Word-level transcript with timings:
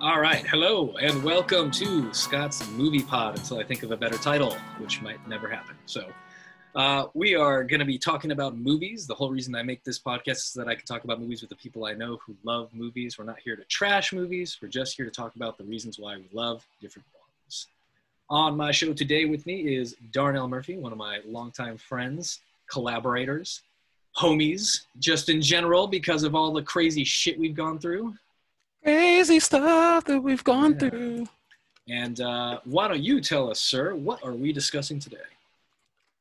All 0.00 0.20
right, 0.20 0.46
hello 0.46 0.94
and 1.00 1.24
welcome 1.24 1.72
to 1.72 2.14
Scott's 2.14 2.70
Movie 2.70 3.02
Pod 3.02 3.36
until 3.36 3.58
I 3.58 3.64
think 3.64 3.82
of 3.82 3.90
a 3.90 3.96
better 3.96 4.16
title, 4.16 4.54
which 4.78 5.02
might 5.02 5.26
never 5.26 5.48
happen. 5.48 5.74
So, 5.86 6.06
uh, 6.76 7.06
we 7.14 7.34
are 7.34 7.64
going 7.64 7.80
to 7.80 7.84
be 7.84 7.98
talking 7.98 8.30
about 8.30 8.56
movies. 8.56 9.08
The 9.08 9.14
whole 9.16 9.28
reason 9.28 9.56
I 9.56 9.64
make 9.64 9.82
this 9.82 9.98
podcast 9.98 10.36
is 10.36 10.52
that 10.54 10.68
I 10.68 10.76
can 10.76 10.86
talk 10.86 11.02
about 11.02 11.20
movies 11.20 11.40
with 11.40 11.50
the 11.50 11.56
people 11.56 11.84
I 11.84 11.94
know 11.94 12.16
who 12.24 12.36
love 12.44 12.72
movies. 12.72 13.18
We're 13.18 13.24
not 13.24 13.40
here 13.40 13.56
to 13.56 13.64
trash 13.64 14.12
movies, 14.12 14.56
we're 14.62 14.68
just 14.68 14.94
here 14.94 15.04
to 15.04 15.10
talk 15.10 15.34
about 15.34 15.58
the 15.58 15.64
reasons 15.64 15.98
why 15.98 16.16
we 16.16 16.28
love 16.32 16.64
different 16.80 17.08
ones. 17.20 17.66
On 18.30 18.56
my 18.56 18.70
show 18.70 18.92
today 18.92 19.24
with 19.24 19.46
me 19.46 19.74
is 19.74 19.96
Darnell 20.12 20.46
Murphy, 20.46 20.76
one 20.76 20.92
of 20.92 20.98
my 20.98 21.18
longtime 21.26 21.76
friends, 21.76 22.38
collaborators, 22.70 23.62
homies, 24.16 24.82
just 25.00 25.28
in 25.28 25.42
general 25.42 25.88
because 25.88 26.22
of 26.22 26.36
all 26.36 26.52
the 26.52 26.62
crazy 26.62 27.02
shit 27.02 27.36
we've 27.36 27.56
gone 27.56 27.80
through. 27.80 28.14
Crazy 28.92 29.38
stuff 29.38 30.04
that 30.06 30.18
we've 30.18 30.42
gone 30.42 30.72
Yeah. 30.72 30.78
through. 30.78 31.26
And 31.90 32.18
uh, 32.22 32.60
why 32.64 32.88
don't 32.88 33.02
you 33.02 33.20
tell 33.20 33.50
us, 33.50 33.60
sir, 33.60 33.94
what 33.94 34.24
are 34.24 34.32
we 34.32 34.50
discussing 34.50 34.98
today? 34.98 35.18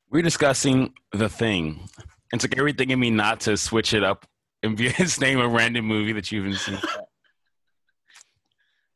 We're 0.09 0.21
discussing 0.21 0.93
the 1.13 1.29
thing. 1.29 1.87
It 2.33 2.41
took 2.41 2.57
everything 2.57 2.89
in 2.89 2.99
me 2.99 3.09
not 3.09 3.39
to 3.41 3.55
switch 3.55 3.93
it 3.93 4.03
up 4.03 4.25
and 4.63 4.75
be 4.75 4.89
his 5.01 5.17
name 5.21 5.39
a 5.39 5.47
random 5.47 5.85
movie 5.85 6.11
that 6.11 6.29
you 6.29 6.43
haven't 6.43 6.57
seen. 6.59 6.77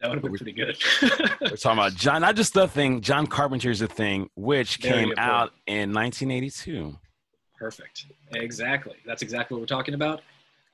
That 0.02 0.10
would 0.10 0.16
have 0.16 0.22
been 0.24 0.34
pretty 0.36 0.52
good. 0.52 0.78
We're 1.42 1.56
talking 1.56 1.80
about 1.80 1.94
John, 1.96 2.20
not 2.24 2.36
just 2.36 2.54
the 2.54 2.68
thing, 2.68 3.00
John 3.00 3.26
Carpenter's 3.26 3.80
The 3.80 3.88
Thing, 3.88 4.30
which 4.36 4.78
Very 4.78 5.06
came 5.06 5.14
out 5.16 5.54
in 5.66 5.94
1982. 5.94 6.98
Perfect. 7.58 8.08
Exactly. 8.34 8.96
That's 9.06 9.22
exactly 9.22 9.56
what 9.56 9.62
we're 9.62 9.68
talking 9.68 9.94
about. 9.94 10.24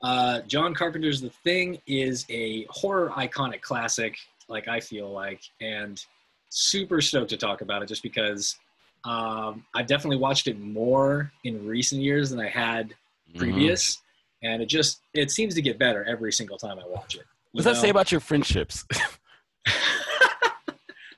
Uh, 0.00 0.40
John 0.42 0.74
Carpenter's 0.74 1.20
The 1.20 1.30
Thing 1.30 1.80
is 1.86 2.24
a 2.28 2.64
horror 2.70 3.10
iconic 3.16 3.60
classic, 3.62 4.16
like 4.48 4.68
I 4.68 4.80
feel 4.80 5.10
like, 5.10 5.40
and 5.60 6.02
super 6.50 7.00
stoked 7.00 7.30
to 7.30 7.36
talk 7.36 7.60
about 7.60 7.82
it 7.82 7.86
just 7.86 8.02
because 8.02 8.56
um, 9.04 9.64
I've 9.74 9.86
definitely 9.86 10.18
watched 10.18 10.46
it 10.46 10.58
more 10.58 11.32
in 11.44 11.66
recent 11.66 12.00
years 12.02 12.30
than 12.30 12.40
I 12.40 12.48
had 12.48 12.94
Mhm. 13.34 13.38
previous, 13.38 14.02
and 14.42 14.62
it 14.62 14.66
just 14.66 15.00
it 15.14 15.30
seems 15.30 15.54
to 15.54 15.62
get 15.62 15.78
better 15.78 16.04
every 16.04 16.32
single 16.32 16.58
time 16.58 16.78
I 16.78 16.86
watch 16.86 17.14
it. 17.16 17.26
What 17.52 17.64
What's 17.64 17.66
that 17.66 17.76
say 17.76 17.90
about 17.90 18.10
your 18.12 18.20
friendships? 18.20 18.84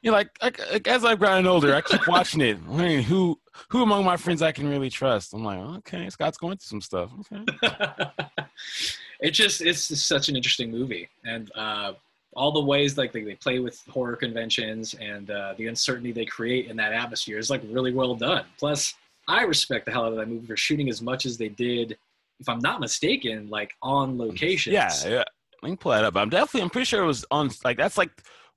You're 0.02 0.14
like, 0.14 0.30
like, 0.42 0.58
like, 0.72 0.88
as 0.88 1.04
I've 1.04 1.20
gotten 1.20 1.46
older, 1.46 1.74
I 1.74 1.82
keep 1.82 2.06
watching 2.08 2.40
it. 2.40 2.58
I 2.70 2.76
mean, 2.76 3.02
who 3.02 3.38
who 3.68 3.82
among 3.82 4.04
my 4.04 4.16
friends 4.16 4.40
I 4.40 4.52
can 4.52 4.68
really 4.68 4.88
trust? 4.88 5.34
I'm 5.34 5.44
like, 5.44 5.58
okay, 5.58 6.08
Scott's 6.08 6.38
going 6.38 6.56
through 6.56 6.66
some 6.66 6.80
stuff. 6.80 7.10
Okay. 7.32 7.44
it 9.20 9.32
just 9.32 9.60
it's 9.60 9.88
just 9.88 10.08
such 10.08 10.28
an 10.28 10.36
interesting 10.36 10.70
movie 10.70 11.08
and 11.24 11.50
uh, 11.54 11.92
all 12.34 12.52
the 12.52 12.60
ways 12.60 12.96
like 12.96 13.12
they, 13.12 13.22
they 13.22 13.34
play 13.34 13.58
with 13.58 13.82
horror 13.88 14.16
conventions 14.16 14.94
and 14.94 15.30
uh, 15.30 15.54
the 15.58 15.66
uncertainty 15.66 16.12
they 16.12 16.24
create 16.24 16.66
in 16.66 16.76
that 16.76 16.92
atmosphere 16.92 17.38
is 17.38 17.50
like 17.50 17.62
really 17.70 17.92
well 17.92 18.14
done 18.14 18.44
plus 18.58 18.94
i 19.28 19.42
respect 19.42 19.84
the 19.86 19.92
hell 19.92 20.04
out 20.04 20.12
of 20.12 20.18
that 20.18 20.28
movie 20.28 20.46
for 20.46 20.56
shooting 20.56 20.88
as 20.88 21.02
much 21.02 21.26
as 21.26 21.36
they 21.36 21.48
did 21.48 21.96
if 22.38 22.48
i'm 22.48 22.60
not 22.60 22.80
mistaken 22.80 23.48
like 23.50 23.72
on 23.82 24.16
location. 24.18 24.72
Yeah, 24.72 24.92
yeah. 25.04 25.24
Let 25.62 25.70
me 25.70 25.76
pull 25.76 25.92
that 25.92 26.04
up. 26.04 26.16
I'm 26.16 26.30
definitely, 26.30 26.62
I'm 26.62 26.70
pretty 26.70 26.86
sure 26.86 27.02
it 27.02 27.06
was 27.06 27.24
on. 27.30 27.50
Like 27.64 27.76
that's 27.76 27.98
like 27.98 28.10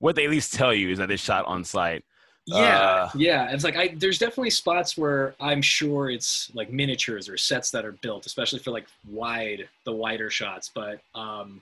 what 0.04 0.16
they 0.18 0.26
at 0.26 0.30
least 0.30 0.54
tell 0.54 0.73
you 0.73 0.90
is 0.90 0.98
that 0.98 1.08
they 1.08 1.16
shot 1.16 1.46
on 1.46 1.64
site. 1.64 2.04
yeah 2.46 2.78
Uh, 3.06 3.09
yeah 3.16 3.52
it's 3.54 3.64
like 3.64 3.78
i 3.78 3.88
there's 3.98 4.20
definitely 4.20 4.50
spots 4.50 4.98
where 4.98 5.34
i'm 5.40 5.62
sure 5.62 6.09
it's 6.09 6.52
like 6.54 6.70
miniatures 6.82 7.30
or 7.30 7.38
sets 7.38 7.72
that 7.72 7.86
are 7.86 7.94
built 8.06 8.26
especially 8.26 8.59
for 8.59 8.72
like 8.72 8.86
wide 9.08 9.62
the 9.86 9.92
wider 10.04 10.30
shots 10.30 10.70
but 10.76 11.00
um 11.16 11.62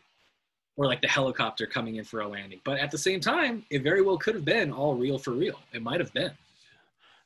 or 0.78 0.88
like 0.88 1.02
the 1.02 1.08
helicopter 1.08 1.68
coming 1.68 1.98
in 1.98 2.04
for 2.04 2.22
a 2.22 2.28
landing 2.28 2.60
but 2.64 2.80
at 2.80 2.90
the 2.90 2.98
same 2.98 3.20
time 3.20 3.64
it 3.70 3.84
very 3.84 4.02
well 4.02 4.18
could 4.18 4.34
have 4.34 4.44
been 4.46 4.72
all 4.72 4.96
real 4.96 5.20
for 5.20 5.32
real 5.44 5.60
it 5.72 5.82
might 5.84 6.00
have 6.00 6.12
been 6.14 6.32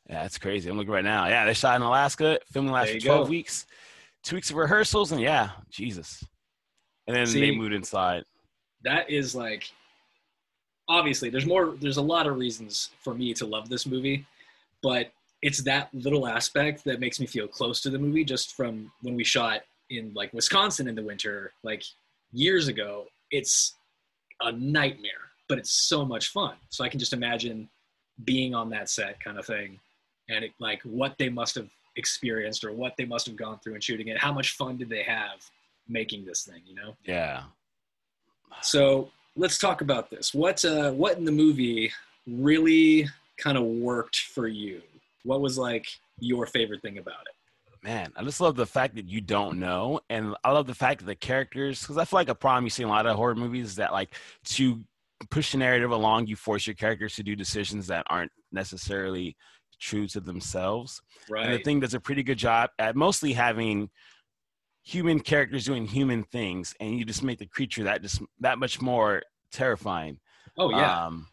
Yeah, 0.10 0.22
that's 0.24 0.38
crazy. 0.38 0.70
I'm 0.70 0.78
looking 0.78 0.94
right 0.94 1.04
now. 1.04 1.26
Yeah, 1.28 1.46
they 1.46 1.54
shot 1.56 1.78
in 1.78 1.82
Alaska, 1.82 2.40
filming 2.52 2.72
last 2.74 2.88
There 2.92 3.00
for 3.00 3.08
12 3.08 3.26
go. 3.26 3.30
weeks, 3.32 3.66
two 4.22 4.36
weeks 4.36 4.50
of 4.52 4.56
rehearsals, 4.58 5.12
and 5.14 5.20
yeah, 5.22 5.50
Jesus. 5.72 6.24
And 7.08 7.16
then 7.16 7.26
they 7.34 7.50
moved 7.52 7.74
inside. 7.74 8.24
that 8.84 9.10
is 9.10 9.34
like 9.34 9.72
obviously 10.88 11.30
there's 11.30 11.46
more 11.46 11.76
there's 11.82 11.98
a 11.98 12.02
lot 12.02 12.28
of 12.28 12.38
reasons 12.38 12.92
for 13.00 13.14
me 13.14 13.34
to 13.34 13.46
love 13.46 13.70
this 13.70 13.86
movie 13.86 14.26
but 14.82 15.12
it's 15.42 15.62
that 15.62 15.90
little 15.94 16.28
aspect 16.28 16.84
that 16.84 17.00
makes 17.00 17.20
me 17.20 17.26
feel 17.28 17.48
close 17.48 17.82
to 17.82 17.90
the 17.90 18.00
movie 18.00 18.24
just 18.24 18.56
from 18.56 18.92
when 19.02 19.16
we 19.16 19.24
shot 19.24 19.62
in 19.90 20.12
like 20.16 20.34
wisconsin 20.34 20.88
in 20.88 20.96
the 20.96 21.04
winter 21.04 21.54
like 21.64 21.84
years 22.32 22.68
ago. 22.68 23.06
It's 23.32 23.76
a 24.42 24.52
nightmare 24.52 25.12
but 25.48 25.60
it's 25.60 25.72
so 25.72 26.04
much 26.04 26.30
fun. 26.30 26.56
So 26.70 26.84
i 26.84 26.90
can 26.90 27.00
just 27.00 27.14
imagine 27.14 27.70
being 28.24 28.56
on 28.56 28.70
that 28.72 28.90
set 28.90 29.20
kind 29.24 29.38
of 29.38 29.46
thing 29.46 29.80
and 30.30 30.46
it, 30.46 30.52
like 30.60 30.82
what 30.84 31.16
they 31.20 31.30
must 31.30 31.54
have 31.56 31.70
experienced 31.96 32.64
or 32.64 32.72
what 32.72 32.94
they 32.98 33.06
must 33.06 33.28
have 33.28 33.36
gone 33.36 33.60
through 33.60 33.76
in 33.76 33.82
shooting 33.82 34.08
it. 34.08 34.18
How 34.18 34.34
much 34.34 34.52
fun 34.52 34.78
did 34.78 34.90
they 34.90 35.04
have 35.04 35.48
making 35.88 36.26
this 36.26 36.44
thing 36.44 36.62
you 36.66 36.76
know? 36.76 36.96
Yeah. 37.06 37.44
so 38.62 39.12
let's 39.36 39.58
talk 39.58 39.82
about 39.82 40.10
this. 40.10 40.34
What 40.34 40.64
uh, 40.66 40.92
what 40.92 41.18
in 41.18 41.26
the 41.26 41.32
movie 41.32 41.92
really 42.28 43.08
kind 43.38 43.58
of 43.58 43.64
worked 43.64 44.18
for 44.18 44.48
you? 44.48 44.82
What 45.24 45.42
was 45.42 45.58
like 45.58 45.88
your 46.20 46.46
favorite 46.46 46.82
thing 46.82 46.98
about 46.98 47.22
it? 47.26 47.84
Man, 47.84 48.12
I 48.16 48.24
just 48.24 48.42
love 48.42 48.56
the 48.56 48.66
fact 48.66 48.96
that 48.96 49.08
you 49.08 49.22
don't 49.22 49.60
know, 49.60 50.00
and 50.10 50.36
I 50.44 50.52
love 50.52 50.66
the 50.66 50.74
fact 50.74 51.00
that 51.00 51.06
the 51.06 51.16
characters. 51.16 51.82
Because 51.82 51.98
I 51.98 52.06
feel 52.06 52.18
like 52.18 52.30
a 52.30 52.36
problem 52.36 52.64
you 52.64 52.70
see 52.70 52.84
in 52.84 52.90
a 52.90 52.92
lot 52.92 53.06
of 53.06 53.16
horror 53.16 53.36
movies 53.36 53.68
is 53.68 53.76
that 53.76 53.92
like 53.94 54.16
to 54.46 54.82
push 55.30 55.52
the 55.52 55.58
narrative 55.58 55.92
along, 55.92 56.28
you 56.28 56.36
force 56.36 56.68
your 56.68 56.76
characters 56.76 57.16
to 57.16 57.24
do 57.24 57.36
decisions 57.36 57.88
that 57.88 58.06
aren't 58.10 58.32
necessarily 58.52 59.36
true 59.80 60.08
to 60.08 60.20
themselves. 60.20 61.02
Right. 61.30 61.46
And 61.46 61.54
the 61.54 61.60
thing 61.60 61.80
does 61.80 61.94
a 61.94 62.00
pretty 62.00 62.24
good 62.24 62.38
job 62.38 62.70
at 62.80 62.96
mostly 62.96 63.34
having 63.34 63.90
human 64.86 65.20
characters 65.20 65.66
doing 65.66 65.86
human 65.88 66.24
things, 66.24 66.74
and 66.80 66.98
you 66.98 67.04
just 67.04 67.24
make 67.24 67.40
the 67.40 67.46
creature 67.48 67.84
that 67.84 68.02
just 68.02 68.22
that 68.40 68.60
much 68.60 68.82
more 68.82 69.24
terrifying. 69.52 70.20
oh 70.58 70.70
yeah. 70.70 71.06
Um, 71.08 71.28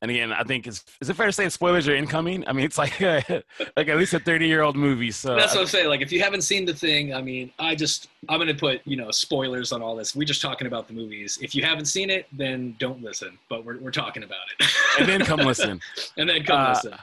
and 0.00 0.12
again, 0.12 0.32
I 0.32 0.44
think 0.44 0.68
it's 0.68 0.84
is 1.00 1.10
it 1.10 1.14
fair 1.14 1.26
to 1.26 1.32
say 1.32 1.48
spoilers 1.48 1.88
are 1.88 1.94
incoming? 1.96 2.46
I 2.46 2.52
mean, 2.52 2.64
it's 2.64 2.78
like 2.78 3.00
like 3.00 3.88
at 3.88 3.96
least 3.96 4.14
a 4.14 4.20
thirty 4.20 4.46
year 4.46 4.62
old 4.62 4.76
movie. 4.76 5.10
So 5.10 5.34
That's 5.34 5.54
what 5.56 5.62
I'm 5.62 5.66
saying. 5.66 5.88
Like 5.88 6.02
if 6.02 6.12
you 6.12 6.22
haven't 6.22 6.42
seen 6.42 6.64
the 6.64 6.72
thing, 6.74 7.12
I 7.12 7.20
mean, 7.20 7.50
I 7.58 7.74
just 7.74 8.06
I'm 8.28 8.38
gonna 8.38 8.54
put 8.54 8.80
you 8.84 8.96
know 8.96 9.10
spoilers 9.10 9.72
on 9.72 9.82
all 9.82 9.96
this. 9.96 10.14
We're 10.14 10.22
just 10.22 10.40
talking 10.40 10.68
about 10.68 10.86
the 10.86 10.94
movies. 10.94 11.36
If 11.42 11.52
you 11.52 11.64
haven't 11.64 11.86
seen 11.86 12.10
it, 12.10 12.26
then 12.30 12.76
don't 12.78 13.02
listen. 13.02 13.36
But 13.48 13.64
we're 13.64 13.78
we're 13.78 13.90
talking 13.90 14.22
about 14.22 14.38
it. 14.60 14.66
and 15.00 15.08
then 15.08 15.22
come 15.24 15.40
listen. 15.40 15.80
and 16.16 16.28
then 16.28 16.44
come 16.44 16.60
Uh, 16.60 16.68
listen. 16.74 16.94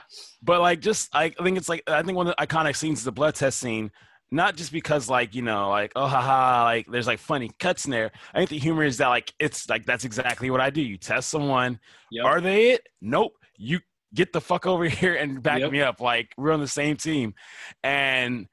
But 0.42 0.62
like, 0.62 0.80
just 0.80 1.14
I 1.14 1.28
think 1.28 1.58
it's 1.58 1.68
like 1.68 1.82
I 1.86 2.02
think 2.02 2.16
one 2.16 2.28
of 2.28 2.34
the 2.34 2.46
iconic 2.46 2.76
scenes 2.76 3.00
is 3.00 3.04
the 3.04 3.12
blood 3.12 3.34
test 3.34 3.58
scene. 3.58 3.90
Not 4.32 4.56
just 4.56 4.72
because 4.72 5.08
like 5.08 5.34
you 5.34 5.42
know 5.42 5.68
like 5.70 5.92
oh 5.94 6.06
haha 6.06 6.64
like 6.64 6.86
there's 6.88 7.06
like 7.06 7.18
funny 7.20 7.50
cuts 7.60 7.84
in 7.84 7.92
there. 7.92 8.10
I 8.34 8.38
think 8.38 8.50
the 8.50 8.58
humor 8.58 8.82
is 8.82 8.96
that 8.98 9.08
like 9.08 9.32
it's 9.38 9.68
like 9.68 9.86
that's 9.86 10.04
exactly 10.04 10.50
what 10.50 10.60
I 10.60 10.70
do. 10.70 10.82
You 10.82 10.96
test 10.96 11.28
someone. 11.28 11.78
Yep. 12.10 12.24
Are 12.26 12.40
they 12.40 12.70
it? 12.72 12.86
Nope. 13.00 13.32
You 13.56 13.80
get 14.14 14.32
the 14.32 14.40
fuck 14.40 14.66
over 14.66 14.84
here 14.88 15.14
and 15.14 15.42
back 15.42 15.60
Yep. 15.60 15.70
me 15.70 15.80
up. 15.80 16.00
Like 16.00 16.32
we're 16.36 16.52
on 16.52 16.60
the 16.60 16.66
same 16.68 16.96
team. 16.96 17.34
And 17.84 18.48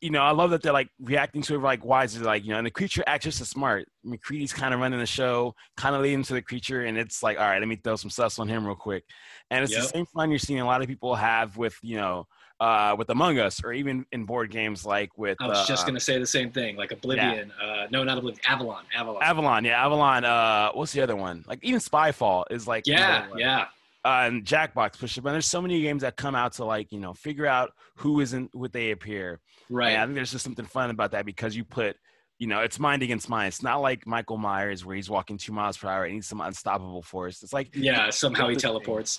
you 0.00 0.10
know, 0.10 0.22
I 0.22 0.30
love 0.30 0.50
that 0.50 0.62
they're 0.62 0.72
like 0.72 0.90
reacting 1.00 1.42
to 1.42 1.56
it 1.56 1.58
like 1.60 1.84
why 1.84 2.04
is 2.04 2.16
it 2.16 2.22
like, 2.22 2.44
you 2.44 2.50
know, 2.52 2.58
and 2.58 2.66
the 2.66 2.70
creature 2.70 3.02
acts 3.06 3.24
just 3.24 3.40
as 3.40 3.48
smart. 3.48 3.88
MacReady's 4.06 4.52
kind 4.52 4.72
of 4.72 4.78
running 4.78 5.00
the 5.00 5.06
show, 5.06 5.54
kind 5.76 5.94
of 5.96 6.02
leading 6.02 6.22
to 6.22 6.34
the 6.34 6.42
creature, 6.42 6.82
and 6.84 6.96
it's 6.96 7.20
like, 7.20 7.36
all 7.36 7.44
right, 7.48 7.58
let 7.58 7.66
me 7.66 7.74
throw 7.76 7.96
some 7.96 8.08
sus 8.08 8.38
on 8.38 8.48
him 8.48 8.64
real 8.64 8.76
quick. 8.76 9.02
And 9.50 9.64
it's 9.64 9.72
Yep. 9.72 9.82
the 9.82 9.88
same 9.88 10.06
fun 10.06 10.30
you're 10.30 10.38
seeing 10.38 10.60
a 10.60 10.64
lot 10.66 10.82
of 10.82 10.86
people 10.88 11.16
have 11.16 11.56
with, 11.56 11.76
you 11.82 11.96
know, 11.96 12.28
uh, 12.60 12.94
with 12.98 13.08
Among 13.10 13.38
Us 13.38 13.62
or 13.62 13.72
even 13.72 14.04
in 14.12 14.24
board 14.24 14.50
games 14.50 14.84
like 14.84 15.16
with 15.16 15.36
I 15.40 15.46
was 15.46 15.66
just 15.66 15.84
uh, 15.84 15.86
gonna 15.86 16.00
say 16.00 16.18
the 16.18 16.26
same 16.26 16.50
thing. 16.50 16.76
Like 16.76 16.92
Oblivion. 16.92 17.52
Uh, 17.62 17.86
no, 17.90 18.04
not 18.04 18.18
Oblivion. 18.18 18.40
Avalon. 18.46 18.84
Avalon. 18.94 19.22
Avalon, 19.22 19.64
yeah, 19.64 19.84
Avalon. 19.84 20.24
Uh, 20.24 20.70
what's 20.72 20.92
the 20.92 21.00
other 21.00 21.16
one? 21.16 21.44
Like 21.46 21.60
even 21.62 21.80
Spyfall 21.80 22.44
is 22.50 22.66
like 22.66 22.86
yeah. 22.86 23.26
Yeah. 23.36 23.66
uh, 24.04 24.24
and 24.26 24.44
Jackbox 24.44 24.98
push 24.98 25.16
it. 25.16 25.20
But 25.20 25.32
there's 25.32 25.46
so 25.46 25.62
many 25.62 25.80
games 25.82 26.02
that 26.02 26.16
come 26.16 26.34
out 26.34 26.52
to 26.54 26.64
like 26.64 26.92
you 26.92 27.00
know 27.00 27.14
figure 27.14 27.46
out 27.46 27.72
who 27.96 28.20
isn't 28.20 28.54
what 28.54 28.72
they 28.72 28.90
appear. 28.90 29.40
Right. 29.70 29.90
And 29.90 30.02
I 30.02 30.04
think 30.06 30.14
there's 30.16 30.32
just 30.32 30.44
something 30.44 30.64
fun 30.64 30.90
about 30.90 31.12
that 31.12 31.26
because 31.26 31.54
you 31.54 31.64
put 31.64 31.96
you 32.38 32.46
know 32.46 32.60
it's 32.60 32.78
mind 32.78 33.02
against 33.02 33.28
mind. 33.28 33.48
It's 33.48 33.62
not 33.62 33.78
like 33.80 34.06
Michael 34.06 34.36
Myers 34.36 34.84
where 34.84 34.94
he's 34.96 35.10
walking 35.10 35.36
two 35.38 35.52
miles 35.52 35.76
per 35.76 35.88
hour 35.88 36.04
and 36.04 36.14
he's 36.14 36.26
some 36.26 36.40
unstoppable 36.40 37.02
force. 37.02 37.42
It's 37.42 37.52
like 37.52 37.74
Yeah. 37.74 38.10
Somehow 38.10 38.48
he 38.48 38.56
teleports. 38.56 39.18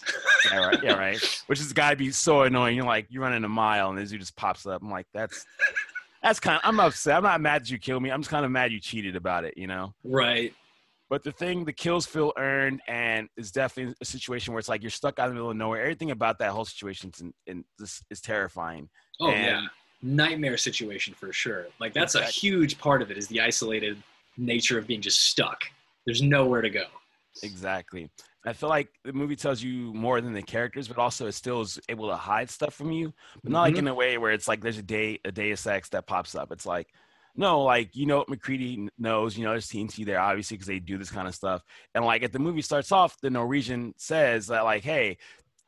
yeah 0.51 0.66
right 0.66 0.83
yeah 0.83 0.94
right. 0.98 1.42
Which 1.48 1.60
has 1.60 1.74
got 1.74 1.89
to 1.92 1.95
be 1.95 2.12
so 2.12 2.44
annoying. 2.44 2.75
You're 2.75 2.86
like 2.86 3.07
you're 3.10 3.24
running 3.24 3.44
a 3.44 3.50
mile 3.50 3.89
and 3.89 3.98
this 3.98 4.10
dude 4.10 4.19
just 4.21 4.36
pops 4.36 4.66
up. 4.66 4.81
I'm 4.81 4.89
like 4.92 5.07
that's. 5.13 5.45
That's 6.21 6.38
kind 6.42 6.57
of, 6.57 6.62
I'm 6.66 6.81
upset. 6.81 7.16
I'm 7.16 7.24
not 7.24 7.39
mad 7.39 7.62
that 7.62 7.69
you 7.71 7.77
killed 7.77 8.04
me. 8.04 8.10
I'm 8.12 8.19
just 8.19 8.30
kind 8.30 8.44
of 8.44 8.51
mad 8.51 8.74
you 8.74 8.81
cheated 8.81 9.16
about 9.16 9.45
it, 9.45 9.54
you 9.56 9.68
know? 9.68 9.94
right. 10.04 10.54
But 11.10 11.24
the 11.24 11.31
thing, 11.31 11.63
the 11.63 11.71
kills 11.71 12.06
feel 12.06 12.33
earned, 12.38 12.81
and 12.89 13.30
it's 13.38 13.51
definitely 13.51 13.95
a 14.01 14.06
situation 14.06 14.54
where 14.54 14.60
it's 14.60 14.68
like 14.68 14.81
you're 14.83 14.92
stuck 14.92 15.18
out 15.18 15.30
in 15.30 15.30
the 15.30 15.36
middle 15.36 15.50
of 15.51 15.56
nowhere. 15.56 15.81
Everything 15.81 16.12
about 16.12 16.38
that 16.39 16.51
whole 16.51 16.66
situation 16.66 17.10
is, 17.16 17.24
in, 17.48 17.63
is, 17.80 18.01
is 18.12 18.19
terrifying. 18.21 18.89
Oh 19.21 19.30
And- 19.30 19.45
yeah, 19.63 19.68
nightmare 20.01 20.57
situation 20.57 21.13
for 21.13 21.34
sure. 21.34 21.68
Like 21.80 21.94
that's 21.94 22.16
a 22.16 22.24
huge 22.24 22.78
part 22.78 23.01
of 23.01 23.12
it 23.12 23.18
is 23.18 23.28
the 23.28 23.42
isolated 23.42 24.01
nature 24.38 24.78
of 24.78 24.88
being 24.88 25.01
just 25.01 25.25
stuck. 25.25 25.63
There's 26.06 26.22
nowhere 26.22 26.62
to 26.62 26.69
go. 26.69 26.86
Exactly. 27.44 28.10
I 28.46 28.54
feel 28.54 28.69
like 28.69 28.88
the 29.04 29.12
movie 29.13 29.36
tells 29.36 29.62
you 29.62 29.94
more 29.94 30.22
than 30.22 30.34
the 30.34 30.42
characters, 30.42 30.88
but 30.88 30.98
also 30.98 31.28
it 31.28 31.34
still 31.34 31.62
is 31.62 31.80
able 31.90 32.07
to 32.10 32.16
hide 32.16 32.50
stuff 32.50 32.74
from 32.74 32.92
you, 32.92 33.13
but 33.44 33.51
not 33.51 33.62
like 33.63 33.75
Mhm. 33.75 33.80
in 33.80 33.88
a 33.90 33.94
way 33.94 34.18
where 34.18 34.31
it's 34.31 34.48
like 34.48 34.62
there's 34.62 34.78
a 34.78 34.81
day 34.84 35.19
a 35.25 35.31
Deus 35.31 35.68
Ex 35.68 35.90
that 35.90 36.07
pops 36.07 36.36
up. 36.36 36.52
It's 36.52 36.66
like 36.66 36.88
no, 37.36 37.62
like 37.62 37.95
you 37.95 38.06
know 38.06 38.18
what 38.18 38.30
MacReady 38.30 38.90
knows, 38.98 39.38
you 39.38 39.44
know 39.45 39.52
there's 39.52 39.68
TNT 39.69 40.04
there 40.06 40.19
obviously 40.19 40.57
because 40.57 40.68
they 40.68 40.80
do 40.80 40.98
this 40.98 41.12
kind 41.12 41.28
of 41.28 41.36
stuff, 41.36 41.62
and 41.94 42.04
like 42.04 42.22
if 42.24 42.31
the 42.31 42.40
movie 42.40 42.62
starts 42.62 42.92
off, 42.92 43.19
the 43.22 43.30
Norwegian 43.30 43.94
says 43.98 44.48
that 44.48 44.63
like 44.63 44.84
hey. 44.84 45.18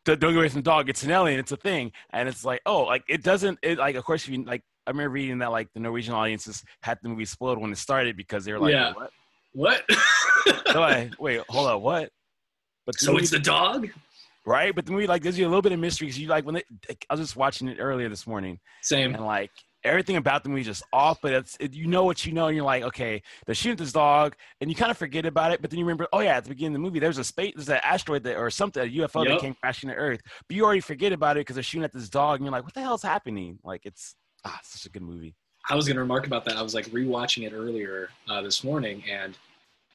Don't 0.06 0.20
get 0.20 0.36
away 0.36 0.50
from 0.50 0.60
the 0.62 0.70
dog. 0.70 0.90
It's 0.90 1.04
an 1.04 1.12
alien. 1.12 1.40
It's 1.40 1.52
a 1.52 1.58
thing, 1.58 1.92
and 2.12 2.28
it's 2.28 2.44
like, 2.44 2.62
oh, 2.66 2.84
like 2.84 3.04
it 3.08 3.24
doesn't. 3.24 3.60
It 3.62 3.78
like, 3.78 3.96
of 3.96 4.04
course, 4.04 4.28
you 4.28 4.44
like. 4.44 4.64
I 4.88 4.90
remember 4.90 5.12
reading 5.12 5.38
that 5.40 5.52
like 5.52 5.68
the 5.76 5.80
Norwegian 5.80 6.16
audiences 6.16 6.64
had 6.82 6.98
the 7.04 7.10
movie 7.10 7.26
spoiled 7.26 7.60
when 7.62 7.72
it 7.72 7.78
started 7.78 8.18
because 8.18 8.46
they 8.46 8.52
were 8.52 8.60
like, 8.60 8.72
Yeah. 8.74 8.94
what? 8.94 9.12
What? 9.54 9.84
Like, 10.76 11.20
wait, 11.22 11.42
hold 11.50 11.68
on, 11.70 11.82
what? 11.82 12.10
But 12.86 12.98
so 13.00 13.12
movie- 13.12 13.24
it's 13.24 13.32
the 13.32 13.40
dog? 13.40 13.90
right? 14.46 14.74
But 14.74 14.86
the 14.88 14.92
movie 14.92 15.06
like 15.06 15.22
gives 15.22 15.38
you 15.38 15.46
a 15.46 15.50
little 15.50 15.62
bit 15.62 15.72
of 15.72 15.80
mystery 15.80 16.08
because 16.08 16.18
you 16.20 16.28
like 16.28 16.46
when 16.46 16.56
they, 16.56 16.64
I 17.10 17.14
was 17.14 17.20
just 17.22 17.36
watching 17.36 17.68
it 17.68 17.78
earlier 17.80 18.10
this 18.10 18.26
morning, 18.26 18.60
Same. 18.82 19.14
and 19.14 19.24
like 19.26 19.52
everything 19.84 20.16
about 20.16 20.44
the 20.44 20.50
movie 20.50 20.62
is 20.62 20.68
just 20.68 20.84
off. 20.94 21.20
But 21.22 21.34
it's 21.34 21.58
it, 21.60 21.74
you 21.74 21.88
know 21.88 22.04
what 22.04 22.26
you 22.26 22.34
know, 22.34 22.48
and 22.48 22.56
you're 22.56 22.66
like, 22.66 22.84
okay, 22.84 23.22
they're 23.46 23.56
shooting 23.56 23.74
at 23.74 23.78
this 23.78 23.94
dog, 23.94 24.36
and 24.60 24.70
you 24.70 24.76
kind 24.76 24.92
of 24.92 24.98
forget 24.98 25.26
about 25.26 25.52
it. 25.52 25.62
But 25.62 25.70
then 25.70 25.80
you 25.80 25.86
remember, 25.86 26.08
oh 26.14 26.20
yeah, 26.20 26.38
at 26.38 26.44
the 26.44 26.50
beginning 26.50 26.76
of 26.76 26.82
the 26.82 26.86
movie, 26.86 27.00
there's 27.00 27.18
a 27.18 27.24
space, 27.24 27.54
there's 27.56 27.70
an 27.70 27.80
asteroid 27.84 28.24
that, 28.24 28.38
or 28.38 28.50
something, 28.50 28.84
a 28.84 28.92
UFO 29.02 29.28
that 29.28 29.40
came 29.40 29.56
crashing 29.56 29.90
to 29.90 29.96
Earth. 29.96 30.22
But 30.48 30.56
you 30.56 30.64
already 30.64 30.82
forget 30.82 31.14
about 31.14 31.38
it 31.38 31.42
because 31.42 31.56
they're 31.56 31.64
shooting 31.64 31.86
at 31.86 31.94
this 31.94 32.10
dog, 32.10 32.40
and 32.40 32.46
you're 32.46 32.52
like, 32.52 32.64
what 32.64 32.74
the 32.74 32.82
hell's 32.82 33.04
happening? 33.04 33.60
Like 33.64 33.86
it's 33.86 34.16
ah, 34.46 34.60
such 34.64 34.86
a 34.86 34.90
good 34.90 35.04
movie. 35.04 35.36
I 35.70 35.76
was 35.76 35.86
going 35.86 35.96
to 35.96 36.02
remark 36.02 36.26
about 36.26 36.44
that. 36.46 36.58
I 36.58 36.62
was 36.62 36.74
like 36.74 36.88
rewatching 36.88 37.46
it 37.46 37.54
earlier 37.54 38.10
uh, 38.30 38.42
this 38.42 38.64
morning, 38.64 39.04
and 39.10 39.38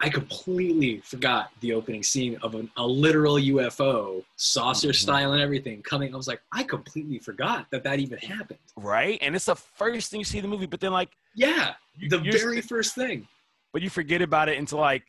I 0.01 0.11
completely 0.11 0.99
forgot 0.99 1.51
the 1.61 1.73
opening 1.73 2.03
scene 2.03 2.37
of 2.43 2.55
an, 2.55 2.71
a 2.77 2.87
literal 2.87 3.37
UFO, 3.39 4.23
saucer 4.37 4.89
Mhm. 4.91 4.95
style 4.95 5.33
and 5.33 5.41
everything 5.41 5.83
coming. 5.83 6.13
I 6.13 6.17
was 6.19 6.29
like, 6.29 6.43
I 6.53 6.65
completely 6.65 7.19
forgot 7.19 7.67
that 7.71 7.83
that 7.85 7.99
even 7.99 8.19
happened. 8.19 8.59
Right, 8.77 9.19
and 9.23 9.35
it's 9.35 9.47
the 9.47 9.57
first 9.57 10.11
thing 10.11 10.21
you 10.21 10.25
see 10.25 10.39
in 10.39 10.43
the 10.43 10.49
movie, 10.49 10.67
but 10.67 10.81
then 10.81 10.93
like 10.93 11.17
Yeah, 11.35 11.75
you- 11.95 12.11
the 12.11 12.19
very 12.19 12.61
first 12.61 12.95
thing. 12.95 13.27
but 13.73 13.81
you 13.83 13.89
forget 13.91 14.21
about 14.21 14.49
it 14.51 14.59
until 14.59 14.79
like 14.79 15.05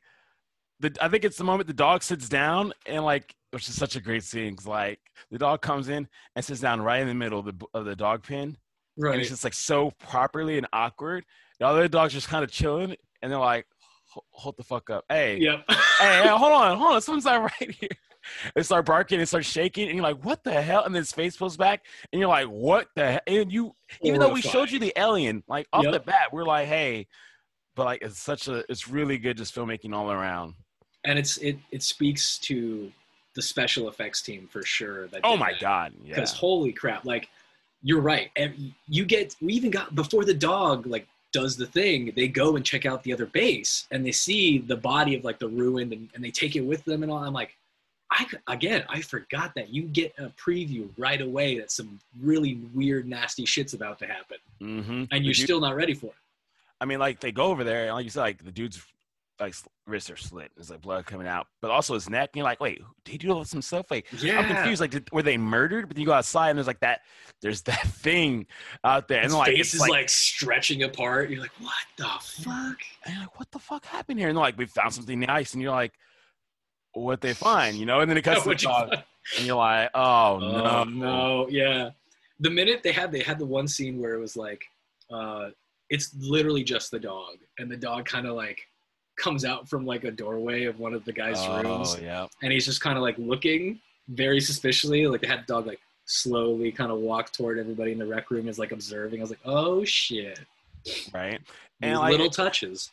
the 0.79 0.95
I 1.01 1.09
think 1.09 1.25
it's 1.25 1.37
the 1.37 1.43
moment 1.43 1.67
the 1.67 1.73
dog 1.73 2.01
sits 2.03 2.29
down 2.29 2.71
and 2.85 3.03
like 3.03 3.35
which 3.51 3.67
is 3.69 3.75
such 3.75 3.95
a 3.95 4.01
great 4.01 4.23
scene 4.23 4.55
'cause, 4.55 4.67
like 4.67 4.99
the 5.31 5.37
dog 5.37 5.61
comes 5.61 5.89
in 5.89 6.07
and 6.35 6.45
sits 6.45 6.59
down 6.61 6.81
right 6.81 7.01
in 7.01 7.07
the 7.07 7.13
middle 7.13 7.39
of 7.39 7.45
the 7.45 7.65
of 7.73 7.85
the 7.85 7.95
dog 7.95 8.23
pen 8.23 8.57
Right, 8.97 9.13
and 9.13 9.21
it's 9.21 9.29
just 9.31 9.43
like 9.43 9.53
so 9.53 9.91
properly 9.99 10.57
and 10.57 10.67
awkward. 10.73 11.25
The 11.59 11.67
other 11.67 11.87
dog's 11.89 12.13
just 12.13 12.27
kind 12.29 12.43
of 12.43 12.51
chilling 12.51 12.95
and 13.21 13.31
they're 13.31 13.39
like, 13.39 13.65
"Ho- 13.76 13.76
hold 14.31 14.57
the 14.57 14.63
fuck 14.63 14.89
up, 14.89 15.05
hey, 15.09 15.39
Yep. 15.39 15.65
hey, 15.69 15.75
hey, 15.99 16.27
hold 16.37 16.53
on, 16.53 16.77
hold 16.77 16.93
on, 16.95 17.01
something's 17.01 17.25
not 17.25 17.41
right 17.61 17.71
here. 17.71 17.89
They 18.55 18.63
start 18.63 18.85
barking 18.85 19.19
and 19.19 19.27
start 19.27 19.45
shaking, 19.45 19.87
and 19.87 19.95
you're 19.95 20.03
like, 20.03 20.23
"What 20.25 20.43
the 20.43 20.61
hell?" 20.61 20.83
And 20.83 20.93
then 20.93 21.01
his 21.01 21.11
face 21.13 21.37
pulls 21.37 21.55
back, 21.55 21.85
and 22.11 22.19
you're 22.19 22.27
like, 22.29 22.47
"What 22.47 22.87
the?" 22.95 23.11
Hell? 23.13 23.21
And 23.27 23.51
you, 23.51 23.73
even 24.03 24.19
though 24.19 24.33
we 24.33 24.41
showed 24.41 24.69
you 24.69 24.79
the 24.79 24.93
alien, 24.97 25.43
like 25.47 25.67
off 25.71 25.83
Yep. 25.83 25.93
the 25.93 25.99
bat, 26.01 26.33
we're 26.33 26.43
like, 26.43 26.67
"Hey," 26.67 27.07
but 27.75 27.85
like 27.85 28.01
it's 28.01 28.19
such 28.19 28.47
a, 28.49 28.65
it's 28.69 28.87
really 28.89 29.17
good 29.17 29.37
just 29.37 29.55
filmmaking 29.55 29.93
all 29.95 30.11
around. 30.11 30.55
and 31.05 31.17
it's 31.17 31.37
it 31.37 31.57
it 31.71 31.83
speaks 31.83 32.37
to 32.39 32.91
the 33.35 33.41
special 33.41 33.87
effects 33.87 34.21
team 34.21 34.47
for 34.51 34.63
sure. 34.63 35.07
That 35.07 35.21
Oh 35.23 35.37
my 35.37 35.51
that. 35.51 35.61
god, 35.61 35.93
yeah, 36.03 36.15
because 36.15 36.33
holy 36.33 36.73
crap 36.73 37.05
like 37.05 37.29
you're 37.83 38.01
right 38.01 38.29
and 38.35 38.73
you 38.89 39.05
get 39.05 39.35
we 39.41 39.53
even 39.53 39.69
got 39.71 39.93
before 39.95 40.25
the 40.25 40.33
dog 40.33 40.85
like 40.87 41.07
does 41.41 41.55
the 41.55 41.65
thing 41.67 42.11
they 42.15 42.27
go 42.27 42.55
and 42.55 42.65
check 42.65 42.85
out 42.85 43.03
the 43.03 43.13
other 43.13 43.27
base 43.27 43.87
and 43.91 44.05
they 44.05 44.11
see 44.11 44.59
the 44.59 44.75
body 44.75 45.15
of 45.15 45.23
like 45.23 45.39
the 45.39 45.47
ruined 45.47 45.93
and, 45.93 46.09
and 46.15 46.23
they 46.23 46.31
take 46.31 46.55
it 46.55 46.61
with 46.61 46.83
them 46.85 47.03
and 47.03 47.11
all. 47.11 47.19
I'm 47.19 47.33
like 47.33 47.55
i 48.09 48.25
again 48.47 48.83
i 48.87 49.01
forgot 49.01 49.53
that. 49.55 49.69
You 49.69 49.83
get 49.83 50.13
a 50.17 50.29
preview 50.29 50.89
right 50.97 51.21
away 51.21 51.59
that 51.59 51.71
some 51.71 51.99
really 52.21 52.59
weird 52.73 53.07
nasty 53.07 53.45
shit's 53.45 53.73
about 53.73 53.99
to 53.99 54.07
happen. 54.07 54.37
Mm-hmm. 54.61 55.03
and 55.11 55.25
you're 55.25 55.33
still 55.33 55.59
not 55.59 55.75
ready 55.75 55.93
for 55.93 56.07
it. 56.07 56.15
I 56.79 56.85
mean, 56.85 56.99
like 56.99 57.19
they 57.19 57.31
go 57.31 57.45
over 57.45 57.63
there, 57.63 57.85
and 57.85 57.93
like 57.93 58.03
you 58.03 58.09
said, 58.09 58.21
like 58.21 58.43
the 58.43 58.51
dude's 58.51 58.81
like 59.39 59.55
wrists 59.85 60.09
are 60.09 60.17
slit, 60.17 60.51
there's 60.55 60.69
like 60.69 60.81
blood 60.81 61.05
coming 61.05 61.27
out, 61.27 61.47
but 61.61 61.71
also 61.71 61.93
his 61.93 62.09
neck. 62.09 62.29
And 62.33 62.37
you're 62.37 62.43
like, 62.43 62.59
wait, 62.59 62.81
did 63.05 63.11
he 63.11 63.17
do 63.17 63.31
all 63.31 63.39
this 63.39 63.51
himself? 63.51 63.91
Like, 63.91 64.07
yeah 64.21 64.39
I'm 64.39 64.47
confused. 64.47 64.81
Like, 64.81 64.91
did, 64.91 65.11
were 65.11 65.23
they 65.23 65.37
murdered? 65.37 65.87
But 65.87 65.95
then 65.95 66.01
you 66.01 66.07
go 66.07 66.13
outside, 66.13 66.49
and 66.49 66.57
there's 66.57 66.67
like 66.67 66.79
that, 66.79 67.01
there's 67.41 67.61
that 67.63 67.81
thing 67.87 68.47
out 68.83 69.07
there, 69.07 69.19
and 69.19 69.25
his 69.25 69.35
like 69.35 69.47
face 69.47 69.73
it's 69.73 69.83
is 69.83 69.89
like, 69.89 70.09
stretching 70.09 70.83
apart 70.83 71.29
you're 71.29 71.41
like 71.41 71.51
what 71.59 71.73
the 71.97 72.03
fuck 72.21 72.77
And 73.05 73.13
you're 73.13 73.21
like, 73.21 73.39
what 73.39 73.51
the 73.51 73.59
fuck 73.59 73.85
happened 73.85 74.19
here? 74.19 74.29
And 74.29 74.37
they're 74.37 74.43
like, 74.43 74.57
we 74.57 74.65
found 74.65 74.93
something 74.93 75.19
nice. 75.19 75.53
And 75.53 75.61
you're 75.61 75.71
like, 75.71 75.93
what 76.93 77.21
they 77.21 77.33
find, 77.33 77.77
you 77.77 77.85
know? 77.85 77.99
And 77.99 78.09
then 78.09 78.17
it 78.17 78.23
cuts 78.23 78.43
to 78.43 78.49
the 78.49 78.55
dog, 78.55 78.93
and 79.37 79.45
you're 79.45 79.55
like, 79.55 79.89
oh, 79.93 80.39
no, 80.41 80.65
Oh, 80.65 80.83
no, 80.85 81.47
yeah. 81.49 81.91
The 82.39 82.49
minute 82.49 82.81
they 82.83 82.91
had 82.91 83.11
they 83.11 83.21
had 83.21 83.39
the 83.39 83.45
one 83.45 83.67
scene 83.67 83.99
where 83.99 84.13
it 84.13 84.19
was 84.19 84.35
like, 84.35 84.63
uh, 85.11 85.49
it's 85.89 86.13
literally 86.19 86.63
just 86.63 86.91
the 86.91 86.99
dog, 86.99 87.35
and 87.59 87.71
the 87.71 87.77
dog 87.77 88.05
kind 88.05 88.27
of 88.27 88.35
like 88.35 88.59
comes 89.17 89.43
out 89.45 89.67
from 89.67 89.85
like 89.85 90.03
a 90.03 90.11
doorway 90.11 90.65
of 90.65 90.79
one 90.79 90.93
of 90.93 91.03
the 91.05 91.11
guys' 91.13 91.35
Oh, 91.39 91.61
rooms, 91.61 91.97
yeah. 92.01 92.27
and 92.43 92.51
he's 92.51 92.65
just 92.65 92.81
kind 92.81 92.97
of 92.97 93.01
like 93.03 93.17
looking 93.17 93.79
very 94.09 94.39
suspiciously. 94.39 95.07
Like 95.07 95.21
they 95.21 95.27
had 95.27 95.41
the 95.41 95.53
dog 95.53 95.67
like 95.67 95.79
slowly 96.05 96.71
kind 96.71 96.91
of 96.91 96.99
walk 96.99 97.31
toward 97.33 97.59
everybody 97.59 97.91
in 97.91 97.97
the 97.99 98.05
rec 98.05 98.31
room, 98.31 98.47
is 98.47 98.57
like 98.59 98.71
observing. 98.71 99.19
I 99.19 99.23
was 99.23 99.29
like, 99.31 99.39
oh 99.45 99.83
shit, 99.83 100.39
Right. 101.13 101.41
And 101.81 101.99
like, 101.99 102.11
little 102.11 102.29
touches. 102.29 102.91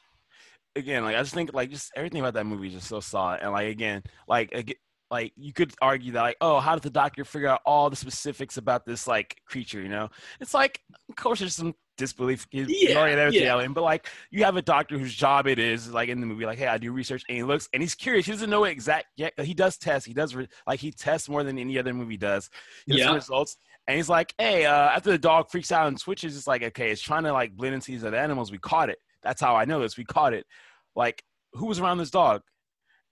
again, 0.76 1.04
like 1.04 1.16
I 1.16 1.20
just 1.20 1.34
think 1.34 1.52
like 1.54 1.70
just 1.70 1.92
everything 1.96 2.20
about 2.20 2.34
that 2.34 2.44
movie 2.46 2.68
is 2.68 2.74
just 2.74 2.88
so 2.88 3.00
solid. 3.00 3.40
And 3.42 3.52
like 3.52 3.68
again, 3.68 4.02
like 4.28 4.76
like 5.10 5.32
you 5.36 5.52
could 5.52 5.72
argue 5.80 6.12
that 6.12 6.22
like, 6.22 6.36
oh, 6.40 6.58
how 6.60 6.74
did 6.74 6.82
the 6.82 6.90
doctor 6.90 7.24
figure 7.24 7.48
out 7.48 7.60
all 7.64 7.88
the 7.90 7.96
specifics 7.96 8.56
about 8.56 8.84
this 8.84 9.06
like 9.06 9.36
creature? 9.46 9.80
You 9.80 9.88
know, 9.88 10.08
it's 10.40 10.54
like 10.54 10.80
of 11.08 11.14
course 11.16 11.38
there's 11.38 11.54
some 11.54 11.74
disbelief. 11.96 12.46
He's 12.50 12.68
Yeah, 12.68 12.98
already 12.98 13.14
there 13.14 13.26
with 13.26 13.34
yeah. 13.36 13.54
alien, 13.54 13.72
but 13.72 13.82
like 13.82 14.06
you 14.30 14.44
have 14.44 14.56
a 14.56 14.62
doctor 14.62 14.98
whose 14.98 15.14
job 15.14 15.46
it 15.46 15.58
is 15.58 15.90
like 15.92 16.08
in 16.08 16.20
the 16.20 16.26
movie, 16.26 16.46
like 16.46 16.58
hey, 16.58 16.66
I 16.66 16.78
do 16.78 16.92
research, 16.92 17.24
and 17.28 17.36
he 17.36 17.42
looks 17.42 17.68
and 17.72 17.82
he's 17.82 17.94
curious. 17.94 18.26
He 18.26 18.32
doesn't 18.32 18.50
know 18.50 18.64
exact 18.64 19.06
yet. 19.16 19.32
He 19.40 19.54
does 19.54 19.76
test. 19.76 20.06
He 20.06 20.14
does 20.14 20.34
re- 20.34 20.48
like 20.66 20.80
he 20.80 20.90
tests 20.90 21.28
more 21.28 21.42
than 21.44 21.58
any 21.58 21.78
other 21.78 21.94
movie 21.94 22.16
does. 22.16 22.50
He 22.86 22.96
Yeah. 22.98 23.12
results. 23.12 23.56
And 23.86 23.96
he's 23.96 24.08
like, 24.08 24.34
hey, 24.38 24.64
uh, 24.64 24.72
after 24.72 25.10
the 25.10 25.18
dog 25.18 25.50
freaks 25.50 25.70
out 25.70 25.88
and 25.88 26.00
switches, 26.00 26.36
it's 26.38 26.46
like, 26.46 26.62
okay, 26.62 26.90
it's 26.90 27.02
trying 27.02 27.24
to 27.24 27.32
like 27.32 27.54
blend 27.54 27.74
into 27.74 27.90
these 27.90 28.04
other 28.04 28.16
animals. 28.16 28.50
We 28.50 28.58
caught 28.58 28.88
it. 28.88 28.98
That's 29.22 29.42
how 29.42 29.56
I 29.56 29.66
know 29.66 29.80
this. 29.80 29.98
We 29.98 30.04
caught 30.04 30.32
it. 30.32 30.46
Like, 30.96 31.22
who 31.52 31.66
was 31.66 31.80
around 31.80 31.98
this 31.98 32.10
dog? 32.10 32.42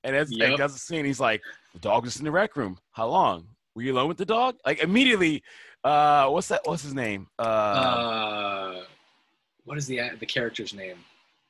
And 0.02 0.16
as 0.16 0.30
Yep. 0.30 0.48
and 0.48 0.58
does 0.58 0.72
the 0.72 0.78
scene, 0.78 1.04
he's 1.04 1.20
like, 1.20 1.42
the 1.74 1.78
dog 1.78 2.04
was 2.04 2.16
in 2.16 2.24
the 2.24 2.30
rec 2.30 2.56
room. 2.56 2.78
How 2.92 3.06
long? 3.08 3.48
Were 3.74 3.82
you 3.82 3.92
alone 3.94 4.08
with 4.08 4.18
the 4.18 4.24
dog? 4.24 4.56
Like 4.66 4.82
immediately, 4.82 5.42
uh, 5.84 6.28
what's 6.28 6.48
that? 6.48 6.60
What's 6.64 6.82
his 6.82 6.94
name? 6.94 7.28
Uh, 7.38 7.42
Uh, 7.42 8.84
what 9.64 9.78
is 9.78 9.86
the 9.86 10.00
the 10.18 10.26
character's 10.26 10.74
name? 10.74 10.96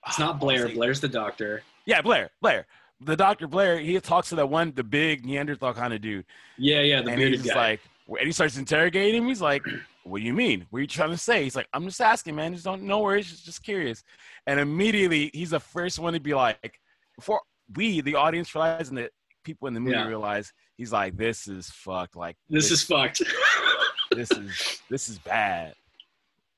It's 0.07 0.19
not 0.19 0.41
Blair. 0.41 0.65
Blair. 0.65 0.75
Blair's 0.75 1.01
the 1.01 1.09
doctor. 1.09 1.63
Yeah, 1.87 2.01
Blair. 2.03 2.31
Blair. 2.41 2.67
The 3.01 3.17
doctor 3.17 3.47
Blair. 3.49 3.79
He 3.81 3.99
talks 4.01 4.29
to 4.31 4.37
that 4.37 4.47
one, 4.49 4.73
the 4.75 4.85
big 4.85 5.25
Neanderthal 5.27 5.75
kind 5.75 5.93
of 5.93 6.01
dude, 6.01 6.25
Yeah, 6.57 6.81
yeah, 6.83 7.03
the 7.03 7.09
and 7.11 7.17
bearded 7.19 7.41
he's 7.41 7.51
guy. 7.53 7.71
like, 7.71 7.81
and 8.09 8.27
he 8.27 8.33
starts 8.33 8.57
interrogating 8.57 9.23
him. 9.23 9.29
He's 9.29 9.41
like, 9.41 9.65
"What 10.05 10.19
do 10.21 10.25
you 10.25 10.33
mean? 10.33 10.67
What 10.71 10.79
are 10.79 10.83
you 10.83 10.87
trying 10.87 11.11
to 11.11 11.17
say?" 11.17 11.43
He's 11.43 11.57
like, 11.57 11.67
"I'm 11.73 11.85
just 11.85 12.01
asking, 12.01 12.37
man. 12.37 12.53
Just 12.53 12.65
don't 12.65 12.83
no 12.85 13.01
worries. 13.01 13.29
Just, 13.31 13.45
just 13.45 13.63
curious." 13.65 14.05
And 14.47 14.61
immediately, 14.61 15.31
he's 15.35 15.51
the 15.51 15.59
first 15.61 15.99
one 15.99 16.13
to 16.13 16.21
be 16.21 16.35
like, 16.35 16.79
before 17.17 17.41
we, 17.75 18.01
the 18.03 18.15
audience, 18.15 18.55
realize 18.55 18.89
and 18.89 18.99
the 18.99 19.11
people 19.45 19.67
in 19.69 19.75
the 19.75 19.81
movie 19.81 19.97
Yeah. 19.97 20.07
realize, 20.07 20.53
he's 20.77 20.93
like, 20.93 21.17
"This 21.17 21.49
is 21.49 21.71
fucked. 21.71 22.15
Like, 22.15 22.37
this 22.49 22.71
is 22.71 22.83
fucked. 22.85 23.23
this 24.15 24.31
is 24.31 24.83
this 24.89 25.09
is 25.09 25.19
bad." 25.19 25.75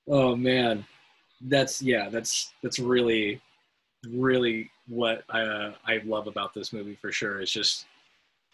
oh 0.08 0.36
man, 0.36 0.84
that's 1.42 1.82
yeah, 1.82 2.08
that's 2.08 2.52
that's 2.62 2.78
really, 2.78 3.40
really 4.08 4.70
what 4.88 5.24
I 5.28 5.40
uh, 5.40 5.72
I 5.86 6.00
love 6.04 6.26
about 6.26 6.54
this 6.54 6.72
movie 6.72 6.96
for 6.96 7.12
sure. 7.12 7.40
It's 7.40 7.52
just 7.52 7.86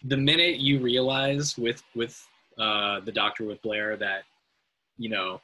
the 0.04 0.16
minute 0.16 0.58
you 0.58 0.80
realize 0.80 1.56
with 1.58 1.82
with 1.94 2.26
uh, 2.58 3.00
the 3.00 3.12
Doctor 3.12 3.44
with 3.44 3.60
Blair 3.62 3.96
that 3.96 4.24
you 4.98 5.08
know 5.08 5.40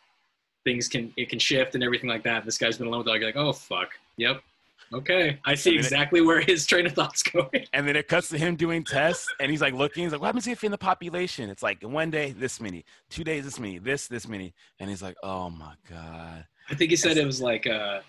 things 0.65 0.89
can 0.89 1.13
it 1.17 1.29
can 1.29 1.39
shift 1.39 1.75
and 1.75 1.85
everything 1.85 2.11
like 2.11 2.25
that. 2.25 2.45
This 2.45 2.59
guy's 2.59 2.79
been 2.79 2.87
alone 2.87 2.99
with 2.99 3.09
dog. 3.09 3.21
You're 3.21 3.29
like, 3.29 3.37
oh 3.37 3.53
fuck, 3.53 3.91
yep, 4.17 4.43
okay, 4.93 5.39
I 5.45 5.55
see 5.55 5.71
mean, 5.71 5.79
it- 5.81 5.83
exactly 5.85 6.21
where 6.21 6.41
his 6.41 6.67
train 6.67 6.87
of 6.87 6.93
thought's 6.93 7.23
going. 7.23 7.67
And 7.73 7.87
then 7.87 7.97
it 7.97 8.09
cuts 8.09 8.29
to 8.31 8.39
him 8.39 8.57
doing 8.57 8.85
tests, 8.85 9.27
and 9.41 9.51
he's 9.51 9.61
like 9.61 9.75
looking. 9.75 10.05
He's 10.05 10.13
like, 10.13 10.21
"What 10.21 10.29
happens 10.29 10.47
if 10.47 10.65
in 10.65 10.71
the 10.71 10.79
population? 10.79 11.51
It's 11.51 11.63
like 11.63 11.83
one 11.83 12.11
day 12.11 12.33
this 12.33 12.61
many, 12.61 12.85
two 13.11 13.25
days 13.25 13.45
this 13.45 13.59
many, 13.61 13.79
this 13.79 14.09
this 14.09 14.27
many." 14.29 14.55
And 14.81 14.89
he's 14.91 15.03
like, 15.03 15.17
"Oh 15.23 15.51
my 15.51 15.75
god." 15.89 16.47
I 16.71 16.75
think 16.75 16.91
he 16.91 16.97
said 16.97 17.17
it 17.17 17.25
was 17.27 17.41
like 17.41 17.67
a, 17.67 18.03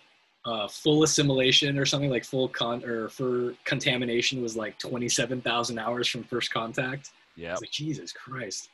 a 0.46 0.68
full 0.70 1.04
assimilation 1.04 1.78
or 1.78 1.86
something 1.86 2.10
like 2.10 2.24
full 2.26 2.48
con 2.48 2.84
or 2.86 3.10
for 3.10 3.54
contamination 3.66 4.42
was 4.42 4.56
like 4.56 4.78
twenty 4.80 5.10
seven 5.10 5.42
thousand 5.42 5.78
hours 5.80 6.08
from 6.08 6.24
first 6.24 6.52
contact. 6.52 7.12
Yeah. 7.36 7.56
like, 7.62 7.70
Jesus 7.72 8.12
Christ. 8.12 8.70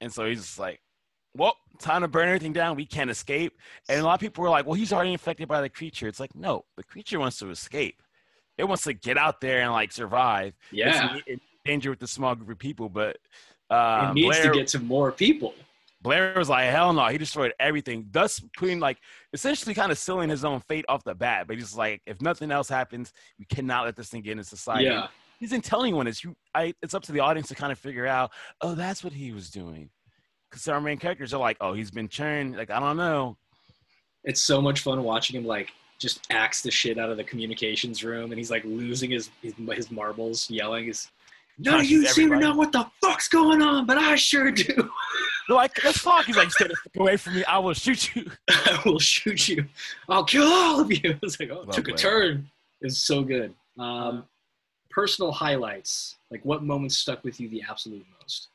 And 0.00 0.12
so 0.12 0.26
he's 0.26 0.40
just 0.40 0.58
like, 0.58 0.80
"Well, 1.38 1.56
time 1.78 2.02
to 2.02 2.08
burn 2.08 2.28
everything 2.28 2.52
down. 2.52 2.76
We 2.76 2.84
can't 2.84 3.10
escape." 3.10 3.56
And 3.88 4.00
a 4.00 4.04
lot 4.04 4.14
of 4.14 4.20
people 4.20 4.42
were 4.42 4.50
like, 4.50 4.66
"Well, 4.66 4.74
he's 4.74 4.92
already 4.92 5.12
infected 5.12 5.48
by 5.48 5.60
the 5.60 5.68
creature." 5.68 6.08
It's 6.08 6.20
like, 6.20 6.34
no, 6.34 6.64
the 6.76 6.84
creature 6.84 7.18
wants 7.18 7.38
to 7.38 7.50
escape. 7.50 8.02
It 8.58 8.64
wants 8.64 8.82
to 8.84 8.92
get 8.92 9.16
out 9.16 9.40
there 9.40 9.60
and 9.60 9.72
like 9.72 9.92
survive. 9.92 10.54
Yeah. 10.72 11.16
It's, 11.16 11.24
it 11.26 11.40
danger 11.64 11.90
with 11.90 12.00
the 12.00 12.08
small 12.08 12.34
group 12.34 12.50
of 12.50 12.58
people, 12.58 12.88
but 12.88 13.10
it 13.10 13.20
uh, 13.70 14.12
needs 14.14 14.38
Blair, 14.38 14.52
to 14.52 14.58
get 14.58 14.68
to 14.68 14.78
more 14.80 15.12
people. 15.12 15.54
Blair 16.00 16.32
was 16.36 16.48
like, 16.48 16.70
hell 16.70 16.92
no, 16.92 17.06
he 17.06 17.18
destroyed 17.18 17.52
everything, 17.60 18.06
thus 18.10 18.40
putting 18.56 18.80
like 18.80 18.98
essentially 19.32 19.74
kind 19.74 19.92
of 19.92 19.98
sealing 19.98 20.30
his 20.30 20.44
own 20.44 20.60
fate 20.60 20.84
off 20.88 21.04
the 21.04 21.14
bat. 21.14 21.46
But 21.46 21.56
he's 21.56 21.76
like, 21.76 22.00
if 22.06 22.20
nothing 22.20 22.50
else 22.50 22.68
happens, 22.68 23.12
we 23.38 23.44
cannot 23.44 23.84
let 23.84 23.96
this 23.96 24.08
thing 24.08 24.22
get 24.22 24.32
into 24.32 24.44
society. 24.44 24.86
Yeah. 24.86 25.08
He 25.38 25.46
didn't 25.46 25.64
tell 25.64 25.82
anyone. 25.82 26.08
It's 26.08 26.24
you. 26.24 26.34
I. 26.52 26.74
It's 26.82 26.94
up 26.94 27.04
to 27.04 27.12
the 27.12 27.20
audience 27.20 27.46
to 27.48 27.54
kind 27.54 27.70
of 27.70 27.78
figure 27.78 28.08
out. 28.08 28.32
Oh, 28.60 28.74
that's 28.74 29.04
what 29.04 29.12
he 29.12 29.30
was 29.30 29.50
doing. 29.50 29.88
Because 30.50 30.66
our 30.68 30.80
main 30.80 30.98
characters 30.98 31.34
are 31.34 31.40
like, 31.40 31.56
oh, 31.60 31.72
he's 31.74 31.90
been 31.90 32.08
churned. 32.08 32.56
Like 32.56 32.70
I 32.70 32.80
don't 32.80 32.96
know. 32.96 33.36
It's 34.24 34.42
so 34.42 34.60
much 34.60 34.80
fun 34.80 35.02
watching 35.04 35.36
him 35.36 35.46
like 35.46 35.70
just 35.98 36.26
axe 36.30 36.62
the 36.62 36.70
shit 36.70 36.98
out 36.98 37.10
of 37.10 37.16
the 37.16 37.24
communications 37.24 38.04
room, 38.04 38.30
and 38.30 38.38
he's 38.38 38.50
like 38.50 38.64
losing 38.64 39.10
his 39.10 39.30
his, 39.42 39.54
his 39.72 39.90
marbles, 39.90 40.48
yelling. 40.50 40.86
His 40.86 41.08
none 41.58 41.80
of 41.80 41.86
you 41.86 42.06
seem 42.06 42.30
to 42.30 42.36
know 42.38 42.54
what 42.54 42.72
the 42.72 42.86
fuck's 43.02 43.28
going 43.28 43.62
on, 43.62 43.84
but 43.86 43.98
I 43.98 44.14
sure 44.16 44.50
do. 44.50 44.90
Like, 45.50 45.82
let's 45.82 46.02
talk. 46.02 46.26
He's 46.26 46.36
like, 46.36 46.50
stay 46.50 46.66
away 46.98 47.16
from 47.16 47.36
me. 47.36 47.44
I 47.44 47.58
will 47.58 47.72
shoot 47.72 48.14
you. 48.14 48.30
I 48.50 48.82
will 48.84 48.98
shoot 48.98 49.48
you. 49.48 49.64
I'll 50.08 50.24
kill 50.24 50.44
all 50.46 50.80
of 50.80 50.92
you. 50.92 51.18
It's 51.22 51.40
like, 51.40 51.50
oh, 51.50 51.62
it 51.62 51.72
took 51.72 51.88
a 51.88 51.92
turn. 51.94 52.50
It's 52.82 52.98
so 52.98 53.22
good. 53.22 53.54
Um, 53.78 54.24
personal 54.90 55.32
highlights, 55.32 56.16
like 56.30 56.44
what 56.44 56.62
moments 56.62 56.98
stuck 56.98 57.24
with 57.24 57.40
you 57.40 57.48
the 57.48 57.62
absolute 57.68 58.04
most? 58.20 58.48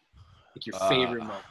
Like 0.55 0.67
your 0.67 0.77
favorite 0.87 1.23
Uh, 1.23 1.25
moment. 1.25 1.45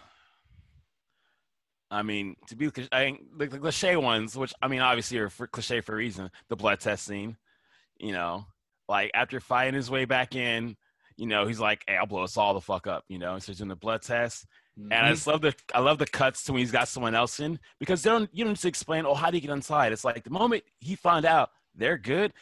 I 1.93 2.03
mean, 2.03 2.37
to 2.49 2.57
be 2.57 2.69
I 2.93 3.05
think 3.05 3.39
the, 3.39 3.47
the 3.47 3.59
cliche 3.61 3.97
ones, 3.97 4.37
which 4.37 4.55
I 4.63 4.69
mean, 4.69 4.81
obviously 4.81 5.19
are 5.19 5.31
for 5.31 5.47
cliche 5.47 5.83
for 5.83 5.93
a 5.95 5.97
reason. 5.97 6.31
The 6.49 6.57
blood 6.57 6.81
test 6.81 7.05
scene, 7.07 7.37
you 7.99 8.13
know, 8.13 8.47
like 8.89 9.11
after 9.15 9.41
fighting 9.41 9.75
his 9.75 9.91
way 9.91 10.07
back 10.07 10.35
in, 10.37 10.77
you 11.17 11.27
know, 11.27 11.47
he's 11.47 11.61
like, 11.61 11.85
"Hey, 11.87 11.97
I'll 11.97 12.07
blow 12.07 12.23
us 12.25 12.37
all 12.39 12.55
the 12.55 12.61
fuck 12.63 12.87
up," 12.87 13.05
you 13.09 13.19
know. 13.19 13.39
So 13.39 13.53
he's 13.53 13.59
doing 13.59 13.69
the 13.69 13.77
blood 13.77 14.03
test, 14.03 14.47
and 14.91 15.07
I 15.07 15.11
Mhm. 15.11 15.15
just 15.15 15.27
love 15.27 15.43
the 15.43 15.55
I 15.75 15.81
love 15.81 15.99
the 15.99 16.07
cuts 16.07 16.45
to 16.45 16.53
when 16.53 16.61
he's 16.61 16.73
got 16.73 16.89
someone 16.89 17.15
else 17.15 17.41
in 17.41 17.61
because 17.79 18.03
they 18.03 18.11
don't 18.11 18.31
you 18.33 18.45
don't 18.45 18.53
need 18.53 18.59
to 18.61 18.69
explain. 18.69 19.07
Oh, 19.07 19.15
how 19.15 19.31
do 19.31 19.37
you 19.37 19.43
get 19.43 19.51
inside? 19.51 19.93
It's 19.93 20.05
like 20.05 20.25
the 20.25 20.31
moment 20.31 20.65
he 20.81 20.97
found 20.97 21.27
out 21.27 21.51
they're 21.75 21.99
good, 21.99 22.33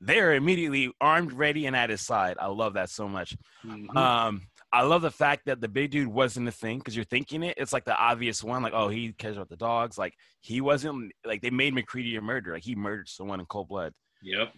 they're 0.00 0.34
immediately 0.34 0.92
armed, 1.00 1.32
ready, 1.32 1.66
and 1.66 1.76
at 1.76 1.90
his 1.90 2.02
side. 2.02 2.36
I 2.40 2.46
love 2.48 2.74
that 2.74 2.90
so 2.90 3.08
much. 3.08 3.36
Mhm. 3.64 3.88
Um, 3.96 4.48
I 4.72 4.82
love 4.82 5.00
the 5.02 5.10
fact 5.10 5.46
that 5.46 5.60
the 5.62 5.68
big 5.68 5.90
dude 5.92 6.08
wasn't 6.08 6.46
a 6.48 6.52
thing 6.52 6.78
because 6.78 6.94
you're 6.94 7.04
thinking 7.06 7.42
it. 7.42 7.54
It's 7.56 7.72
like 7.72 7.84
the 7.86 7.96
obvious 7.96 8.44
one, 8.44 8.62
like, 8.62 8.74
oh, 8.74 8.88
he 8.88 9.12
cares 9.12 9.36
about 9.36 9.48
the 9.48 9.56
dogs. 9.56 9.96
Like 9.96 10.14
he 10.40 10.60
wasn't 10.60 11.12
like 11.24 11.40
they 11.40 11.50
made 11.50 11.72
MacReady 11.74 12.16
a 12.16 12.20
murderer. 12.20 12.54
Like 12.54 12.64
he 12.64 12.74
murdered 12.74 13.08
someone 13.08 13.40
in 13.40 13.46
cold 13.46 13.68
blood. 13.68 13.94
Yep. 14.22 14.52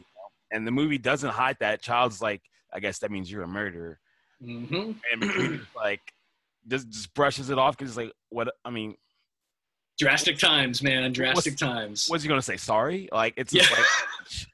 And 0.51 0.67
the 0.67 0.73
movie 0.73 0.99
doesn't 0.99 1.31
hide 1.31 1.57
that. 1.61 1.81
Child's 1.81 2.21
like, 2.21 2.43
I 2.73 2.81
guess 2.81 2.99
that 3.01 3.11
means 3.13 3.31
you're 3.31 3.43
a 3.45 3.49
murderer. 3.49 4.01
hmm 4.43 4.93
And 5.13 5.23
MacReady's 5.23 5.61
like 5.77 6.01
just 6.67 6.89
just 6.91 7.15
brushes 7.15 7.49
it 7.51 7.59
off 7.59 7.77
because 7.79 7.91
it's 7.93 7.97
like, 7.97 8.13
what? 8.31 8.53
I 8.65 8.71
mean, 8.71 8.97
Drastic 9.99 10.39
times, 10.39 10.83
man. 10.83 11.13
Drastic 11.13 11.57
times. 11.59 12.07
what's 12.09 12.23
he 12.25 12.29
gonna 12.29 12.41
say? 12.43 12.57
Sorry? 12.57 13.09
Like 13.13 13.35
it's 13.37 13.53
Yeah. 13.53 13.63
just 13.63 13.73
like 13.79 13.87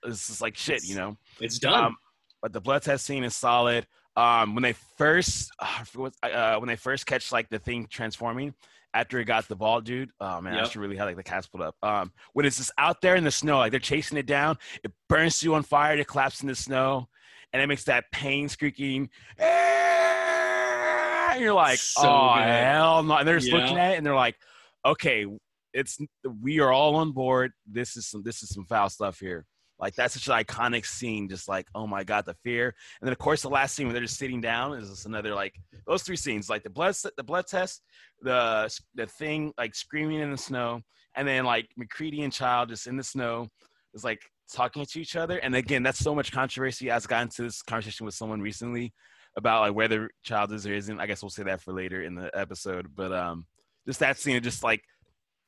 it's 0.12 0.26
just 0.26 0.40
like 0.42 0.56
shit, 0.56 0.84
you 0.84 0.96
know. 0.96 1.16
It's 1.40 1.58
done. 1.58 1.84
Um, 1.84 1.96
but 2.42 2.52
the 2.52 2.60
blood 2.60 2.82
test 2.82 3.06
scene 3.06 3.24
is 3.24 3.34
solid. 3.34 3.86
Um, 4.16 4.54
when 4.54 4.62
they 4.62 4.74
first, 4.96 5.50
uh, 5.58 5.66
I 5.80 5.84
forget 5.84 6.12
what- 6.22 6.32
uh, 6.32 6.58
when 6.58 6.68
they 6.68 6.76
first 6.76 7.06
catch 7.06 7.32
like 7.32 7.48
the 7.48 7.58
thing 7.58 7.86
transforming 7.90 8.54
after 8.94 9.18
it 9.18 9.26
got 9.26 9.46
the 9.46 9.56
ball, 9.56 9.80
dude. 9.82 10.10
Oh 10.20 10.40
man, 10.40 10.54
I 10.54 10.62
Yep. 10.62 10.70
should 10.70 10.80
really 10.80 10.96
have 10.96 11.06
like 11.06 11.16
the 11.16 11.22
cast 11.22 11.52
put 11.52 11.60
up. 11.60 11.76
Um, 11.82 12.12
when 12.32 12.46
it's 12.46 12.56
just 12.56 12.70
out 12.78 13.00
there 13.02 13.14
in 13.16 13.24
the 13.24 13.30
snow, 13.30 13.58
like 13.58 13.70
they're 13.70 13.80
chasing 13.80 14.16
it 14.16 14.26
down, 14.26 14.56
it 14.82 14.92
burns 15.08 15.42
you 15.42 15.54
on 15.54 15.62
fire, 15.62 15.96
it 15.96 16.08
collapses 16.08 16.40
in 16.42 16.48
the 16.48 16.54
snow, 16.54 17.08
and 17.52 17.60
it 17.62 17.66
makes 17.66 17.84
that 17.84 18.04
pain 18.10 18.48
squeaking. 18.48 19.10
And 19.38 19.50
you're 21.44 21.52
like, 21.54 21.78
So 21.78 22.08
oh 22.08 22.34
good. 22.34 22.44
hell 22.44 23.02
no! 23.02 23.16
And 23.18 23.28
they're 23.28 23.38
just 23.38 23.52
looking 23.52 23.76
at 23.76 23.92
it 23.92 23.96
and 23.98 24.06
they're 24.06 24.14
like, 24.14 24.36
okay, 24.86 25.26
it's 25.74 25.98
we 26.42 26.60
are 26.60 26.72
all 26.72 26.96
on 26.96 27.12
board. 27.12 27.52
This 27.70 27.98
is 27.98 28.06
some 28.06 28.22
this 28.22 28.42
is 28.42 28.48
some 28.48 28.64
foul 28.64 28.88
stuff 28.88 29.20
here. 29.20 29.44
Like 29.78 29.94
that's 29.94 30.14
such 30.14 30.28
an 30.28 30.44
iconic 30.44 30.86
scene. 30.86 31.28
Just 31.28 31.48
like 31.48 31.66
oh 31.74 31.86
my 31.86 32.04
god, 32.04 32.24
the 32.24 32.34
fear. 32.42 32.74
And 33.00 33.06
then 33.06 33.12
of 33.12 33.18
course 33.18 33.42
the 33.42 33.50
last 33.50 33.74
scene 33.74 33.86
when 33.86 33.94
they're 33.94 34.02
just 34.02 34.18
sitting 34.18 34.40
down 34.40 34.74
is 34.74 34.88
just 34.88 35.06
another 35.06 35.34
like 35.34 35.54
those 35.86 36.02
three 36.02 36.16
scenes, 36.16 36.48
like 36.48 36.62
the 36.62 36.70
blood 36.70 36.94
the 37.16 37.24
blood 37.24 37.46
test, 37.46 37.82
the 38.22 38.70
the 38.94 39.06
thing 39.06 39.52
like 39.58 39.74
screaming 39.74 40.20
in 40.20 40.30
the 40.30 40.38
snow, 40.38 40.80
and 41.14 41.28
then 41.28 41.44
like 41.44 41.68
MacReady 41.76 42.22
and 42.22 42.32
Child 42.32 42.70
just 42.70 42.86
in 42.86 42.96
the 42.96 43.04
snow 43.04 43.48
is 43.94 44.04
like 44.04 44.20
talking 44.52 44.84
to 44.86 45.00
each 45.00 45.16
other. 45.16 45.38
And 45.38 45.54
again, 45.54 45.82
that's 45.82 45.98
so 45.98 46.14
much 46.14 46.32
controversy. 46.32 46.90
I 46.90 46.98
got 47.00 47.22
into 47.22 47.42
this 47.42 47.62
conversation 47.62 48.06
with 48.06 48.14
someone 48.14 48.40
recently 48.40 48.92
about 49.36 49.62
like 49.62 49.74
whether 49.74 50.10
Child 50.22 50.52
is 50.52 50.66
or 50.66 50.72
isn't. 50.72 51.00
I 51.00 51.06
guess 51.06 51.22
we'll 51.22 51.30
say 51.30 51.42
that 51.44 51.60
for 51.60 51.72
later 51.72 52.02
in 52.02 52.14
the 52.14 52.30
episode. 52.36 52.94
But 52.94 53.12
um, 53.12 53.46
just 53.86 54.00
that 54.00 54.18
scene, 54.18 54.42
just 54.42 54.62
like 54.62 54.82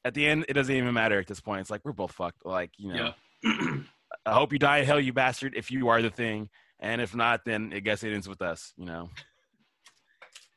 at 0.04 0.14
the 0.14 0.26
end, 0.26 0.46
it 0.48 0.54
doesn't 0.54 0.74
even 0.74 0.92
matter 0.94 1.18
at 1.18 1.26
this 1.26 1.40
point. 1.40 1.62
It's 1.62 1.70
like 1.70 1.82
we're 1.84 1.92
both 1.92 2.12
fucked. 2.12 2.44
Like 2.44 2.70
you 2.76 2.92
know. 2.92 3.12
Yeah. 3.42 3.76
I 4.28 4.34
hope 4.34 4.52
you 4.52 4.58
die 4.58 4.78
in 4.78 4.84
hell, 4.86 5.00
you 5.00 5.12
bastard, 5.12 5.54
if 5.56 5.70
you 5.70 5.88
are 5.88 6.02
the 6.02 6.10
thing. 6.10 6.48
And 6.80 7.00
if 7.00 7.14
not, 7.14 7.44
then 7.44 7.72
I 7.74 7.80
guess 7.80 8.02
it 8.04 8.12
ends 8.12 8.28
with 8.28 8.42
us, 8.42 8.72
you 8.76 8.86
know. 8.86 9.10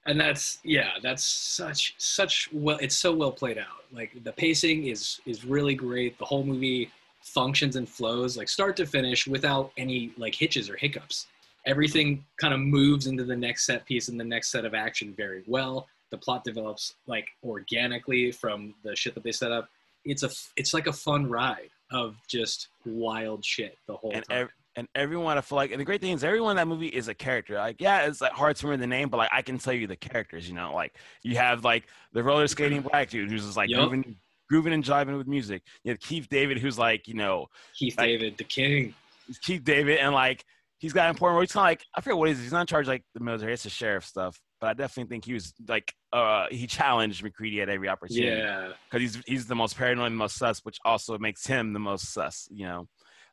and 0.05 0.19
that's 0.19 0.57
yeah 0.63 0.91
that's 1.03 1.23
such 1.23 1.93
such 1.99 2.49
well 2.51 2.77
it's 2.81 2.95
so 2.95 3.13
well 3.13 3.31
played 3.31 3.57
out. 3.57 3.85
Like 3.91 4.23
the 4.23 4.31
pacing 4.33 4.87
is 4.87 5.19
is 5.25 5.45
really 5.45 5.75
great. 5.75 6.17
The 6.19 6.25
whole 6.25 6.43
movie 6.43 6.91
functions 7.21 7.75
and 7.75 7.87
flows 7.87 8.37
like 8.37 8.49
start 8.49 8.75
to 8.77 8.85
finish 8.85 9.27
without 9.27 9.71
any 9.77 10.11
like 10.17 10.35
hitches 10.35 10.69
or 10.69 10.77
hiccups. 10.77 11.27
Everything 11.65 12.23
kind 12.37 12.53
of 12.53 12.59
moves 12.59 13.07
into 13.07 13.23
the 13.23 13.35
next 13.35 13.65
set 13.65 13.85
piece 13.85 14.07
and 14.09 14.19
the 14.19 14.23
next 14.23 14.51
set 14.51 14.65
of 14.65 14.73
action 14.73 15.13
very 15.15 15.43
well. 15.47 15.87
The 16.09 16.17
plot 16.17 16.43
develops 16.43 16.95
like 17.07 17.27
organically 17.43 18.31
from 18.31 18.73
the 18.83 18.95
shit 18.95 19.13
that 19.15 19.23
they 19.23 19.31
set 19.31 19.51
up. 19.51 19.69
It's 20.05 20.23
a 20.23 20.29
it's 20.55 20.73
like 20.73 20.87
a 20.87 20.93
fun 20.93 21.29
ride 21.29 21.70
of 21.91 22.15
just 22.27 22.69
wild 22.85 23.43
shit 23.45 23.77
the 23.87 23.95
whole 23.95 24.11
And 24.13 24.23
time 24.27 24.41
ev- 24.43 24.49
and 24.77 24.87
everyone, 24.95 25.37
I 25.37 25.41
feel 25.41 25.57
like, 25.57 25.71
and 25.71 25.79
the 25.81 25.85
great 25.85 25.99
thing 25.99 26.13
is, 26.13 26.23
everyone 26.23 26.51
in 26.51 26.55
that 26.57 26.67
movie 26.67 26.87
is 26.87 27.09
a 27.09 27.13
character. 27.13 27.55
Like, 27.55 27.81
yeah, 27.81 28.05
it's 28.05 28.21
like 28.21 28.31
hard 28.31 28.55
to 28.55 28.67
remember 28.67 28.83
the 28.83 28.87
name, 28.87 29.09
but 29.09 29.17
like, 29.17 29.29
I 29.33 29.41
can 29.41 29.57
tell 29.57 29.73
you 29.73 29.85
the 29.85 29.97
characters. 29.97 30.47
You 30.47 30.55
know, 30.55 30.73
like 30.73 30.95
you 31.23 31.35
have 31.35 31.63
like 31.65 31.87
the 32.13 32.23
roller 32.23 32.47
skating 32.47 32.81
black 32.81 33.09
dude 33.09 33.29
who's 33.29 33.43
just 33.43 33.57
like 33.57 33.69
Yup. 33.69 33.89
grooving, 33.89 34.15
grooving 34.49 34.73
and 34.73 34.83
jiving 34.83 35.17
with 35.17 35.27
music. 35.27 35.61
You 35.83 35.91
have 35.91 35.99
Keith 35.99 36.27
David, 36.29 36.57
who's 36.57 36.77
like, 36.79 37.07
you 37.07 37.15
know, 37.15 37.47
keith 37.77 37.97
like- 37.97 38.07
david 38.07 38.37
the 38.37 38.43
king 38.45 38.93
Keith 39.41 39.63
David, 39.63 39.97
and 39.99 40.13
like 40.13 40.43
he's 40.79 40.93
got 40.93 41.09
important 41.09 41.33
role. 41.35 41.41
He's 41.41 41.51
kind 41.51 41.63
of 41.63 41.69
like 41.71 41.85
I 41.95 42.01
forget 42.01 42.17
what 42.17 42.27
he 42.29 42.33
is. 42.33 42.39
He's 42.41 42.51
not 42.53 42.61
in 42.61 42.67
charge 42.67 42.87
like 42.87 43.03
the 43.13 43.19
military. 43.21 43.53
It's 43.53 43.63
the 43.63 43.69
sheriff 43.69 44.05
stuff. 44.05 44.39
But 44.61 44.69
I 44.69 44.73
definitely 44.75 45.09
think 45.09 45.25
he 45.25 45.33
was 45.33 45.53
like 45.67 45.93
uh 46.13 46.45
he 46.51 46.67
challenged 46.67 47.23
MacReady 47.23 47.61
at 47.61 47.69
every 47.69 47.89
opportunity 47.89 48.37
yeah 48.37 48.73
because 48.89 49.01
he's 49.15 49.23
he's 49.25 49.47
the 49.47 49.55
most 49.55 49.75
paranoid 49.77 50.07
and 50.07 50.15
the 50.15 50.19
most 50.19 50.37
sus, 50.37 50.59
which 50.63 50.77
also 50.85 51.17
makes 51.17 51.45
him 51.47 51.73
the 51.73 51.79
most 51.79 52.13
sus. 52.13 52.47
You 52.51 52.65
know, 52.67 52.87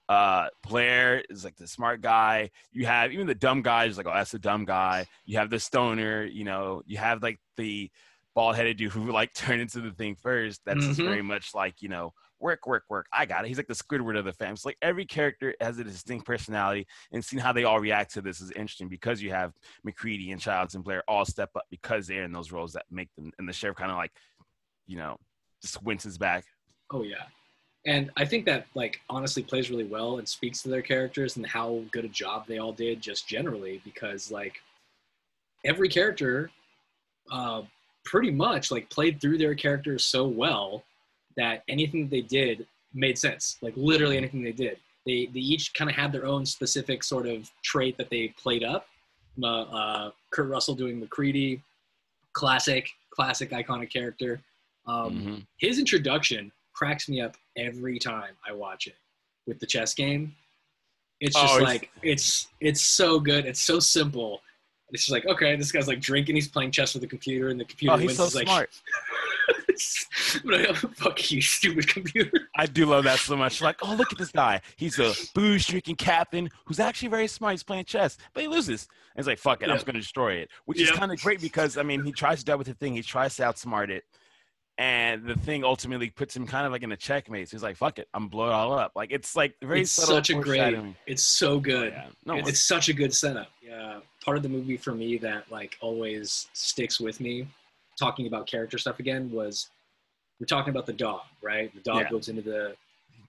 uh 0.08 0.49
Blair 0.66 1.23
is 1.28 1.44
like 1.44 1.56
the 1.56 1.68
smart 1.68 2.00
guy. 2.00 2.50
You 2.73 2.87
have 2.87 3.12
even 3.12 3.26
the 3.26 3.35
dumb 3.35 3.62
guy 3.62 3.85
is 3.85 3.99
like 3.99 4.06
oh 4.06 4.14
that's 4.14 4.32
the 4.32 4.38
dumb 4.38 4.64
guy. 4.64 5.06
You 5.26 5.38
have 5.38 5.50
the 5.50 5.61
stoner. 5.61 6.25
You 6.25 6.44
know, 6.44 6.82
you 6.87 6.97
have 6.97 7.23
like 7.23 7.38
the 7.58 7.90
bald 8.35 8.56
headed 8.56 8.78
dude 8.78 8.92
who 8.92 9.11
like 9.12 9.32
turned 9.35 9.61
into 9.61 9.80
the 9.82 9.92
thing 9.92 10.16
first. 10.16 10.62
That's 10.64 10.87
Mhm. 10.87 11.04
very 11.04 11.23
much 11.23 11.54
like 11.54 11.82
you 11.82 11.88
know 11.90 12.14
work, 12.40 12.66
work, 12.66 12.85
work. 12.88 13.07
I 13.12 13.26
got 13.26 13.45
it. 13.45 13.49
He's 13.49 13.57
like 13.57 13.66
the 13.66 13.75
Squidward 13.75 14.18
of 14.18 14.25
the 14.25 14.33
fam. 14.33 14.52
It's 14.52 14.64
like 14.64 14.78
every 14.83 15.04
character 15.04 15.54
has 15.61 15.78
a 15.78 15.85
distinct 15.85 16.26
personality, 16.26 16.87
and 17.12 17.25
seeing 17.25 17.42
how 17.42 17.52
they 17.52 17.64
all 17.64 17.80
react 17.80 18.14
to 18.14 18.23
this 18.23 18.40
is 18.40 18.50
interesting 18.52 18.88
because 18.88 19.23
you 19.23 19.30
have 19.30 19.52
MacReady 19.85 20.33
and 20.33 20.40
Childs 20.40 20.75
and 20.75 20.85
Blair 20.85 21.02
all 21.09 21.25
step 21.25 21.50
up 21.57 21.64
because 21.71 22.07
they're 22.07 22.25
in 22.25 22.33
those 22.33 22.52
roles 22.52 22.73
that 22.73 22.85
make 22.90 23.14
them. 23.16 23.33
And 23.38 23.49
the 23.49 23.52
sheriff 23.52 23.76
kind 23.76 23.90
of 23.90 23.97
like, 23.97 24.12
you 24.87 24.97
know, 24.97 25.16
just 25.61 25.83
winces 25.83 26.18
back. 26.18 26.45
Oh 26.90 27.02
yeah. 27.02 27.25
And 27.87 28.11
I 28.16 28.25
think 28.25 28.45
that 28.47 28.66
like 28.75 29.00
honestly 29.09 29.42
plays 29.42 29.71
really 29.71 29.85
well 29.85 30.18
and 30.18 30.28
speaks 30.28 30.62
to 30.62 30.68
their 30.68 30.83
characters 30.83 31.37
and 31.37 31.47
how 31.47 31.83
good 31.90 32.04
a 32.04 32.09
job 32.09 32.47
they 32.47 32.59
all 32.59 32.73
did 32.73 33.00
just 33.00 33.28
generally 33.28 33.80
because 33.85 34.30
like 34.30 34.61
every 35.64 35.88
character 35.88 36.50
uh 37.30 37.62
pretty 38.04 38.30
much 38.30 38.71
like 38.71 38.88
played 38.90 39.21
through 39.21 39.38
their 39.38 39.54
characters 39.54 40.04
so 40.04 40.26
well 40.26 40.83
that 41.38 41.62
anything 41.68 42.09
they 42.09 42.21
did 42.21 42.66
made 42.92 43.16
sense. 43.18 43.57
Like 43.62 43.73
literally 43.76 44.16
anything 44.18 44.42
they 44.42 44.52
did. 44.52 44.76
They 45.07 45.26
they 45.33 45.40
each 45.40 45.73
kind 45.73 45.88
of 45.90 45.97
had 45.97 46.12
their 46.12 46.26
own 46.26 46.45
specific 46.45 47.02
sort 47.02 47.26
of 47.26 47.50
trait 47.64 47.97
that 47.97 48.11
they 48.11 48.28
played 48.37 48.62
up. 48.64 48.87
Uh, 49.42 49.62
uh, 49.62 50.11
Kurt 50.33 50.49
Russell 50.49 50.75
doing 50.75 50.99
MacReady, 51.00 51.62
classic, 52.33 52.88
classic 53.11 53.50
iconic 53.52 53.90
character. 53.90 54.42
Um, 54.87 55.14
Mhm. 55.14 55.47
his 55.59 55.78
introduction 55.78 56.50
cracks 56.73 57.09
me 57.09 57.21
up 57.21 57.37
every 57.57 57.99
time 57.99 58.35
I 58.47 58.52
watch 58.52 58.87
it 58.87 58.97
with 59.47 59.59
the 59.61 59.66
chess 59.66 59.95
game. 59.95 60.35
It's 61.21 61.37
Oh, 61.37 61.42
just 61.42 61.54
it's- 61.57 61.68
like 61.68 61.90
it's 62.02 62.49
it's 62.61 62.83
so 62.83 63.21
good. 63.21 63.47
It's 63.47 63.61
so 63.61 63.78
simple. 63.80 64.42
It's 64.90 65.02
just 65.04 65.12
like 65.12 65.26
okay, 65.26 65.54
this 65.57 65.71
guy's 65.73 65.87
like 65.88 66.00
drinking. 66.00 66.35
He's 66.37 66.49
playing 66.49 66.71
chess 66.73 66.95
with 66.95 67.02
the 67.02 67.09
computer, 67.09 67.49
and 67.50 67.61
the 67.61 67.64
computer 67.64 67.95
Oh, 67.95 67.97
he's 67.99 68.07
wins. 68.09 68.16
so 68.18 68.25
He's 68.25 68.35
like, 68.35 68.47
smart. 68.47 68.71
But 70.45 70.55
I 70.55 70.59
have 70.67 70.85
a 70.85 70.88
fuck 70.88 71.31
you, 71.31 71.40
stupid 71.40 71.88
computer. 71.88 72.49
I 72.57 72.67
do 72.67 72.87
love 72.87 73.05
that 73.05 73.19
so 73.19 73.37
much. 73.37 73.61
Like, 73.61 73.76
oh, 73.83 73.95
look 73.95 74.12
at 74.12 74.19
this 74.19 74.33
guy. 74.33 74.61
He's 74.76 74.99
a 74.99 75.12
booze 75.35 75.67
drinking 75.67 75.97
captain 75.97 76.50
who's 76.64 76.81
actually 76.81 77.09
very 77.09 77.26
smart. 77.28 77.52
He's 77.52 77.62
playing 77.62 77.85
chess, 77.85 78.17
but 78.35 78.43
he 78.43 78.49
loses. 78.49 78.88
And 79.14 79.21
it's 79.21 79.28
like, 79.28 79.38
fuck 79.38 79.62
it, 79.62 79.69
I'm 79.71 79.76
just 79.76 79.87
going 79.87 79.95
to 79.95 80.00
destroy 80.00 80.35
it. 80.35 80.50
Which 80.67 80.78
Yeah. 80.81 80.85
is 80.87 80.90
kind 80.93 81.12
of 81.12 81.21
great 81.21 81.40
because, 81.40 81.76
I 81.76 81.83
mean, 81.83 82.05
he 82.05 82.12
tries 82.12 82.40
to 82.40 82.45
deal 82.45 82.59
with 82.59 82.67
the 82.67 82.75
thing. 82.75 82.95
He 82.95 83.02
tries 83.02 83.37
to 83.37 83.43
outsmart 83.43 83.90
it. 83.90 84.05
And 84.81 85.25
the 85.25 85.35
thing 85.35 85.64
ultimately 85.64 86.09
puts 86.11 86.37
him 86.37 86.47
kind 86.47 86.64
of 86.64 86.71
like 86.71 86.85
in 86.85 86.93
a 86.93 86.97
checkmate. 86.97 87.49
So 87.49 87.57
he's 87.57 87.64
like, 87.64 87.76
fuck 87.76 87.99
it, 87.99 88.07
I'm 88.14 88.28
blow 88.28 88.47
it 88.47 88.52
all 88.52 88.78
up. 88.78 88.93
Like, 88.95 89.11
it's 89.11 89.35
like 89.35 89.55
very 89.61 89.81
It's 89.81 89.90
subtle 89.90 90.14
such 90.17 90.31
a 90.31 90.35
great- 90.35 90.78
It's 91.07 91.25
so 91.25 91.55
oh, 91.55 91.61
good. 91.61 91.93
Yeah. 91.93 92.07
No, 92.25 92.37
It- 92.37 92.47
it's 92.49 92.61
such 92.61 92.88
a 92.88 92.93
good 92.93 93.12
setup. 93.12 93.50
Yeah, 93.61 93.99
part 94.25 94.37
of 94.37 94.45
the 94.45 94.49
movie 94.49 94.76
for 94.76 94.95
me 94.95 95.17
that 95.19 95.50
like 95.50 95.76
always 95.81 96.47
sticks 96.52 97.00
with 97.00 97.21
me, 97.21 97.49
talking 97.99 98.26
about 98.26 98.47
character 98.47 98.78
stuff 98.78 99.00
again, 99.00 99.31
was 99.31 99.69
we're 100.40 100.47
talking 100.47 100.71
about 100.71 100.87
the 100.87 100.93
dog, 100.93 101.23
right? 101.43 101.75
The 101.75 101.81
dog 101.81 102.02
Yeah. 102.02 102.11
goes 102.11 102.28
into 102.28 102.43
the 102.43 102.76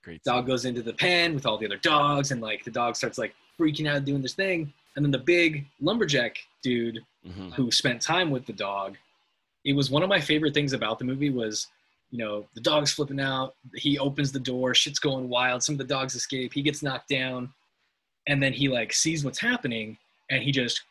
great. 0.03 0.23
dog 0.23 0.45
goes 0.45 0.65
into 0.65 0.81
the 0.81 0.93
pen 0.93 1.33
with 1.33 1.45
all 1.45 1.57
the 1.57 1.65
other 1.65 1.77
dogs, 1.77 2.31
and 2.31 2.41
like 2.41 2.63
the 2.63 2.71
dog 2.71 2.95
starts 2.95 3.17
like 3.17 3.33
freaking 3.59 3.87
out 3.87 4.05
doing 4.05 4.21
this 4.21 4.33
thing, 4.35 4.71
and 4.95 5.03
then 5.03 5.11
the 5.11 5.17
big 5.17 5.65
lumberjack 5.81 6.37
dude 6.61 7.03
Mhm. 7.27 7.53
who 7.53 7.71
spent 7.71 8.01
time 8.01 8.29
with 8.31 8.45
the 8.45 8.53
dog. 8.53 8.97
It 9.65 9.73
was 9.73 9.89
one 9.89 10.03
of 10.03 10.09
my 10.09 10.21
favorite 10.21 10.53
things 10.53 10.71
about 10.73 10.99
the 10.99 11.05
movie 11.05 11.29
was, 11.29 11.67
you 12.11 12.17
know, 12.17 12.47
the 12.53 12.61
dog's 12.61 12.91
flipping 12.93 13.19
out. 13.19 13.55
He 13.75 13.99
opens 13.99 14.31
the 14.31 14.39
door, 14.39 14.73
shit's 14.73 14.99
going 14.99 15.27
wild. 15.29 15.63
Some 15.63 15.73
of 15.73 15.79
the 15.79 15.83
dogs 15.83 16.15
escape. 16.15 16.53
He 16.53 16.61
gets 16.61 16.81
knocked 16.81 17.09
down, 17.09 17.53
and 18.27 18.41
then 18.41 18.53
he 18.53 18.69
like 18.69 18.93
sees 18.93 19.25
what's 19.25 19.39
happening, 19.39 19.97
and 20.29 20.41
he 20.43 20.51
just, 20.51 20.83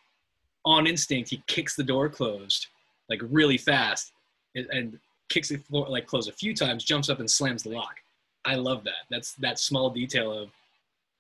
on 0.65 0.87
instinct, 0.87 1.31
he 1.31 1.43
kicks 1.47 1.77
the 1.77 1.83
door 1.85 2.09
closed, 2.11 2.67
like 3.09 3.21
really 3.31 3.59
fast, 3.59 4.13
and, 4.55 4.67
and 4.71 4.99
kicks 5.29 5.51
it 5.51 5.65
floor, 5.67 5.87
like 5.89 6.07
close 6.07 6.29
a 6.29 6.33
few 6.33 6.55
times, 6.55 6.85
jumps 6.85 7.09
up 7.09 7.21
and 7.21 7.31
slams 7.31 7.63
the 7.63 7.71
lock. 7.71 7.97
I 8.45 8.55
love 8.55 8.85
that. 8.85 9.05
That's 9.11 9.33
that 9.35 9.59
small 9.59 9.91
detail 9.91 10.33
of, 10.33 10.51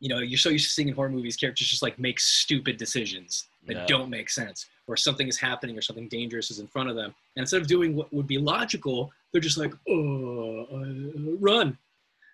you 0.00 0.08
know, 0.08 0.18
you're 0.20 0.38
so 0.38 0.48
used 0.48 0.66
to 0.66 0.70
seeing 0.72 0.88
in 0.88 0.94
horror 0.94 1.10
movies 1.10 1.36
characters 1.36 1.68
just 1.68 1.82
like 1.82 1.98
make 1.98 2.20
stupid 2.20 2.76
decisions 2.76 3.48
that 3.66 3.76
Yeah. 3.76 3.86
don't 3.86 4.08
make 4.08 4.30
sense, 4.30 4.66
or 4.86 4.96
something 4.96 5.28
is 5.28 5.36
happening, 5.38 5.76
or 5.76 5.82
something 5.82 6.08
dangerous 6.08 6.50
is 6.50 6.58
in 6.58 6.66
front 6.68 6.88
of 6.88 6.96
them, 6.96 7.14
and 7.36 7.42
instead 7.42 7.60
of 7.60 7.66
doing 7.66 7.94
what 7.96 8.10
would 8.12 8.26
be 8.26 8.38
logical, 8.38 9.12
they're 9.32 9.40
just 9.42 9.58
like, 9.58 9.74
oh, 9.88 10.66
uh, 10.72 11.36
run. 11.38 11.76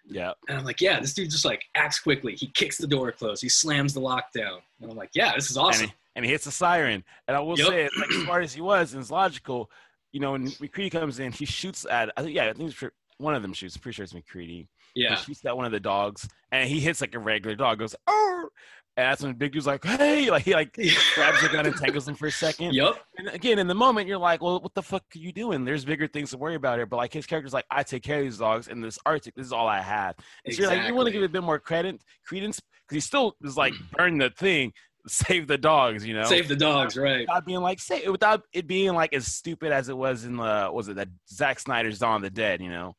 Yeah. 0.07 0.33
And 0.49 0.59
I'm 0.59 0.65
like, 0.65 0.81
yeah, 0.83 1.01
this 1.01 1.15
dude 1.15 1.31
just 1.31 1.45
like 1.47 1.65
acts 1.75 1.99
quickly. 1.99 2.35
He 2.37 2.49
kicks 2.49 2.77
the 2.77 2.87
door 2.87 3.11
closed. 3.11 3.43
He 3.43 3.49
slams 3.49 3.95
the 3.95 4.01
lock 4.01 4.33
down. 4.33 4.61
And 4.81 4.91
I'm 4.91 4.97
like, 4.97 5.11
yeah, 5.15 5.35
this 5.35 5.51
is 5.51 5.57
awesome. 5.57 5.85
and 5.85 5.93
and 6.17 6.25
he 6.25 6.31
hits 6.31 6.45
the 6.45 6.51
siren. 6.51 7.05
And 7.29 7.37
I 7.37 7.41
will 7.41 7.59
Yep. 7.59 7.69
say, 7.69 7.89
like, 7.99 8.11
as 8.11 8.23
smart 8.23 8.45
as 8.45 8.53
he 8.55 8.61
was, 8.61 8.93
and 8.95 9.01
it's 9.01 9.11
logical. 9.11 9.71
You 10.13 10.21
know, 10.21 10.33
when 10.33 10.45
MacReady 10.61 10.91
comes 10.91 11.19
in, 11.19 11.33
he 11.33 11.45
shoots 11.45 11.85
at. 11.91 12.13
I 12.17 12.23
think, 12.23 12.35
yeah, 12.37 12.45
I 12.49 12.53
think 12.53 12.69
it's 12.71 12.79
for, 12.79 12.93
one 13.19 13.35
of 13.35 13.43
them 13.43 13.53
shoots. 13.53 13.77
I'm 13.77 13.83
pretty 13.83 13.97
sure 13.97 14.05
it's 14.05 14.15
MacReady. 14.15 14.69
yeah. 14.95 15.17
He 15.17 15.25
shoots 15.25 15.45
at 15.45 15.57
one 15.57 15.67
of 15.67 15.73
the 15.73 15.81
dogs, 15.81 16.29
and 16.53 16.69
he 16.69 16.81
hits 16.81 17.01
like 17.01 17.15
a 17.15 17.19
regular 17.19 17.57
dog. 17.57 17.79
Goes, 17.81 17.95
oh, 18.07 18.49
and 18.97 19.07
that's 19.11 19.23
when 19.25 19.35
big 19.35 19.51
dude's 19.53 19.67
like, 19.67 19.85
hey, 19.85 20.31
like 20.31 20.45
he 20.45 20.53
like 20.53 20.73
grabs 21.17 21.41
the 21.43 21.49
gun 21.49 21.67
and 21.67 21.77
tangles 21.77 22.07
him 22.07 22.15
for 22.15 22.27
a 22.27 22.31
second. 22.31 22.75
Yup. 22.75 22.97
And 23.19 23.29
again, 23.31 23.59
in 23.59 23.67
the 23.67 23.75
moment, 23.75 24.07
you're 24.07 24.19
like, 24.19 24.41
well, 24.41 24.61
what 24.61 24.73
the 24.75 24.83
fuck 24.85 25.03
are 25.17 25.19
you 25.19 25.33
doing? 25.33 25.65
There's 25.65 25.85
bigger 25.85 26.07
things 26.07 26.31
to 26.31 26.39
worry 26.39 26.55
about 26.55 26.79
here. 26.79 26.87
But 26.87 26.99
like 26.99 27.13
his 27.13 27.27
character's 27.27 27.53
like, 27.53 27.67
I 27.73 27.83
take 27.83 28.05
care 28.05 28.19
of 28.19 28.25
these 28.25 28.39
dogs, 28.39 28.69
and 28.69 28.85
this 28.85 28.97
Arctic, 29.05 29.35
this 29.35 29.47
is 29.47 29.53
all 29.53 29.67
I 29.67 29.81
have. 29.81 30.15
And 30.45 30.55
so 30.55 30.63
you're 30.63 30.71
like, 30.71 30.87
you 30.87 30.95
want 30.95 31.07
to 31.07 31.13
give 31.13 31.23
it 31.23 31.27
a 31.27 31.29
bit 31.29 31.43
more 31.43 31.59
credit, 31.59 32.01
credence, 32.25 32.61
because 32.87 32.95
he 32.95 33.01
still 33.01 33.35
is 33.43 33.57
like, 33.57 33.73
burn 33.99 34.19
the 34.19 34.31
thing, 34.31 34.73
save 35.07 35.47
the 35.47 35.59
dogs, 35.59 36.07
you 36.07 36.15
know? 36.15 36.25
Save 36.25 36.49
the 36.49 36.57
dogs, 36.57 36.97
right? 36.97 37.21
without 37.21 37.45
being 37.45 37.61
like 37.61 37.81
say 37.81 38.09
without 38.09 38.43
it 38.53 38.67
being 38.67 38.95
like 38.95 39.13
as 39.13 39.27
stupid 39.27 39.73
as 39.73 39.89
it 39.89 39.97
was 39.97 40.25
in 40.25 40.37
the 40.37 40.71
was 40.73 40.89
it 40.89 40.97
that 40.97 41.09
Zack 41.29 41.61
Snyder's 41.61 41.99
Dawn 41.99 42.17
of 42.17 42.23
the 42.23 42.31
Dead, 42.31 42.61
you 42.61 42.71
know? 42.71 42.95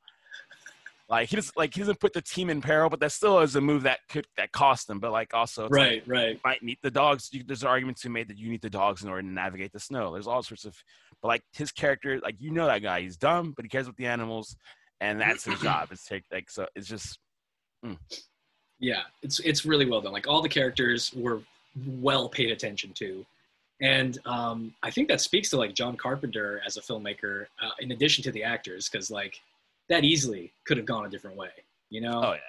Like 1.08 1.30
he 1.30 1.36
just 1.36 1.56
like 1.56 1.74
he 1.74 1.82
doesn't 1.82 2.00
put 2.00 2.14
the 2.14 2.22
team 2.22 2.50
in 2.50 2.62
peril, 2.62 2.90
but 2.90 3.00
that 3.00 3.12
still 3.12 3.40
is 3.40 3.56
a 3.56 3.62
move 3.62 3.84
that 3.84 4.00
could 4.10 4.26
that 4.38 4.52
cost 4.52 4.90
him. 4.90 5.00
But 5.00 5.12
like 5.12 5.34
also 5.36 5.66
it's 5.66 5.72
like, 5.72 5.80
Right, 5.80 6.08
right. 6.08 6.40
might 6.44 6.64
need 6.64 6.80
the 6.82 6.90
dogs. 6.90 7.30
You, 7.32 7.44
there's 7.46 7.64
arguments 7.64 8.02
to 8.02 8.08
be 8.08 8.14
made 8.14 8.28
that 8.30 8.38
you 8.40 8.50
need 8.50 8.62
the 8.62 8.72
dogs 8.72 9.04
in 9.04 9.10
order 9.10 9.22
to 9.22 9.28
navigate 9.28 9.72
the 9.72 9.80
snow. 9.80 10.14
There's 10.14 10.26
all 10.26 10.42
sorts 10.42 10.66
of, 10.66 10.76
but 11.22 11.28
like 11.28 11.44
his 11.54 11.72
character, 11.72 12.20
like 12.24 12.36
you 12.40 12.50
know 12.50 12.66
that 12.66 12.82
guy, 12.82 13.02
he's 13.02 13.18
dumb, 13.18 13.54
but 13.56 13.66
he 13.66 13.70
cares 13.70 13.86
about 13.86 13.98
the 13.98 14.08
animals, 14.08 14.56
and 15.00 15.22
that's 15.22 15.46
his 15.46 15.60
job. 15.62 15.90
It's 15.92 16.06
take 16.06 16.24
like 16.32 16.50
so. 16.50 16.66
It's 16.76 16.88
just 16.88 17.20
mm. 17.86 17.98
Yeah, 18.80 19.02
it's 19.22 19.40
it's 19.42 19.64
really 19.64 19.86
well 19.86 20.02
done. 20.02 20.12
Like 20.12 20.28
all 20.28 20.42
the 20.42 20.50
characters 20.50 21.14
were 21.16 21.42
well 21.88 22.30
paid 22.30 22.52
attention 22.52 22.92
to, 22.94 23.26
and 23.82 24.18
um, 24.26 24.74
I 24.84 24.92
think 24.92 25.08
that 25.10 25.22
speaks 25.22 25.50
to 25.50 25.58
like 25.58 25.74
John 25.74 25.98
Carpenter 25.98 26.62
as 26.66 26.78
a 26.78 26.82
filmmaker, 26.82 27.48
uh, 27.62 27.72
in 27.80 27.92
addition 27.92 28.24
to 28.24 28.32
the 28.32 28.44
actors, 28.44 28.90
because 28.90 29.12
like 29.12 29.42
that 29.90 30.04
easily 30.04 30.52
could 30.66 30.78
have 30.78 30.86
gone 30.86 31.06
a 31.06 31.10
different 31.10 31.36
way. 31.38 31.50
You 31.90 32.02
know, 32.02 32.22
oh 32.24 32.34
yeah, 32.34 32.40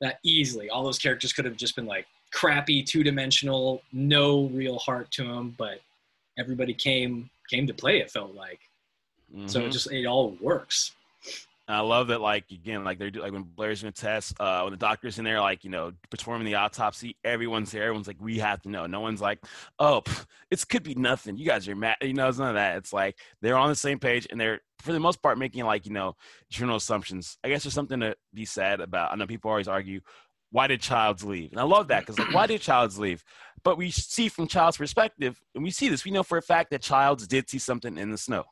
that 0.00 0.18
easily 0.24 0.70
all 0.70 0.82
those 0.84 0.98
characters 0.98 1.32
could 1.32 1.44
have 1.44 1.56
just 1.56 1.76
been 1.76 1.86
like 1.86 2.06
crappy, 2.32 2.82
two 2.82 3.02
dimensional, 3.04 3.82
no 3.92 4.46
real 4.48 4.78
heart 4.78 5.10
to 5.12 5.24
them, 5.24 5.54
but 5.58 5.80
everybody 6.38 6.72
came 6.74 7.28
came 7.50 7.66
to 7.66 7.74
play. 7.74 7.98
It 7.98 8.10
felt 8.10 8.34
like 8.34 8.60
so 9.46 9.60
Mhm. 9.60 9.66
it 9.66 9.70
just 9.70 9.90
it 9.92 10.06
all 10.06 10.30
works. 10.40 10.92
And 11.72 11.78
I 11.78 11.80
love 11.84 12.08
that, 12.08 12.20
like 12.20 12.50
again, 12.50 12.84
like 12.84 12.98
they're 12.98 13.10
like 13.10 13.32
when 13.32 13.44
Blair's 13.44 13.80
gonna 13.80 13.92
test, 13.92 14.38
uh, 14.38 14.60
when 14.60 14.72
the 14.72 14.76
doctor's 14.76 15.18
in 15.18 15.24
there, 15.24 15.40
like 15.40 15.64
you 15.64 15.70
know, 15.70 15.92
performing 16.10 16.44
the 16.44 16.56
autopsy, 16.56 17.16
everyone's 17.24 17.72
there. 17.72 17.84
Everyone's 17.84 18.06
like, 18.06 18.20
we 18.20 18.40
have 18.40 18.60
to 18.64 18.68
know. 18.68 18.84
No 18.84 19.00
one's 19.00 19.22
like, 19.22 19.38
oh, 19.78 20.02
it 20.50 20.68
could 20.68 20.82
be 20.82 20.94
nothing. 20.94 21.38
You 21.38 21.46
guys 21.46 21.66
are 21.66 21.74
mad. 21.74 21.96
You 22.02 22.12
know, 22.12 22.28
it's 22.28 22.36
none 22.36 22.50
of 22.50 22.56
that. 22.56 22.76
It's 22.76 22.92
like 22.92 23.16
they're 23.40 23.56
on 23.56 23.70
the 23.70 23.74
same 23.74 23.98
page, 23.98 24.26
and 24.30 24.38
they're 24.38 24.60
for 24.80 24.92
the 24.92 25.00
most 25.00 25.22
part 25.22 25.38
making 25.38 25.64
like 25.64 25.86
you 25.86 25.94
know, 25.94 26.14
general 26.50 26.76
assumptions. 26.76 27.38
I 27.42 27.48
guess 27.48 27.64
there's 27.64 27.72
something 27.72 28.00
to 28.00 28.16
be 28.34 28.44
said 28.44 28.82
about. 28.82 29.10
I 29.10 29.14
know 29.16 29.26
people 29.26 29.50
always 29.50 29.66
argue, 29.66 30.02
why 30.50 30.66
did 30.66 30.82
Childs 30.82 31.24
leave? 31.24 31.52
And 31.52 31.60
I 31.60 31.64
love 31.64 31.88
that 31.88 32.00
because 32.00 32.18
like, 32.18 32.34
why 32.34 32.46
did 32.46 32.60
Childs 32.60 32.98
leave? 32.98 33.24
But 33.64 33.78
we 33.78 33.90
see 33.92 34.28
from 34.28 34.46
Child's 34.46 34.76
perspective, 34.76 35.40
and 35.54 35.64
we 35.64 35.70
see 35.70 35.88
this. 35.88 36.04
We 36.04 36.10
know 36.10 36.22
for 36.22 36.36
a 36.36 36.42
fact 36.42 36.70
that 36.72 36.82
Childs 36.82 37.26
did 37.26 37.48
see 37.48 37.58
something 37.58 37.96
in 37.96 38.10
the 38.10 38.18
snow. 38.18 38.44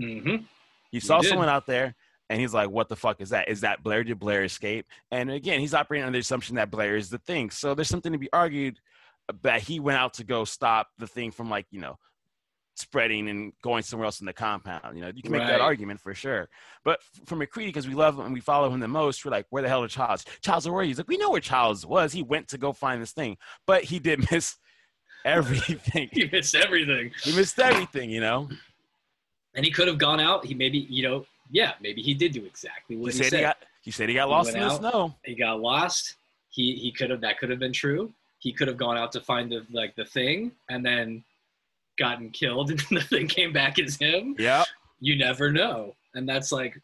Mm-hmm. 0.00 0.42
He 0.90 0.98
saw 0.98 1.20
did. 1.20 1.28
someone 1.28 1.48
out 1.48 1.66
there 1.66 1.94
and 2.28 2.40
he's 2.40 2.54
like, 2.54 2.70
what 2.70 2.88
the 2.88 2.96
fuck 2.96 3.20
is 3.20 3.30
that? 3.30 3.48
Is 3.48 3.60
that 3.60 3.82
Blair? 3.82 4.02
Did 4.02 4.18
Blair 4.18 4.44
escape? 4.44 4.86
And 5.10 5.30
again, 5.30 5.60
he's 5.60 5.74
operating 5.74 6.06
under 6.06 6.16
the 6.16 6.20
assumption 6.20 6.56
that 6.56 6.70
Blair 6.70 6.96
is 6.96 7.08
the 7.08 7.18
thing. 7.18 7.50
So 7.50 7.74
there's 7.74 7.88
something 7.88 8.12
to 8.12 8.18
be 8.18 8.28
argued 8.32 8.80
that 9.42 9.62
he 9.62 9.80
went 9.80 9.98
out 9.98 10.14
to 10.14 10.24
go 10.24 10.44
stop 10.44 10.88
the 10.98 11.06
thing 11.06 11.30
from 11.30 11.50
like, 11.50 11.66
you 11.70 11.80
know, 11.80 11.98
spreading 12.74 13.28
and 13.28 13.52
going 13.62 13.82
somewhere 13.82 14.04
else 14.04 14.20
in 14.20 14.26
the 14.26 14.32
compound. 14.32 14.96
You 14.96 15.02
know, 15.02 15.12
you 15.14 15.22
can 15.22 15.32
make 15.32 15.46
that 15.46 15.60
argument 15.60 16.00
for 16.00 16.14
sure. 16.14 16.48
But 16.84 17.00
for 17.24 17.36
MacReady, 17.36 17.68
because 17.68 17.88
we 17.88 17.94
love 17.94 18.18
him 18.18 18.26
and 18.26 18.34
we 18.34 18.40
follow 18.40 18.70
him 18.70 18.80
the 18.80 18.88
most, 18.88 19.24
we're 19.24 19.30
like, 19.30 19.46
where 19.50 19.62
the 19.62 19.68
hell 19.68 19.82
are 19.82 19.88
Childs? 19.88 20.24
Childs, 20.42 20.68
where 20.68 20.80
are 20.80 20.82
you? 20.82 20.88
He's 20.88 20.98
like, 20.98 21.08
we 21.08 21.16
know 21.16 21.30
where 21.30 21.40
Childs 21.40 21.86
was. 21.86 22.12
He 22.12 22.22
went 22.22 22.48
to 22.48 22.58
go 22.58 22.72
find 22.72 23.00
this 23.00 23.12
thing, 23.12 23.36
but 23.66 23.84
he 23.84 23.98
did 23.98 24.28
miss 24.30 24.56
everything. 25.24 26.10
He 26.12 26.28
missed 26.30 26.54
everything. 26.54 27.12
he 27.22 27.34
missed 27.34 27.58
everything, 27.58 28.10
you 28.10 28.20
know? 28.20 28.48
and 29.56 29.64
he 29.64 29.70
could 29.70 29.88
have 29.88 29.98
gone 29.98 30.20
out. 30.20 30.44
He 30.44 30.54
maybe, 30.54 30.86
you 30.90 31.02
know, 31.02 31.26
yeah, 31.50 31.72
maybe 31.80 32.02
he 32.02 32.14
did 32.14 32.32
do 32.32 32.44
exactly 32.44 32.96
what 32.96 33.12
he, 33.12 33.18
said 33.18 33.30
said. 33.30 33.36
he 33.36 33.42
got, 33.42 33.56
he 33.82 33.90
said 33.90 34.08
he 34.08 34.14
got 34.14 34.28
He 34.28 34.30
lost 34.34 34.54
in 34.54 34.60
the 34.60 34.66
out. 34.66 34.78
snow. 34.78 35.14
He 35.24 35.34
got 35.34 35.60
lost. 35.60 36.14
He 36.50 36.74
he 36.76 36.92
could 36.92 37.10
have 37.10 37.20
that 37.22 37.38
could 37.38 37.50
have 37.50 37.58
been 37.58 37.72
true. 37.72 38.12
He 38.38 38.52
could 38.52 38.68
have 38.68 38.76
gone 38.76 38.96
out 38.96 39.12
to 39.12 39.20
find 39.20 39.50
the 39.50 39.64
like 39.72 39.94
the 39.96 40.04
thing 40.04 40.52
and 40.70 40.84
then 40.84 41.24
gotten 41.98 42.30
killed, 42.30 42.70
and 42.90 42.98
the 42.98 43.00
thing 43.02 43.26
came 43.28 43.52
back 43.52 43.78
as 43.78 43.96
him. 43.96 44.34
Yeah. 44.38 44.64
You 45.00 45.16
never 45.16 45.50
know, 45.52 45.94
and 46.14 46.28
that's 46.28 46.52
like 46.52 46.80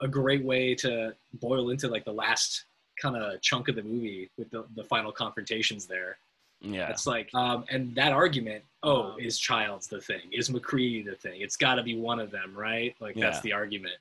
a 0.00 0.08
great 0.08 0.44
way 0.44 0.74
to 0.76 1.14
boil 1.34 1.70
into 1.70 1.88
like 1.88 2.04
the 2.04 2.12
last 2.12 2.64
kind 3.02 3.16
of 3.16 3.40
chunk 3.42 3.68
of 3.68 3.74
the 3.76 3.82
movie 3.82 4.30
with 4.38 4.50
the, 4.50 4.64
the 4.76 4.84
final 4.84 5.10
confrontations 5.12 5.86
there. 5.86 6.18
Yeah. 6.60 6.88
It's 6.88 7.06
like, 7.06 7.28
um, 7.34 7.64
and 7.70 7.94
that 7.96 8.12
argument, 8.12 8.64
oh, 8.82 9.16
is 9.18 9.38
Childs 9.38 9.86
the 9.86 10.00
thing? 10.00 10.22
Is 10.32 10.50
MacReady 10.50 11.02
the 11.02 11.16
thing? 11.16 11.40
It's 11.40 11.56
got 11.56 11.76
to 11.76 11.82
be 11.82 11.96
one 11.96 12.20
of 12.20 12.30
them, 12.30 12.54
right? 12.56 12.94
Like 13.00 13.16
that's 13.16 13.40
the 13.40 13.52
argument. 13.52 13.94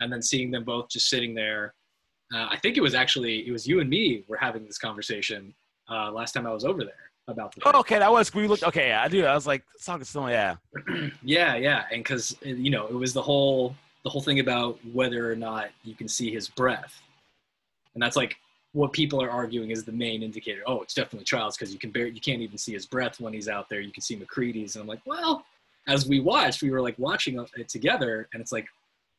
And 0.00 0.12
then 0.12 0.22
seeing 0.22 0.50
them 0.50 0.64
both 0.64 0.88
just 0.88 1.08
sitting 1.08 1.34
there, 1.34 1.74
uh, 2.34 2.48
I 2.50 2.58
think 2.58 2.76
it 2.76 2.80
was 2.80 2.94
actually 2.94 3.46
it 3.46 3.52
was 3.52 3.66
you 3.66 3.80
and 3.80 3.88
me 3.88 4.24
were 4.28 4.36
having 4.36 4.64
this 4.64 4.78
conversation 4.78 5.54
uh, 5.90 6.10
last 6.10 6.32
time 6.32 6.46
I 6.46 6.52
was 6.52 6.64
over 6.64 6.84
there 6.84 7.10
about 7.28 7.54
the. 7.54 7.62
Oh, 7.64 7.80
okay, 7.80 7.98
that 7.98 8.10
was 8.10 8.32
we 8.34 8.46
looked. 8.46 8.64
Okay, 8.64 8.88
yeah, 8.88 9.02
I 9.02 9.08
do. 9.08 9.24
I 9.24 9.34
was 9.34 9.46
like, 9.46 9.64
talking 9.84 10.04
still. 10.04 10.30
Yeah, 10.30 10.56
yeah, 11.22 11.56
yeah, 11.56 11.84
and 11.92 12.02
because 12.02 12.36
you 12.42 12.70
know 12.70 12.86
it 12.86 12.94
was 12.94 13.12
the 13.12 13.22
whole 13.22 13.76
the 14.04 14.10
whole 14.10 14.22
thing 14.22 14.40
about 14.40 14.78
whether 14.92 15.30
or 15.30 15.36
not 15.36 15.70
you 15.82 15.94
can 15.94 16.08
see 16.08 16.32
his 16.32 16.48
breath, 16.48 17.00
and 17.94 18.02
that's 18.02 18.16
like 18.16 18.36
what 18.74 18.92
people 18.92 19.22
are 19.22 19.30
arguing 19.30 19.70
is 19.70 19.84
the 19.84 19.92
main 19.92 20.22
indicator. 20.22 20.60
Oh, 20.66 20.82
it's 20.82 20.92
definitely 20.94 21.24
Childs 21.24 21.56
because 21.56 21.72
you 21.72 21.78
can 21.78 21.90
bear 21.90 22.06
you 22.06 22.20
can't 22.20 22.42
even 22.42 22.58
see 22.58 22.72
his 22.72 22.84
breath 22.86 23.18
when 23.20 23.32
he's 23.32 23.48
out 23.48 23.68
there. 23.70 23.80
You 23.80 23.92
can 23.92 24.02
see 24.02 24.16
MacReady's, 24.16 24.74
and 24.76 24.82
I'm 24.82 24.88
like, 24.88 25.00
well, 25.06 25.44
as 25.88 26.06
we 26.06 26.20
watched, 26.20 26.60
we 26.62 26.70
were 26.70 26.80
like 26.82 26.98
watching 26.98 27.38
it 27.56 27.68
together, 27.68 28.28
and 28.32 28.40
it's 28.42 28.52
like, 28.52 28.66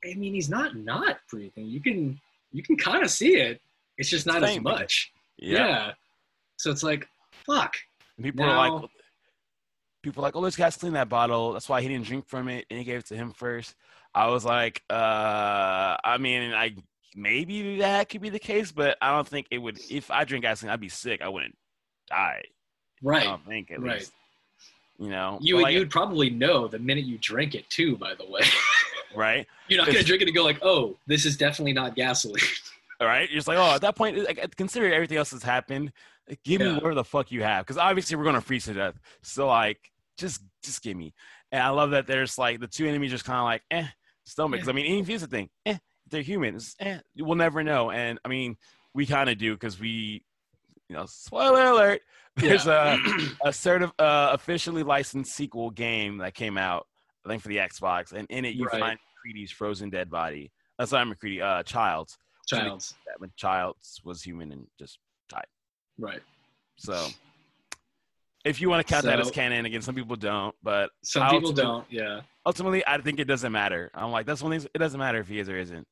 I 0.03 0.13
mean, 0.13 0.33
he's 0.33 0.49
not 0.49 0.75
not 0.75 1.17
breathing. 1.31 1.65
You 1.65 1.79
can 1.79 2.19
you 2.51 2.61
can 2.63 2.75
kind 2.77 3.03
of 3.03 3.09
see 3.09 3.35
it. 3.37 3.59
It's 3.97 4.09
just 4.09 4.25
not 4.27 4.43
as 4.43 4.59
much. 4.59 5.11
yeah. 5.37 5.57
Yeah. 5.57 5.91
So 6.57 6.69
it's 6.71 6.83
like, 6.83 7.07
fuck. 7.45 7.75
And 8.17 8.25
People 8.25 8.45
Now- 8.45 8.59
are 8.59 8.79
like, 8.81 8.89
people 10.03 10.21
were 10.21 10.27
like, 10.27 10.35
oh, 10.35 10.43
this 10.43 10.55
guy's 10.55 10.75
gasoline 10.75 10.93
that 10.93 11.09
bottle. 11.09 11.53
That's 11.53 11.67
why 11.69 11.81
he 11.81 11.87
didn't 11.87 12.05
drink 12.05 12.27
from 12.27 12.47
it, 12.49 12.65
and 12.69 12.77
he 12.79 12.83
gave 12.85 12.99
it 12.99 13.05
to 13.07 13.15
him 13.15 13.31
first. 13.31 13.73
I 14.13 14.27
was 14.27 14.43
like, 14.45 14.81
uh, 14.89 14.93
I 16.03 16.17
mean, 16.19 16.53
I 16.53 16.75
maybe 17.15 17.77
that 17.79 18.09
could 18.09 18.21
be 18.21 18.29
the 18.29 18.39
case, 18.39 18.71
but 18.71 18.97
I 19.01 19.11
don't 19.11 19.27
think 19.27 19.47
it 19.51 19.57
would. 19.57 19.79
If 19.89 20.11
I 20.11 20.23
drink 20.25 20.43
gasoline, 20.43 20.73
I'd 20.73 20.79
be 20.79 20.89
sick. 20.89 21.21
I 21.21 21.29
wouldn't 21.29 21.57
die. 22.09 22.43
Right. 23.01 23.27
I 23.27 23.37
think 23.47 23.71
at 23.71 23.79
Right. 23.81 23.99
least. 23.99 24.11
You 24.97 25.09
know, 25.09 25.39
you 25.41 25.55
would, 25.55 25.63
like, 25.63 25.73
you 25.73 25.79
would 25.79 25.89
probably 25.89 26.29
know 26.29 26.69
the 26.69 26.79
minute 26.79 27.03
you 27.03 27.17
drink 27.17 27.53
it 27.53 27.69
too. 27.69 27.97
By 27.97 28.15
the 28.15 28.25
way, 28.25 28.39
right? 29.15 29.45
you're 29.67 29.77
not 29.77 29.87
gonna 29.87 30.03
drink 30.03 30.21
it 30.21 30.27
and 30.29 30.35
go 30.35 30.43
like, 30.43 30.59
"Oh, 30.63 30.97
this 31.05 31.25
is 31.25 31.35
definitely 31.35 31.73
not 31.73 31.95
gasoline." 31.95 32.41
All 33.01 33.07
right, 33.07 33.29
you're 33.29 33.37
just 33.39 33.47
like, 33.49 33.57
oh, 33.57 33.75
at 33.75 33.81
that 33.81 33.97
point, 33.97 34.17
like, 34.23 34.55
consider 34.55 34.93
everything 34.93 35.17
else 35.17 35.31
that's 35.31 35.43
happened. 35.43 35.91
like, 36.29 36.41
Give 36.43 36.61
me 36.61 36.67
Yeah. 36.67 36.73
whatever 36.75 36.95
the 36.95 37.03
fuck 37.03 37.29
you 37.29 37.43
have, 37.43 37.65
because 37.65 37.77
obviously 37.77 38.15
we're 38.15 38.23
gonna 38.23 38.39
freeze 38.39 38.63
to 38.65 38.73
death. 38.73 38.95
So 39.21 39.47
like, 39.47 39.91
just 40.17 40.41
just 40.63 40.81
give 40.81 40.95
me. 40.95 41.13
And 41.51 41.61
I 41.61 41.69
love 41.69 41.91
that 41.91 42.07
there's 42.07 42.37
like 42.37 42.61
the 42.61 42.67
two 42.67 42.87
enemies 42.87 43.11
just 43.11 43.25
kind 43.25 43.37
of 43.39 43.43
like, 43.43 43.63
eh, 43.71 43.87
stomach. 44.23 44.61
'Cause, 44.61 44.69
I 44.69 44.71
mean, 44.71 44.85
even 44.85 45.01
if 45.03 45.09
it's 45.09 45.23
the 45.23 45.27
thing, 45.27 45.49
eh, 45.65 45.77
they're 46.09 46.21
humans. 46.21 46.75
Eh, 46.79 46.99
we'll 47.17 47.35
never 47.35 47.63
know. 47.63 47.91
And 47.91 48.19
I 48.23 48.27
mean, 48.29 48.57
we 48.93 49.05
kind 49.05 49.29
of 49.29 49.37
do 49.37 49.53
because 49.53 49.79
we, 49.79 50.23
you 50.89 50.95
know, 50.95 51.05
spoiler 51.07 51.65
alert. 51.65 52.01
There's 52.35 52.67
a 52.67 52.97
a 53.45 53.53
sort 53.53 53.81
of 53.81 53.91
uh, 53.97 54.29
officially 54.33 54.83
licensed 54.83 55.33
sequel 55.33 55.69
game 55.71 56.17
that 56.17 56.33
came 56.33 56.57
out, 56.57 56.85
I 57.25 57.29
think 57.29 57.41
for 57.41 57.47
the 57.47 57.57
Xbox, 57.57 58.11
and 58.11 58.27
in 58.29 58.43
it 58.45 58.55
you 58.55 58.65
Right. 58.65 58.79
find 58.79 58.99
Creedy's 59.21 59.51
frozen 59.51 59.89
dead 59.89 60.09
body. 60.09 60.51
That's 60.77 60.91
not 60.91 61.07
MacReady, 61.07 61.41
uh, 61.41 61.63
Child's 61.63 62.17
Childs. 62.45 62.93
that 63.07 63.19
when 63.19 63.31
Childs 63.37 64.01
was 64.03 64.21
human 64.21 64.51
and 64.51 64.67
just 64.77 64.99
died. 65.29 65.45
Right. 65.97 66.21
so. 66.77 67.07
If 68.43 68.61
you 68.61 68.69
want 68.69 68.85
to 68.85 68.93
count 68.93 69.05
that 69.05 69.19
as 69.19 69.31
canon, 69.31 69.65
again, 69.65 69.81
some 69.81 69.95
people 69.95 70.15
don't, 70.15 70.53
but 70.61 70.91
Some 71.03 71.27
people 71.31 71.51
don't. 71.51 71.83
Yeah. 71.89 72.21
ultimately, 72.45 72.83
I 72.85 72.99
think 72.99 73.19
it 73.19 73.25
doesn't 73.25 73.51
matter. 73.51 73.89
I'm 73.95 74.11
like, 74.11 74.27
that's 74.27 74.43
one 74.43 74.51
thing. 74.51 74.69
It 74.71 74.77
doesn't 74.77 74.99
matter 74.99 75.17
if 75.19 75.27
he 75.27 75.39
is 75.39 75.49
or 75.49 75.57
isn't. 75.57 75.87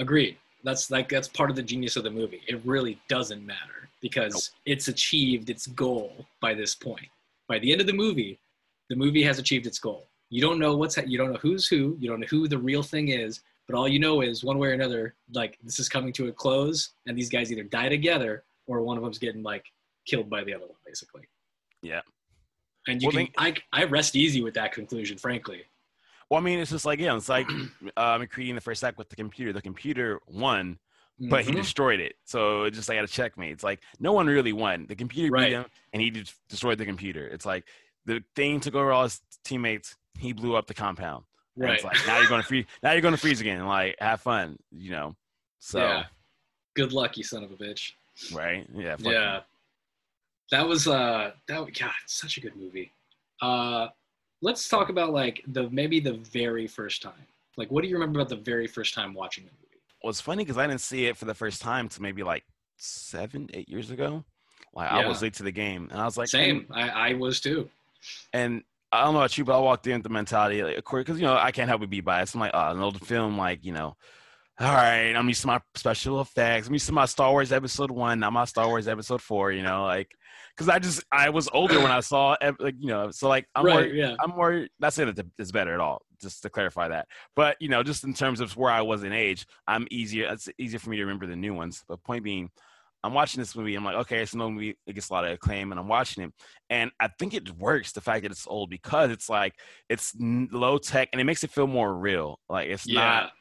Agreed. 0.00 0.36
That's 0.64 0.90
like 0.90 1.08
that's 1.08 1.28
part 1.28 1.50
of 1.50 1.56
the 1.56 1.62
genius 1.62 1.96
of 1.96 2.04
the 2.04 2.10
movie. 2.10 2.42
It 2.48 2.60
really 2.64 2.98
doesn't 3.08 3.44
matter 3.46 3.88
because 4.00 4.50
it's 4.66 4.88
achieved 4.88 5.48
its 5.48 5.66
goal 5.68 6.26
by 6.40 6.54
this 6.54 6.74
point. 6.74 7.06
By 7.48 7.58
the 7.58 7.70
end 7.70 7.80
of 7.80 7.86
the 7.86 7.92
movie, 7.92 8.38
the 8.88 8.96
movie 8.96 9.22
has 9.22 9.38
achieved 9.38 9.66
its 9.66 9.78
goal. 9.78 10.06
You 10.30 10.40
don't 10.40 10.58
know 10.58 10.76
what's 10.76 10.96
ha- 10.96 11.04
you 11.06 11.18
don't 11.18 11.32
know 11.32 11.38
who's 11.40 11.66
who. 11.68 11.96
You 12.00 12.08
don't 12.08 12.20
know 12.20 12.26
who 12.28 12.48
the 12.48 12.58
real 12.58 12.82
thing 12.82 13.08
is. 13.08 13.40
But 13.66 13.76
all 13.76 13.86
you 13.86 14.00
know 14.00 14.20
is 14.20 14.42
one 14.42 14.58
way 14.58 14.68
or 14.68 14.72
another, 14.72 15.14
like 15.32 15.56
this 15.62 15.78
is 15.78 15.88
coming 15.88 16.12
to 16.14 16.26
a 16.26 16.32
close, 16.32 16.90
and 17.06 17.16
these 17.16 17.28
guys 17.28 17.52
either 17.52 17.62
die 17.62 17.88
together 17.88 18.42
or 18.66 18.82
one 18.82 18.96
of 18.96 19.04
them's 19.04 19.18
getting 19.18 19.44
like 19.44 19.64
killed 20.06 20.28
by 20.28 20.42
the 20.42 20.52
other 20.54 20.66
one, 20.66 20.76
basically. 20.84 21.22
Yeah. 21.82 22.00
And 22.88 23.00
you 23.00 23.10
Well, 23.12 23.26
can, 23.26 23.32
I, 23.38 23.54
I 23.72 23.84
rest 23.84 24.16
easy 24.16 24.42
with 24.42 24.54
that 24.54 24.72
conclusion, 24.72 25.18
frankly. 25.18 25.62
Well, 26.30 26.40
I 26.40 26.42
mean, 26.42 26.58
it's 26.60 26.70
just 26.70 26.84
like 26.84 27.00
yeah, 27.00 27.16
it's 27.16 27.28
like 27.28 27.46
MacReady 27.96 28.50
in 28.50 28.54
the 28.54 28.60
first 28.60 28.84
act 28.84 28.98
with 28.98 29.08
the 29.08 29.16
computer. 29.16 29.52
The 29.52 29.60
computer 29.62 30.20
won, 30.28 30.78
but 31.18 31.44
he 31.44 31.50
Mhm. 31.50 31.56
destroyed 31.56 32.00
it. 32.00 32.14
So 32.24 32.64
it 32.64 32.70
just 32.70 32.88
like 32.88 32.96
had 32.96 33.04
a 33.04 33.08
checkmate. 33.08 33.52
It's 33.52 33.64
like 33.64 33.80
no 33.98 34.12
one 34.12 34.26
really 34.26 34.52
won. 34.52 34.86
The 34.86 34.94
computer 34.94 35.32
Right. 35.32 35.48
beat 35.48 35.54
him, 35.54 35.66
and 35.92 36.00
he 36.00 36.10
just 36.10 36.34
destroyed 36.48 36.78
the 36.78 36.86
computer. 36.86 37.26
It's 37.26 37.44
like 37.44 37.66
the 38.06 38.22
thing 38.36 38.60
took 38.60 38.74
over 38.76 38.92
all 38.92 39.02
his 39.02 39.20
teammates. 39.44 39.96
He 40.18 40.32
blew 40.32 40.54
up 40.56 40.66
the 40.66 40.74
compound. 40.74 41.24
And 41.56 41.64
right. 41.64 41.74
It's 41.74 41.84
like 41.84 41.98
now 42.06 42.18
you're 42.18 42.28
going 42.28 42.42
to 42.42 42.46
freeze. 42.46 42.66
Now 42.82 42.92
you're 42.92 43.00
going 43.02 43.12
to 43.14 43.18
freeze 43.20 43.40
again. 43.40 43.66
Like 43.66 43.96
have 43.98 44.20
fun, 44.20 44.56
you 44.70 44.92
know. 44.92 45.16
So 45.58 45.80
Yeah. 45.80 46.06
Good 46.74 46.92
luck, 46.92 47.16
you 47.16 47.24
son 47.24 47.42
of 47.42 47.50
a 47.50 47.56
bitch. 47.56 47.92
right, 48.32 48.66
yeah, 48.72 48.96
yeah 49.00 49.40
that 50.50 50.66
was 50.66 50.86
uh 50.88 51.32
that 51.46 51.74
god 51.78 51.92
such 52.06 52.36
a 52.36 52.40
good 52.40 52.54
movie 52.56 52.92
uh 53.40 53.88
let's 54.42 54.68
talk 54.68 54.88
about 54.88 55.12
like 55.12 55.42
the 55.48 55.68
maybe 55.70 56.00
the 56.00 56.14
very 56.14 56.66
first 56.66 57.02
time 57.02 57.26
like 57.56 57.70
what 57.70 57.82
do 57.82 57.88
you 57.88 57.94
remember 57.94 58.20
about 58.20 58.28
the 58.28 58.36
very 58.36 58.66
first 58.66 58.94
time 58.94 59.12
watching 59.14 59.44
the 59.44 59.50
movie 59.50 59.80
Well, 60.02 60.10
it's 60.10 60.20
funny 60.20 60.44
because 60.44 60.58
I 60.58 60.66
didn't 60.66 60.80
see 60.80 61.06
it 61.06 61.16
for 61.16 61.26
the 61.26 61.34
first 61.34 61.60
time 61.60 61.88
to 61.90 62.02
maybe 62.02 62.22
like 62.22 62.44
seven, 62.76 63.48
eight 63.52 63.68
years 63.68 63.90
ago. 63.90 64.24
Like 64.74 64.90
I 64.90 65.06
was 65.06 65.20
late 65.20 65.34
to 65.34 65.42
the 65.42 65.52
game, 65.52 65.88
and 65.90 66.00
I 66.00 66.04
was 66.04 66.16
like, 66.16 66.28
same 66.28 66.62
hmm. 66.62 66.72
i 66.72 67.10
i 67.10 67.14
was 67.14 67.40
too 67.40 67.68
And 68.32 68.62
I 68.92 69.04
don't 69.04 69.14
know 69.14 69.20
about 69.20 69.36
you, 69.36 69.44
but 69.44 69.56
I 69.56 69.60
walked 69.60 69.86
in 69.86 69.94
with 69.94 70.02
the 70.04 70.08
mentality, 70.08 70.62
like, 70.62 70.78
of 70.78 70.84
course, 70.84 71.04
because 71.04 71.20
you 71.20 71.26
know 71.26 71.36
I 71.36 71.50
can't 71.50 71.68
help 71.68 71.80
but 71.80 71.90
be 71.90 72.00
biased. 72.00 72.34
I'm 72.34 72.40
like, 72.40 72.52
oh, 72.54 72.70
an 72.70 72.80
old 72.80 73.04
film, 73.06 73.36
like 73.36 73.64
you 73.64 73.72
know, 73.72 73.96
all 74.58 74.72
right, 74.72 75.12
I'm 75.12 75.28
used 75.28 75.42
to 75.42 75.48
my 75.48 75.60
special 75.74 76.20
effects. 76.20 76.68
I'm 76.68 76.72
used 76.72 76.86
to 76.86 76.92
my 76.92 77.06
Star 77.06 77.30
Wars 77.30 77.52
Episode 77.52 77.90
One, 77.90 78.20
not 78.20 78.32
my 78.32 78.44
Star 78.44 78.68
Wars 78.68 78.88
Episode 78.88 79.20
Four. 79.20 79.52
You 79.52 79.62
know, 79.62 79.84
like 79.84 80.12
because 80.60 80.68
I 80.68 80.78
just 80.78 81.02
I 81.10 81.30
was 81.30 81.48
older 81.54 81.78
when 81.78 81.90
I 81.90 82.00
saw, 82.00 82.36
like 82.58 82.74
you 82.78 82.88
know, 82.88 83.10
so 83.10 83.28
like 83.28 83.46
I'm 83.54 83.64
more 83.64 83.78
right 83.78 83.94
yeah 83.94 84.14
I'm 84.20 84.30
more 84.30 84.66
not 84.78 84.92
saying 84.92 85.14
that 85.14 85.26
it's 85.38 85.50
better 85.50 85.72
at 85.72 85.80
all, 85.80 86.02
just 86.20 86.42
to 86.42 86.50
clarify 86.50 86.88
that. 86.88 87.08
But 87.34 87.56
you 87.60 87.68
know, 87.68 87.82
just 87.82 88.04
in 88.04 88.12
terms 88.12 88.40
of 88.40 88.54
where 88.58 88.70
I 88.70 88.82
was 88.82 89.02
in 89.02 89.12
age, 89.12 89.46
I'm 89.66 89.86
easier. 89.90 90.30
It's 90.30 90.50
easier 90.58 90.78
for 90.78 90.90
me 90.90 90.98
to 90.98 91.02
remember 91.04 91.26
the 91.26 91.36
new 91.36 91.54
ones. 91.54 91.82
But 91.88 92.04
point 92.04 92.24
being, 92.24 92.50
I'm 93.02 93.14
watching 93.14 93.40
this 93.40 93.56
movie. 93.56 93.74
I'm 93.74 93.86
like, 93.86 93.96
okay, 93.96 94.20
it's 94.20 94.34
no 94.34 94.50
movie. 94.50 94.76
It 94.86 94.92
gets 94.92 95.08
a 95.08 95.14
lot 95.14 95.24
of 95.24 95.32
acclaim, 95.32 95.72
and 95.72 95.80
I'm 95.80 95.88
watching 95.88 96.24
it, 96.24 96.32
and 96.68 96.90
I 97.00 97.08
think 97.18 97.32
it 97.32 97.50
works. 97.56 97.92
The 97.92 98.02
fact 98.02 98.24
that 98.24 98.30
it's 98.30 98.46
old 98.46 98.68
because 98.68 99.10
it's 99.10 99.30
like 99.30 99.54
it's 99.88 100.14
low 100.18 100.76
tech, 100.76 101.08
and 101.12 101.22
it 101.22 101.24
makes 101.24 101.42
it 101.42 101.50
feel 101.50 101.68
more 101.68 101.94
real. 101.94 102.38
Like 102.50 102.68
it's 102.68 102.86
yeah 102.86 102.94
not 103.00 103.32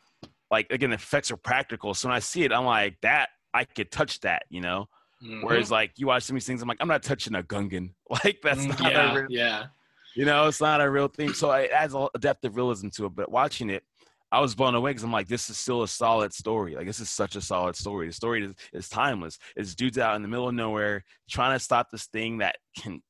like 0.50 0.68
again, 0.72 0.92
the 0.92 0.96
effects 0.96 1.32
are 1.32 1.38
practical. 1.38 1.94
So 1.94 2.08
when 2.08 2.16
I 2.16 2.20
see 2.20 2.46
it, 2.46 2.54
I'm 2.54 2.64
like, 2.64 2.96
that 3.02 3.28
I 3.54 3.66
could 3.66 3.92
touch 3.92 4.22
that, 4.22 4.44
you 4.50 4.62
know. 4.62 4.88
Mhm. 5.24 5.44
Whereas 5.44 5.70
like 5.72 5.94
you 5.98 6.08
watch 6.08 6.24
some 6.24 6.36
of 6.36 6.42
these 6.42 6.48
things, 6.48 6.62
I'm 6.62 6.68
like, 6.68 6.78
I'm 6.80 6.88
not 6.88 7.04
touching 7.04 7.36
a 7.36 7.44
Gungan. 7.44 7.94
Like 8.24 8.40
that's 8.42 8.66
Mm, 8.66 8.80
not 8.80 8.80
a 8.82 8.92
yeah 8.92 9.14
real 9.16 9.28
yeah 9.30 9.68
you 10.16 10.26
know, 10.26 10.48
it's 10.48 10.60
not 10.60 10.82
a 10.82 10.90
real 10.90 11.08
thing. 11.08 11.34
So 11.34 11.52
it 11.52 11.72
adds 11.72 11.94
a 11.94 12.10
depth 12.20 12.44
of 12.44 12.56
realism 12.56 12.90
to 12.90 13.06
it. 13.06 13.16
But 13.16 13.32
watching 13.32 13.70
it, 13.70 13.84
I 14.32 14.40
was 14.42 14.56
blown 14.56 14.76
away 14.76 14.92
because 14.92 15.04
I'm 15.04 15.12
like, 15.12 15.28
this 15.28 15.50
is 15.50 15.58
still 15.58 15.84
a 15.84 15.88
solid 15.88 16.34
story. 16.34 16.76
Like 16.76 16.88
this 16.88 17.00
is 17.00 17.10
such 17.10 17.36
a 17.36 17.42
solid 17.42 17.76
story. 17.76 18.08
The 18.08 18.14
story 18.14 18.44
is, 18.46 18.54
is 18.74 18.90
timeless. 18.90 19.38
It's 19.56 19.76
dudes 19.76 19.98
out 19.98 20.16
in 20.16 20.22
the 20.22 20.28
middle 20.28 20.48
of 20.48 20.56
nowhere 20.56 21.04
trying 21.30 21.56
to 21.58 21.64
stop 21.64 21.90
this 21.92 22.08
thing 22.08 22.40
that 22.40 22.58
can 22.78 23.02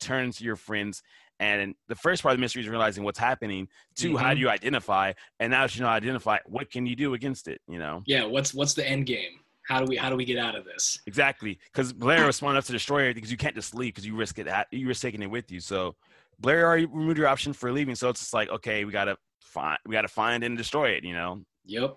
turn 0.00 0.30
to 0.30 0.44
your 0.44 0.56
friends. 0.56 1.02
And 1.40 1.74
the 1.88 1.94
first 1.94 2.22
part 2.22 2.32
of 2.32 2.38
the 2.38 2.40
mystery 2.40 2.62
is 2.62 2.68
realizing 2.68 3.04
what's 3.04 3.18
happening. 3.18 3.68
2 3.96 4.16
how 4.16 4.32
Mhm. 4.32 4.34
do 4.36 4.40
you 4.40 4.48
identify? 4.48 5.12
And 5.38 5.50
now 5.50 5.62
that 5.66 5.74
you 5.76 5.82
know 5.82 5.88
how 5.88 5.94
identify, 5.94 6.38
what 6.46 6.70
can 6.70 6.86
you 6.86 6.96
do 6.96 7.14
against 7.14 7.48
it? 7.48 7.60
You 7.68 7.78
know, 7.78 8.02
yeah 8.06 8.24
what's 8.24 8.54
what's 8.54 8.72
the 8.74 8.88
end 8.88 9.06
game 9.06 9.40
how 9.66 9.80
do 9.80 9.86
we 9.86 9.96
how 9.96 10.08
do 10.10 10.16
we 10.16 10.24
get 10.24 10.38
out 10.38 10.54
of 10.54 10.64
this 10.64 10.98
exactly. 11.06 11.58
Because 11.72 11.92
Blair 11.92 12.26
was 12.26 12.36
smart 12.36 12.54
enough 12.54 12.66
to 12.66 12.72
destroy 12.72 12.98
everything 13.00 13.16
because 13.16 13.30
you 13.30 13.36
can't 13.36 13.54
just 13.54 13.74
leave 13.74 13.94
because 13.94 14.06
you 14.06 14.14
risk 14.16 14.38
it. 14.38 14.46
at- 14.46 14.68
You 14.70 14.86
risk 14.88 15.02
taking 15.02 15.22
it 15.22 15.30
with 15.30 15.50
you. 15.50 15.60
So 15.60 15.94
Blair 16.38 16.66
already 16.66 16.86
removed 16.86 17.18
your 17.18 17.28
option 17.28 17.52
for 17.52 17.72
leaving. 17.72 17.94
So 17.94 18.08
it's 18.08 18.20
just 18.20 18.34
like, 18.34 18.48
okay, 18.50 18.84
we 18.84 18.92
gotta 18.92 19.16
find, 19.40 19.78
we 19.86 19.92
gotta 19.92 20.08
find 20.08 20.44
and 20.44 20.56
destroy 20.56 20.90
it. 20.90 21.04
You 21.04 21.14
know, 21.14 21.44
yep 21.64 21.96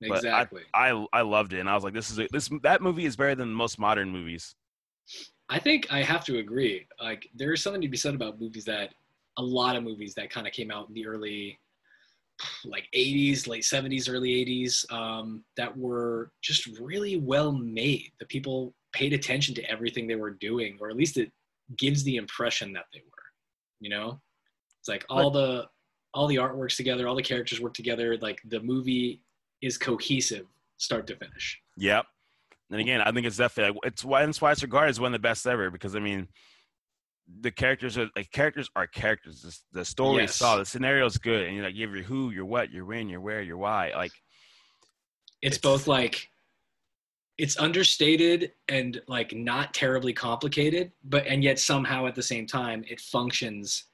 But 0.00 0.10
I- 0.12 0.16
exactly 0.16 0.62
I 0.74 1.06
I 1.12 1.20
loved 1.22 1.52
it, 1.52 1.60
and 1.60 1.68
I 1.70 1.74
was 1.74 1.84
like, 1.84 1.94
this 1.94 2.10
is 2.10 2.18
a, 2.18 2.28
this 2.32 2.50
that 2.62 2.82
movie 2.82 3.04
is 3.06 3.16
better 3.16 3.34
than 3.34 3.52
most 3.52 3.78
modern 3.78 4.10
movies. 4.10 4.54
I 5.48 5.58
think 5.58 5.86
I 5.90 6.02
have 6.02 6.24
to 6.26 6.38
agree. 6.38 6.86
Like 7.00 7.28
there 7.34 7.52
is 7.52 7.62
something 7.62 7.82
to 7.82 7.88
be 7.88 7.96
said 7.96 8.14
about 8.14 8.40
movies 8.40 8.64
that 8.66 8.94
a 9.36 9.42
lot 9.42 9.74
of 9.76 9.82
movies 9.82 10.14
that 10.14 10.30
kind 10.30 10.46
of 10.46 10.52
came 10.52 10.70
out 10.70 10.88
in 10.88 10.94
the 10.94 11.06
early 11.06 11.58
like 12.64 12.84
80s, 12.94 13.46
late 13.46 13.62
70s, 13.62 14.08
early 14.08 14.30
80s 14.44 14.90
um, 14.92 15.44
that 15.56 15.76
were 15.76 16.32
just 16.42 16.66
really 16.78 17.16
well 17.16 17.52
made. 17.52 18.10
The 18.18 18.26
people 18.26 18.74
paid 18.92 19.12
attention 19.12 19.54
to 19.56 19.70
everything 19.70 20.06
they 20.06 20.16
were 20.16 20.32
doing, 20.32 20.78
or 20.80 20.90
at 20.90 20.96
least 20.96 21.16
it 21.16 21.32
gives 21.76 22.02
the 22.04 22.16
impression 22.16 22.72
that 22.72 22.86
they 22.92 23.00
were. 23.00 23.22
You 23.80 23.90
know, 23.90 24.20
it's 24.80 24.88
like 24.88 25.04
all 25.08 25.30
the 25.30 25.68
all 26.12 26.26
the 26.26 26.36
artworks 26.36 26.76
together, 26.76 27.06
all 27.06 27.14
the 27.14 27.22
characters 27.22 27.60
work 27.60 27.74
together. 27.74 28.16
Like 28.18 28.40
the 28.48 28.60
movie 28.60 29.22
is 29.62 29.78
cohesive, 29.78 30.46
start 30.78 31.06
to 31.08 31.16
finish. 31.16 31.60
Yep. 31.76 32.06
And 32.70 32.80
again, 32.80 33.00
I 33.00 33.10
think 33.12 33.26
it's 33.26 33.36
definitely 33.36 33.80
it's 33.84 34.04
why 34.04 34.24
that's 34.24 34.40
why 34.40 34.52
it's 34.52 34.62
regarded 34.62 34.90
as 34.90 35.00
one 35.00 35.14
of 35.14 35.20
the 35.20 35.26
best 35.26 35.46
ever 35.46 35.70
because 35.70 35.96
I 35.96 36.00
mean, 36.00 36.28
the 37.40 37.50
characters 37.50 37.96
are 37.96 38.08
like 38.16 38.30
characters 38.32 38.68
are 38.76 38.86
characters. 38.86 39.42
The, 39.72 39.78
the 39.80 39.84
story 39.84 40.22
Yes. 40.22 40.30
is 40.30 40.36
solid, 40.36 40.60
the 40.62 40.64
scenario 40.66 41.06
is 41.06 41.16
good, 41.18 41.46
and 41.46 41.54
you're 41.56 41.64
like, 41.64 41.74
you 41.74 41.86
have 41.86 41.94
your 41.94 42.04
who, 42.04 42.30
your 42.30 42.44
what, 42.44 42.70
your 42.70 42.84
when, 42.84 43.08
your 43.08 43.20
where, 43.20 43.42
your 43.42 43.56
why. 43.56 43.92
Like, 43.94 44.12
it's 45.42 45.56
It's- 45.56 45.58
both 45.58 45.86
like 45.86 46.28
it's 47.38 47.58
understated 47.58 48.52
and 48.68 49.00
like 49.08 49.32
not 49.34 49.72
terribly 49.72 50.12
complicated 50.12 50.92
but 51.04 51.26
and 51.26 51.42
yet 51.42 51.58
somehow 51.58 52.06
at 52.06 52.14
the 52.14 52.22
same 52.22 52.46
time 52.46 52.84
it 52.86 53.00
functions 53.00 53.84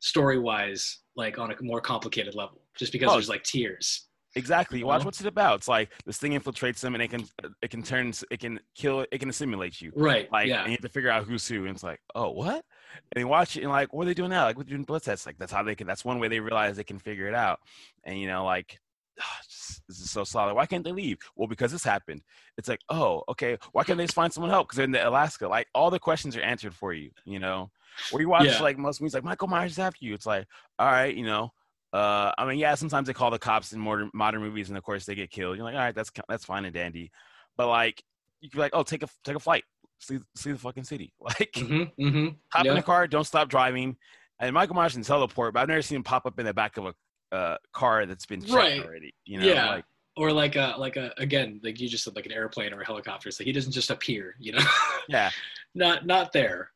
story 0.00 0.38
wise 0.38 1.00
like 1.14 1.38
on 1.38 1.50
a 1.52 1.62
more 1.62 1.82
complicated 1.82 2.34
level 2.34 2.62
just 2.74 2.92
because 2.92 3.10
Oh, 3.10 3.14
there's 3.14 3.28
like 3.28 3.42
tiers 3.44 4.06
Exactly. 4.36 4.80
You 4.80 4.86
watch 4.86 5.02
know? 5.02 5.04
what's 5.04 5.20
it 5.20 5.28
about. 5.28 5.58
It's 5.58 5.68
like 5.68 5.92
this 6.06 6.16
thing 6.18 6.32
infiltrates 6.32 6.80
them, 6.80 6.94
and 6.94 7.02
it 7.04 7.08
can 7.08 7.24
it 7.62 7.70
can 7.70 7.84
turn 7.84 8.12
it 8.32 8.40
can 8.40 8.58
kill 8.74 9.04
it 9.12 9.18
can 9.18 9.28
assimilate 9.28 9.80
you. 9.80 9.92
right 9.94 10.32
Like, 10.32 10.48
yeah 10.48 10.62
and 10.62 10.70
you 10.70 10.72
have 10.72 10.80
to 10.80 10.88
figure 10.88 11.08
out 11.10 11.24
who's 11.24 11.46
who. 11.46 11.66
And 11.66 11.74
it's 11.74 11.84
like, 11.84 12.00
oh, 12.16 12.30
what? 12.30 12.64
And 13.12 13.20
you 13.20 13.28
watch 13.28 13.56
it, 13.56 13.62
and 13.62 13.70
like, 13.70 13.92
what 13.92 14.02
are 14.02 14.06
they 14.06 14.14
doing 14.14 14.30
now? 14.30 14.44
Like, 14.44 14.56
we're 14.56 14.64
doing 14.64 14.84
blood 14.84 15.02
tests. 15.02 15.26
Like, 15.26 15.38
that's 15.38 15.52
how 15.52 15.62
they 15.62 15.74
can. 15.74 15.86
That's 15.86 16.04
one 16.04 16.18
way 16.18 16.28
they 16.28 16.40
realize 16.40 16.76
they 16.76 16.84
can 16.84 16.98
figure 16.98 17.28
it 17.28 17.34
out. 17.34 17.60
And 18.04 18.18
you 18.18 18.26
know, 18.26 18.44
like, 18.44 18.80
"Ah, 19.20 19.38
this 19.46 19.80
this 19.88 20.00
is 20.00 20.10
so 20.10 20.24
solid. 20.24 20.54
Why 20.54 20.66
can't 20.66 20.84
they 20.84 20.92
leave? 20.92 21.18
Well, 21.36 21.48
because 21.48 21.72
this 21.72 21.84
happened. 21.84 22.22
It's 22.56 22.68
like, 22.68 22.80
oh, 22.88 23.22
okay. 23.28 23.58
Why 23.72 23.84
can't 23.84 23.98
they 23.98 24.04
just 24.04 24.14
find 24.14 24.32
someone 24.32 24.50
help? 24.50 24.68
Because 24.68 24.76
they're 24.76 24.84
in 24.84 24.92
the 24.92 25.08
Alaska. 25.08 25.46
Like 25.48 25.68
all 25.74 25.90
the 25.90 25.98
questions 25.98 26.36
are 26.36 26.40
answered 26.40 26.74
for 26.74 26.92
you. 26.92 27.10
You 27.24 27.38
know, 27.38 27.70
or 28.12 28.20
you 28.20 28.28
watch 28.28 28.46
Yeah. 28.46 28.62
like 28.62 28.78
most 28.78 29.00
movies, 29.00 29.14
like 29.14 29.24
Michael 29.24 29.48
Myers 29.48 29.72
is 29.72 29.78
after 29.78 30.04
you. 30.04 30.14
It's 30.14 30.26
like, 30.26 30.46
all 30.78 30.86
right, 30.90 31.14
you 31.14 31.24
know. 31.26 31.52
Uh, 31.92 32.32
I 32.36 32.44
mean, 32.44 32.58
yeah, 32.58 32.74
sometimes 32.74 33.06
they 33.06 33.12
call 33.12 33.30
the 33.30 33.38
cops 33.38 33.72
in 33.72 33.78
modern 33.78 34.10
modern 34.12 34.40
movies, 34.42 34.68
and 34.68 34.76
of 34.76 34.82
course 34.82 35.04
they 35.06 35.14
get 35.14 35.30
killed. 35.30 35.56
You're 35.56 35.64
like, 35.64 35.74
all 35.76 35.80
right, 35.80 35.94
that's 35.94 36.10
that's 36.28 36.44
fine 36.44 36.64
and 36.64 36.74
dandy, 36.74 37.12
but 37.56 37.68
like 37.68 38.02
you 38.40 38.50
could 38.50 38.56
be 38.56 38.60
like, 38.62 38.74
oh, 38.74 38.82
take 38.82 39.04
a 39.04 39.08
take 39.22 39.36
a 39.36 39.38
flight, 39.40 39.62
see 40.04 40.18
see 40.36 40.52
the 40.52 40.58
fucking 40.58 40.84
city, 40.84 41.12
like 41.20 41.52
Mm-hmm, 41.56 42.02
mm-hmm. 42.06 42.28
hop 42.50 42.66
in 42.66 42.74
the 42.74 42.82
car, 42.82 43.06
don't 43.06 43.24
stop 43.24 43.48
driving. 43.48 43.96
And 44.40 44.52
Michael 44.52 44.74
Myers 44.74 44.94
can 44.94 45.02
teleport, 45.02 45.54
but 45.54 45.60
I've 45.60 45.68
never 45.68 45.82
seen 45.82 45.96
him 45.96 46.02
pop 46.02 46.26
up 46.26 46.38
in 46.38 46.46
the 46.46 46.52
back 46.54 46.76
of 46.76 46.86
a 46.86 46.94
uh, 47.34 47.56
car 47.72 48.04
that's 48.06 48.26
been 48.26 48.40
checked 48.40 48.52
Right. 48.52 48.84
already. 48.84 49.14
You 49.24 49.38
know, 49.40 49.46
Yeah. 49.46 49.70
like 49.70 49.84
Or 50.16 50.32
like 50.32 50.56
a 50.56 50.74
like 50.78 50.96
a 50.96 51.12
again, 51.18 51.60
like 51.62 51.80
you 51.80 51.88
just 51.88 52.04
said, 52.04 52.16
like 52.16 52.26
an 52.26 52.32
airplane 52.32 52.72
or 52.72 52.80
a 52.80 52.86
helicopter. 52.86 53.30
So 53.30 53.44
he 53.44 53.52
doesn't 53.52 53.72
just 53.72 53.90
appear, 53.90 54.34
you 54.38 54.52
know, 54.52 54.64
yeah. 55.08 55.30
not 55.74 56.04
not 56.06 56.32
there. 56.32 56.70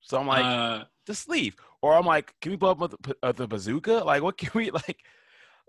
So 0.00 0.18
I'm 0.18 0.26
like, 0.26 0.44
uh, 0.44 0.84
just 1.06 1.28
leave. 1.28 1.56
Or 1.82 1.94
I'm 1.94 2.06
like, 2.06 2.34
can 2.40 2.50
we 2.52 2.56
blow 2.56 2.70
up 2.70 2.78
with 2.78 2.94
uh, 3.22 3.32
the 3.32 3.46
bazooka? 3.46 3.92
Like, 4.04 4.22
what 4.22 4.36
can 4.38 4.50
we 4.54 4.70
like? 4.82 4.98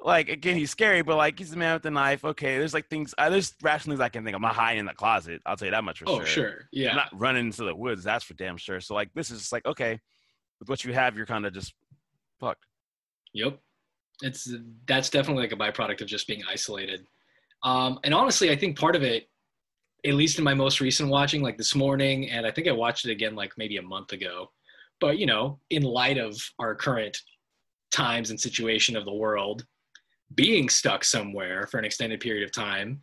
Like 0.02 0.30
again, 0.30 0.56
he's 0.56 0.72
scary, 0.72 1.02
but 1.02 1.18
like 1.18 1.38
he's 1.38 1.52
the 1.52 1.58
man 1.58 1.74
with 1.74 1.84
the 1.84 1.92
knife. 1.92 2.24
Okay, 2.24 2.58
there's 2.58 2.74
like 2.74 2.88
things. 2.90 3.14
Uh, 3.18 3.30
there's 3.30 3.54
rational 3.62 3.94
things 3.94 4.02
I 4.02 4.10
can 4.10 4.24
think. 4.24 4.36
I'm 4.36 4.42
not 4.42 4.56
hiding 4.56 4.80
in 4.80 4.86
the 4.86 4.94
closet. 4.94 5.42
I'll 5.46 5.58
tell 5.58 5.66
you 5.66 5.72
that 5.72 5.84
much 5.84 6.00
for 6.00 6.06
oh 6.08 6.18
sure. 6.20 6.26
sure, 6.26 6.70
yeah. 6.72 6.92
I'm 6.92 6.96
not 6.96 7.10
running 7.14 7.48
into 7.48 7.66
the 7.66 7.76
woods. 7.76 8.04
That's 8.04 8.24
for 8.24 8.34
damn 8.36 8.56
sure. 8.56 8.80
So 8.80 8.94
like, 8.96 9.10
this 9.14 9.30
is 9.30 9.40
just 9.40 9.52
like 9.52 9.66
okay, 9.66 10.00
with 10.60 10.70
what 10.70 10.84
you 10.84 10.94
have, 10.94 11.18
you're 11.18 11.26
kind 11.26 11.46
of 11.46 11.54
just 11.54 11.74
fucked. 12.40 12.66
Yep. 13.34 13.60
It's 14.22 14.54
that's 14.88 15.10
definitely 15.10 15.44
like 15.44 15.54
a 15.54 15.56
byproduct 15.56 16.02
of 16.02 16.08
just 16.08 16.28
being 16.28 16.44
isolated. 16.50 17.06
Um, 17.64 18.00
and 18.04 18.14
honestly, 18.14 18.52
I 18.52 18.56
think 18.56 18.78
part 18.78 18.96
of 18.96 19.04
it, 19.04 19.30
at 20.06 20.14
least 20.14 20.38
in 20.38 20.44
my 20.44 20.54
most 20.54 20.82
recent 20.82 21.10
watching, 21.10 21.42
like 21.42 21.58
this 21.58 21.76
morning, 21.76 22.30
and 22.30 22.46
I 22.46 22.52
think 22.52 22.68
I 22.68 22.72
watched 22.72 23.06
it 23.06 23.12
again 23.12 23.36
like 23.36 23.54
maybe 23.58 23.78
a 23.78 23.82
month 23.82 24.14
ago. 24.14 24.52
But 25.00 25.18
you 25.18 25.26
know, 25.26 25.60
in 25.70 25.84
light 25.84 26.18
of 26.18 26.38
our 26.60 26.76
current 26.76 27.18
times 27.92 28.30
and 28.30 28.40
situation 28.40 28.96
of 28.96 29.06
the 29.06 29.14
world, 29.14 29.66
being 30.36 30.70
stuck 30.70 31.04
somewhere 31.04 31.68
for 31.68 31.78
an 31.78 31.86
extended 31.86 32.20
period 32.20 32.44
of 32.44 32.52
time 32.52 33.02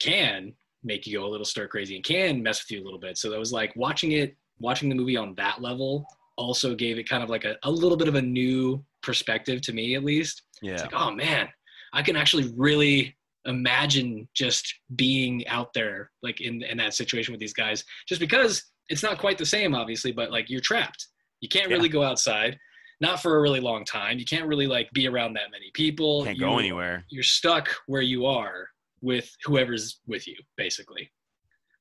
can 0.00 0.52
make 0.84 1.06
you 1.06 1.18
go 1.18 1.26
a 1.26 1.28
little 1.28 1.44
stir 1.44 1.66
crazy 1.66 1.96
and 1.96 2.04
can 2.04 2.42
mess 2.42 2.62
with 2.62 2.70
you 2.76 2.82
a 2.82 2.84
little 2.84 3.00
bit. 3.00 3.18
So 3.18 3.30
that 3.30 3.38
was 3.38 3.52
like 3.52 3.72
watching 3.76 4.12
it, 4.12 4.36
watching 4.60 4.88
the 4.88 4.94
movie 4.94 5.16
on 5.16 5.34
that 5.36 5.60
level 5.60 6.06
also 6.36 6.74
gave 6.74 6.98
it 6.98 7.08
kind 7.08 7.22
of 7.22 7.30
like 7.30 7.44
a, 7.44 7.56
a 7.64 7.70
little 7.70 7.96
bit 7.96 8.06
of 8.08 8.14
a 8.14 8.22
new 8.22 8.84
perspective 9.02 9.60
to 9.62 9.72
me 9.72 9.96
at 9.96 10.04
least. 10.04 10.42
Yeah. 10.62 10.74
It's 10.74 10.82
like, 10.82 10.94
oh 10.94 11.10
man, 11.10 11.48
I 11.92 12.02
can 12.02 12.14
actually 12.16 12.52
really 12.56 13.16
imagine 13.46 14.28
just 14.34 14.72
being 14.94 15.46
out 15.48 15.72
there 15.74 16.10
like 16.22 16.40
in, 16.40 16.62
in 16.62 16.76
that 16.78 16.94
situation 16.94 17.32
with 17.32 17.40
these 17.40 17.54
guys 17.54 17.82
just 18.06 18.20
because 18.20 18.64
it's 18.88 19.02
not 19.02 19.18
quite 19.18 19.38
the 19.38 19.46
same 19.46 19.74
obviously 19.74 20.12
but 20.12 20.30
like 20.30 20.50
you're 20.50 20.60
trapped 20.60 21.06
you 21.40 21.48
can't 21.48 21.70
Yeah. 21.70 21.76
really 21.76 21.88
go 21.88 22.02
outside 22.02 22.58
not 23.00 23.20
for 23.22 23.36
a 23.36 23.40
really 23.40 23.60
long 23.60 23.84
time 23.84 24.18
you 24.18 24.24
can't 24.24 24.46
really 24.46 24.66
like 24.66 24.90
be 24.92 25.06
around 25.06 25.34
that 25.34 25.50
many 25.50 25.70
people 25.74 26.24
Can't 26.24 26.36
You- 26.36 26.44
go 26.46 26.58
anywhere. 26.58 27.04
you're 27.10 27.22
stuck 27.22 27.68
where 27.86 28.02
you 28.02 28.26
are 28.26 28.68
with 29.00 29.30
whoever's 29.44 30.00
with 30.06 30.26
you 30.26 30.36
basically 30.56 31.10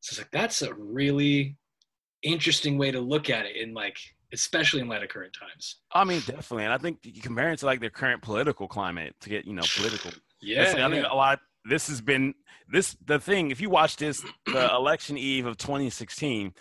so 0.01 0.11
it's 0.11 0.19
like 0.19 0.31
that's 0.31 0.61
a 0.61 0.73
really 0.75 1.57
interesting 2.23 2.77
way 2.77 2.91
to 2.91 2.99
look 2.99 3.29
at 3.29 3.45
it 3.45 3.55
in 3.55 3.73
like 3.73 3.97
especially 4.33 4.81
in 4.81 4.87
light 4.87 5.03
of 5.03 5.09
current 5.09 5.33
times 5.39 5.77
I 5.91 6.03
mean, 6.03 6.19
definitely, 6.19 6.65
and 6.65 6.73
I 6.73 6.77
think 6.77 6.99
you 7.03 7.21
compare 7.21 7.51
it 7.51 7.59
to 7.59 7.65
like 7.65 7.79
the 7.79 7.89
current 7.89 8.21
political 8.21 8.67
climate 8.67 9.15
to 9.21 9.29
get 9.29 9.45
you 9.45 9.53
know 9.53 9.63
political. 9.75 10.11
yeah, 10.41 10.63
I 10.63 10.65
think 10.89 11.03
yeah. 11.05 11.11
a 11.11 11.15
lot. 11.15 11.39
This 11.65 11.87
has 11.87 12.01
been 12.01 12.33
this 12.69 12.95
the 13.05 13.19
thing. 13.19 13.51
If 13.51 13.61
you 13.61 13.69
watch 13.69 13.95
this, 13.95 14.23
the 14.45 14.69
election 14.75 15.17
eve 15.17 15.45
of 15.45 15.57
2016, 15.57 16.53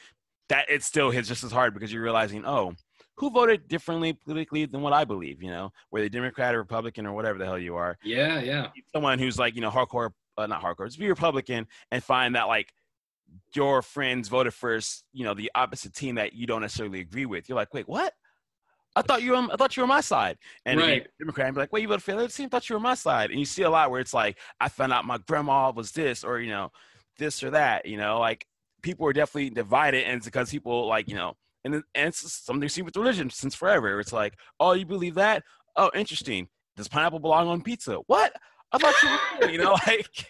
that 0.49 0.67
it 0.71 0.83
still 0.85 1.11
hits 1.11 1.29
just 1.29 1.43
as 1.45 1.51
hard 1.53 1.75
because 1.75 1.93
you're 1.93 2.03
realizing, 2.03 2.45
oh, 2.47 2.75
who 3.17 3.31
voted 3.31 3.69
differently 3.69 4.13
politically 4.13 4.67
than 4.67 4.83
what 4.83 4.93
I 4.93 5.05
believe? 5.05 5.43
You 5.43 5.51
know, 5.51 5.73
whether 5.91 6.09
Democrat 6.09 6.55
or 6.55 6.59
Republican 6.59 7.07
or 7.07 7.13
whatever 7.13 7.39
the 7.39 7.45
hell 7.45 7.59
you 7.59 7.77
are. 7.77 7.99
yeah 8.05 8.41
yeah 8.41 8.69
Someone 8.93 9.19
who's 9.19 9.39
like 9.39 9.55
you 9.55 9.61
know 9.61 9.71
hardcore, 9.71 10.11
uh, 10.39 10.47
not 10.47 10.63
hardcore, 10.63 10.87
just 10.87 10.99
be 10.99 11.09
Republican 11.09 11.67
and 11.91 12.03
find 12.03 12.35
that 12.35 12.45
like 12.45 12.73
your 13.55 13.83
friends 13.83 14.29
voted 14.29 14.55
for 14.55 14.79
you 15.13 15.25
know 15.25 15.35
the 15.35 15.51
opposite 15.55 15.95
team 15.95 16.15
that 16.17 16.33
you 16.33 16.47
don't 16.47 16.63
necessarily 16.63 17.01
agree 17.01 17.27
with. 17.27 17.49
You're 17.49 17.57
like, 17.57 17.75
wait, 17.75 17.89
what? 17.89 18.13
I 18.97 19.03
thought 19.03 19.23
you 19.23 19.33
were 19.33 19.37
I 19.53 19.57
thought 19.57 19.77
you 19.77 19.83
were 19.83 19.85
on 19.85 19.91
my 19.91 20.01
side. 20.01 20.39
And 20.65 20.81
Right. 20.81 21.07
Democrat 21.19 21.49
and 21.49 21.55
be 21.55 21.61
like, 21.61 21.73
wait, 21.73 21.83
you 21.83 21.89
voted 21.89 22.03
for 22.03 22.13
the 22.13 22.19
other 22.19 22.29
team? 22.29 22.47
I 22.47 22.49
thought 22.49 22.69
you 22.69 22.75
were 22.75 22.79
on 22.79 22.83
my 22.83 22.95
side. 22.95 23.31
And 23.31 23.39
you 23.39 23.45
see 23.45 23.63
a 23.63 23.71
lot 23.71 23.91
where 23.91 24.01
it's 24.01 24.15
like, 24.15 24.39
I 24.59 24.69
found 24.71 24.93
out 24.93 25.05
my 25.05 25.19
grandma 25.19 25.71
was 25.71 25.93
this 25.93 26.25
or, 26.25 26.41
you 26.41 26.51
know, 26.51 26.73
this 27.19 27.43
or 27.43 27.51
that, 27.51 27.85
you 27.85 27.99
know, 27.99 28.19
like 28.19 28.47
people 28.83 29.07
are 29.07 29.13
definitely 29.13 29.51
divided 29.51 30.05
and 30.05 30.17
it's 30.17 30.25
because 30.27 30.51
people 30.51 30.87
like, 30.87 31.09
you 31.09 31.15
know, 31.15 31.37
and, 31.75 31.83
it's 31.95 32.33
something 32.33 32.63
you 32.63 32.69
see 32.69 32.83
with 32.83 32.97
religion 32.97 33.31
since 33.31 33.55
forever. 33.55 34.01
It's 34.01 34.13
like, 34.13 34.35
oh, 34.61 34.73
you 34.73 34.87
believe 34.87 35.15
that? 35.15 35.43
Oh, 35.77 35.91
interesting. 35.95 36.49
Does 36.77 36.89
pineapple 36.89 37.19
belong 37.19 37.49
on 37.49 37.63
pizza? 37.63 37.97
What? 38.07 38.33
I 38.73 38.79
thought 38.79 38.95
you 39.03 39.47
were, 39.47 39.53
you 39.53 39.59
know, 39.59 39.73
like 39.87 40.27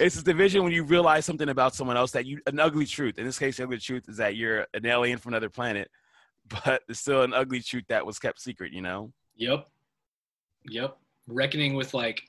it's 0.00 0.14
this 0.14 0.22
division 0.22 0.62
when 0.62 0.72
you 0.72 0.84
realize 0.84 1.24
something 1.24 1.48
about 1.48 1.74
someone 1.74 1.96
else 1.96 2.10
that 2.12 2.26
you, 2.26 2.40
an 2.46 2.58
ugly 2.60 2.86
truth. 2.86 3.18
In 3.18 3.26
this 3.26 3.38
case, 3.38 3.56
the 3.56 3.64
ugly 3.64 3.78
truth 3.78 4.08
is 4.08 4.16
that 4.16 4.36
you're 4.36 4.66
an 4.74 4.86
alien 4.86 5.18
from 5.18 5.32
another 5.32 5.50
planet, 5.50 5.90
but 6.64 6.82
it's 6.88 7.00
still 7.00 7.22
an 7.22 7.34
ugly 7.34 7.60
truth 7.60 7.84
that 7.88 8.04
was 8.04 8.18
kept 8.18 8.40
secret, 8.40 8.72
you 8.72 8.82
know? 8.82 9.12
Yep. 9.36 9.66
Yep. 10.70 10.96
Reckoning 11.26 11.74
with 11.74 11.94
like 11.94 12.22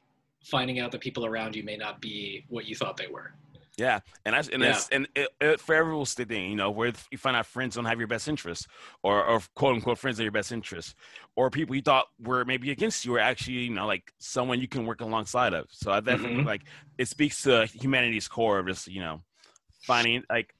finding 0.44 0.80
out 0.80 0.92
that 0.92 1.02
people 1.02 1.26
around 1.26 1.56
you 1.56 1.64
may 1.64 1.78
not 1.78 2.02
be 2.02 2.46
what 2.50 2.66
you 2.66 2.76
thought 2.76 2.98
they 2.98 3.08
were. 3.08 3.34
Yeah, 3.80 4.02
and 4.26 4.36
that's 4.36 4.50
and 4.50 4.62
Yeah. 4.62 4.70
that's 4.70 4.90
and 4.90 5.08
it, 5.16 5.30
it 5.40 5.60
forever 5.62 5.96
will 5.96 6.06
stay 6.06 6.26
thing. 6.26 6.50
You 6.50 6.56
know, 6.58 6.70
where 6.70 6.92
you 7.12 7.18
find 7.18 7.38
out 7.38 7.46
friends 7.46 7.76
don't 7.76 7.86
have 7.86 7.98
your 7.98 8.10
best 8.10 8.28
interests, 8.28 8.68
or 9.04 9.24
or 9.24 9.40
quote 9.56 9.76
unquote 9.76 9.98
friends 9.98 10.20
are 10.20 10.24
your 10.24 10.34
best 10.34 10.52
interests, 10.52 10.94
or 11.38 11.50
people 11.50 11.76
you 11.76 11.82
thought 11.82 12.08
were 12.20 12.44
maybe 12.44 12.72
against 12.72 13.06
you 13.06 13.16
are 13.16 13.20
actually 13.20 13.54
you 13.60 13.70
know 13.70 13.88
like 13.88 14.12
someone 14.20 14.60
you 14.60 14.68
can 14.68 14.86
work 14.86 15.00
alongside 15.00 15.54
of. 15.54 15.68
So 15.72 15.92
I 15.92 16.02
definitely 16.02 16.42
Mhm. 16.42 16.46
like 16.46 16.64
it 16.98 17.08
speaks 17.08 17.42
to 17.44 17.68
humanity's 17.68 18.28
core 18.28 18.60
of 18.60 18.68
just 18.68 18.88
you 18.88 19.00
know 19.00 19.22
finding 19.88 20.24
like 20.30 20.54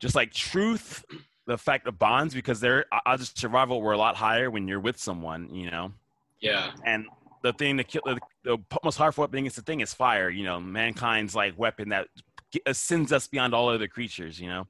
just 0.00 0.14
like 0.14 0.32
truth, 0.32 1.04
the 1.46 1.58
fact 1.58 1.86
of 1.86 1.98
bonds 1.98 2.34
because 2.34 2.60
they're 2.60 2.86
odds 3.06 3.22
of 3.22 3.32
survival 3.36 3.82
were 3.82 3.92
a 3.92 3.98
lot 3.98 4.16
higher 4.16 4.50
when 4.50 4.66
you're 4.66 4.80
with 4.80 4.98
someone. 4.98 5.54
You 5.54 5.70
know, 5.70 5.92
Yeah. 6.40 6.70
and 6.86 7.06
the 7.44 7.52
thing 7.52 7.76
that 7.76 7.86
kill 7.86 8.02
the, 8.04 8.18
the 8.42 8.58
most 8.82 8.98
powerful 8.98 9.26
thing 9.26 9.44
is 9.46 9.54
the 9.54 9.62
thing 9.62 9.80
is 9.80 9.92
fire. 9.92 10.30
You 10.30 10.44
know, 10.44 10.58
mankind's 10.58 11.36
like 11.36 11.56
weapon 11.58 11.90
that 11.90 12.08
ascends 12.66 13.12
us 13.12 13.28
beyond 13.28 13.54
all 13.54 13.68
other 13.68 13.86
creatures. 13.86 14.40
You 14.40 14.48
know, 14.48 14.66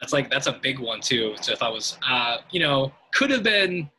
That's 0.00 0.12
like 0.12 0.30
that's 0.30 0.46
a 0.46 0.52
big 0.52 0.78
one 0.78 1.00
too. 1.00 1.34
So 1.40 1.54
I 1.54 1.56
thought 1.56 1.72
was 1.72 1.98
uh, 2.08 2.38
you 2.50 2.60
know, 2.60 2.92
could 3.12 3.30
have 3.30 3.42
been 3.42 3.90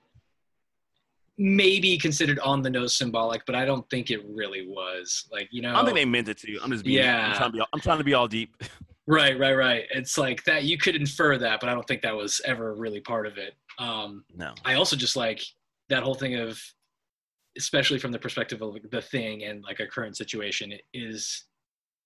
maybe 1.37 1.97
considered 1.97 2.39
on 2.39 2.61
the 2.61 2.69
nose 2.69 2.95
symbolic, 2.95 3.45
but 3.45 3.55
I 3.55 3.65
don't 3.65 3.89
think 3.89 4.09
it 4.11 4.23
really 4.29 4.67
was. 4.67 5.27
Like, 5.31 5.49
you 5.51 5.61
know 5.63 5.71
I 5.71 5.77
don't 5.77 5.85
think 5.85 5.97
they 5.97 6.05
meant 6.05 6.29
it 6.29 6.37
to. 6.37 6.59
I'm 6.63 6.71
just 6.71 6.85
being. 6.85 6.99
Yeah. 6.99 7.31
I'm 7.31 7.35
trying 7.35 7.51
to 7.51 7.57
be. 7.57 7.63
I'm 7.73 7.79
trying 7.81 7.97
to 7.97 8.03
be 8.05 8.13
all 8.13 8.27
deep. 8.29 8.55
Right, 9.07 9.37
right, 9.37 9.53
right. 9.53 9.83
It's 9.91 10.17
like 10.17 10.43
that 10.45 10.63
you 10.63 10.79
could 10.79 10.95
infer 10.95 11.37
that, 11.37 11.59
but 11.59 11.69
I 11.69 11.75
don't 11.75 11.87
think 11.87 12.01
that 12.01 12.15
was 12.15 12.41
ever 12.43 12.73
really 12.73 13.01
part 13.01 13.27
of 13.27 13.37
it. 13.37 13.53
Um 13.77 14.25
No. 14.35 14.55
I 14.65 14.73
also 14.73 14.95
just 14.95 15.15
like 15.15 15.43
that 15.89 16.01
whole 16.01 16.15
thing 16.15 16.33
of, 16.33 16.59
especially 17.57 17.99
from 17.99 18.11
the 18.11 18.19
perspective 18.19 18.61
of 18.61 18.75
the 18.91 19.01
thing 19.01 19.43
and 19.43 19.63
like 19.63 19.79
a 19.79 19.87
current 19.87 20.17
situation, 20.17 20.73
is 20.93 21.45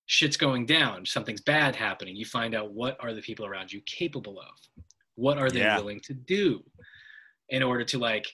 shit's 0.06 0.38
going 0.38 0.66
down, 0.66 1.06
something's 1.06 1.42
bad 1.42 1.76
happening. 1.76 2.16
You 2.16 2.26
find 2.26 2.56
out 2.56 2.72
what 2.74 2.98
are 3.00 3.14
the 3.14 3.22
people 3.22 3.46
around 3.46 3.72
you 3.72 3.82
capable 3.86 4.40
of, 4.40 4.84
what 5.16 5.38
are 5.38 5.50
they 5.50 5.60
Yeah. 5.60 5.78
willing 5.78 6.00
to 6.02 6.14
do 6.14 6.64
in 7.50 7.62
order 7.64 7.84
to 7.86 7.98
like 8.00 8.28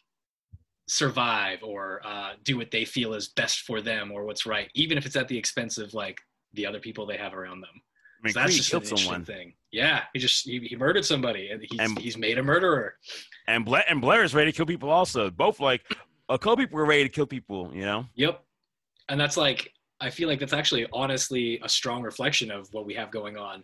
survive 0.87 1.59
or 1.63 2.01
uh, 2.05 2.33
do 2.43 2.57
what 2.57 2.71
they 2.71 2.85
feel 2.85 3.13
is 3.13 3.29
best 3.29 3.61
for 3.61 3.81
them 3.81 4.11
or 4.11 4.23
what's 4.25 4.45
right, 4.45 4.69
even 4.75 4.97
if 4.97 5.05
it's 5.05 5.15
at 5.15 5.27
the 5.27 5.37
expense 5.37 5.77
of 5.77 5.93
like 5.93 6.19
the 6.53 6.65
other 6.65 6.79
people 6.79 7.05
they 7.05 7.17
have 7.17 7.33
around 7.33 7.61
them. 7.61 7.69
I 8.21 8.27
mean, 8.27 8.33
So 8.33 8.39
that's 8.39 8.55
just 8.55 8.69
killed 8.71 8.87
someone, 8.87 9.25
thing. 9.25 9.53
Yeah, 9.71 10.03
he 10.13 10.19
just 10.19 10.45
he, 10.45 10.59
he 10.59 10.75
murdered 10.75 11.05
somebody, 11.05 11.49
and 11.49 11.61
he's, 11.69 11.79
And- 11.79 11.99
he's 11.99 12.17
made 12.17 12.37
a 12.37 12.43
murderer. 12.43 12.95
and 13.47 13.65
Blair 13.65 13.83
and 13.89 13.99
Blair 13.99 14.23
is 14.23 14.33
ready 14.33 14.51
to 14.51 14.55
kill 14.55 14.65
people. 14.65 14.89
Also, 14.89 15.29
both 15.29 15.59
like 15.59 15.83
a 16.29 16.37
couple 16.37 16.57
people 16.57 16.77
were 16.77 16.85
ready 16.85 17.03
to 17.03 17.09
kill 17.09 17.25
people. 17.27 17.71
You 17.73 17.85
know. 17.85 18.05
Yep. 18.15 18.43
And 19.09 19.19
that's 19.19 19.37
like, 19.37 19.71
I 20.01 20.09
feel 20.09 20.27
like 20.27 20.39
that's 20.39 20.53
actually 20.53 20.87
honestly 20.91 21.59
a 21.63 21.69
strong 21.69 22.01
reflection 22.01 22.49
of 22.51 22.67
what 22.71 22.85
we 22.85 22.93
have 22.95 23.11
going 23.11 23.37
on. 23.37 23.63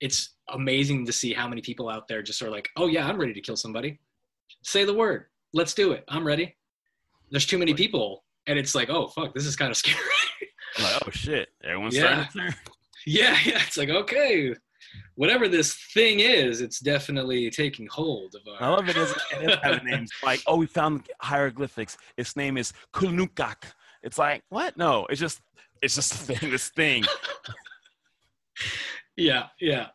It's 0.00 0.34
amazing 0.52 1.06
to 1.06 1.12
see 1.12 1.32
how 1.32 1.46
many 1.46 1.60
people 1.60 1.88
out 1.88 2.08
there 2.08 2.22
just 2.22 2.42
are 2.42 2.50
like, 2.50 2.68
oh, 2.76 2.86
yeah, 2.88 3.06
I'm 3.06 3.18
ready 3.20 3.32
to 3.34 3.40
kill 3.40 3.56
somebody. 3.56 4.00
Say 4.62 4.84
the 4.84 4.94
word. 4.94 5.26
Let's 5.52 5.74
do 5.74 5.92
it. 5.92 6.04
I'm 6.08 6.26
ready. 6.26 6.56
There's 7.30 7.46
too 7.46 7.58
many 7.58 7.74
people. 7.74 8.24
And 8.46 8.58
it's 8.58 8.74
like, 8.74 8.90
oh, 8.90 9.08
fuck, 9.08 9.34
this 9.34 9.46
is 9.46 9.54
kind 9.56 9.70
of 9.70 9.76
scary. 9.82 9.96
I'm 10.78 10.84
like, 10.84 11.02
oh 11.06 11.10
shit, 11.10 11.48
everyone's 11.62 11.94
Yeah. 11.94 12.26
starting 12.26 12.32
to 12.32 12.38
turn. 12.38 12.54
yeah, 13.06 13.36
yeah. 13.44 13.62
It's 13.66 13.76
like, 13.76 13.90
okay, 13.90 14.54
whatever 15.14 15.48
this 15.48 15.76
thing 15.94 16.20
is, 16.20 16.60
it's 16.60 16.80
definitely 16.80 17.50
taking 17.50 17.86
hold 17.86 18.34
of 18.34 18.42
our. 18.52 18.62
I 18.62 18.74
love 18.74 18.88
it. 18.88 18.96
Is 18.96 19.14
it 19.32 19.84
names 19.84 20.10
like, 20.22 20.42
oh, 20.46 20.56
we 20.56 20.66
found 20.66 21.08
hieroglyphics. 21.20 21.96
Its 22.16 22.36
name 22.36 22.56
is 22.56 22.72
Kulnukak. 22.92 23.72
It's 24.02 24.18
like 24.18 24.42
what? 24.48 24.76
No, 24.76 25.06
it's 25.10 25.20
just 25.20 25.40
it's 25.82 25.94
just 25.94 26.12
a 26.14 26.16
thing. 26.16 26.50
This 26.50 26.68
thing. 26.70 27.04
Yeah, 29.16 29.46
yeah. 29.60 29.88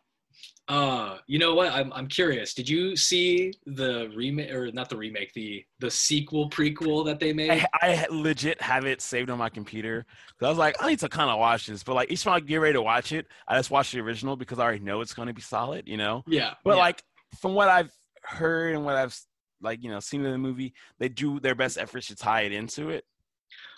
Uh, 0.68 1.18
you 1.28 1.38
know 1.38 1.54
what? 1.54 1.72
I'm 1.72 1.92
I'm 1.92 2.08
curious. 2.08 2.52
Did 2.52 2.68
you 2.68 2.96
see 2.96 3.52
the 3.66 4.10
remake 4.16 4.50
or 4.50 4.72
not 4.72 4.88
the 4.88 4.96
remake, 4.96 5.32
the 5.32 5.64
the 5.78 5.88
sequel 5.88 6.50
prequel 6.50 7.04
that 7.06 7.20
they 7.20 7.32
made? 7.32 7.50
I, 7.50 7.66
I 7.74 8.06
legit 8.10 8.60
have 8.60 8.84
it 8.84 9.00
saved 9.00 9.30
on 9.30 9.38
my 9.38 9.48
computer. 9.48 10.04
Cause 10.40 10.46
I 10.46 10.48
was 10.48 10.58
like, 10.58 10.74
I 10.80 10.88
need 10.88 10.98
to 11.00 11.08
kind 11.08 11.30
of 11.30 11.38
watch 11.38 11.66
this, 11.68 11.84
but 11.84 11.94
like 11.94 12.10
each 12.10 12.24
time 12.24 12.34
I 12.34 12.40
get 12.40 12.56
ready 12.56 12.72
to 12.72 12.82
watch 12.82 13.12
it, 13.12 13.26
I 13.46 13.56
just 13.56 13.70
watch 13.70 13.92
the 13.92 14.00
original 14.00 14.34
because 14.34 14.58
I 14.58 14.64
already 14.64 14.80
know 14.80 15.02
it's 15.02 15.14
going 15.14 15.28
to 15.28 15.34
be 15.34 15.40
solid, 15.40 15.86
you 15.86 15.96
know. 15.96 16.24
yeah, 16.26 16.54
But 16.64 16.74
yeah. 16.74 16.82
like 16.82 17.02
from 17.40 17.54
what 17.54 17.68
I've 17.68 17.92
heard 18.22 18.74
and 18.74 18.84
what 18.84 18.96
I've 18.96 19.16
like 19.62 19.84
you 19.84 19.90
know 19.90 20.00
seen 20.00 20.24
in 20.24 20.32
the 20.32 20.38
movie, 20.38 20.74
they 20.98 21.08
do 21.08 21.38
their 21.38 21.54
best 21.54 21.78
efforts 21.78 22.08
to 22.08 22.16
tie 22.16 22.40
it 22.40 22.50
into 22.50 22.90
it. 22.90 23.04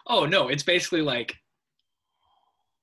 oh 0.06 0.24
no, 0.24 0.48
it's 0.48 0.62
basically 0.62 1.02
like, 1.02 1.36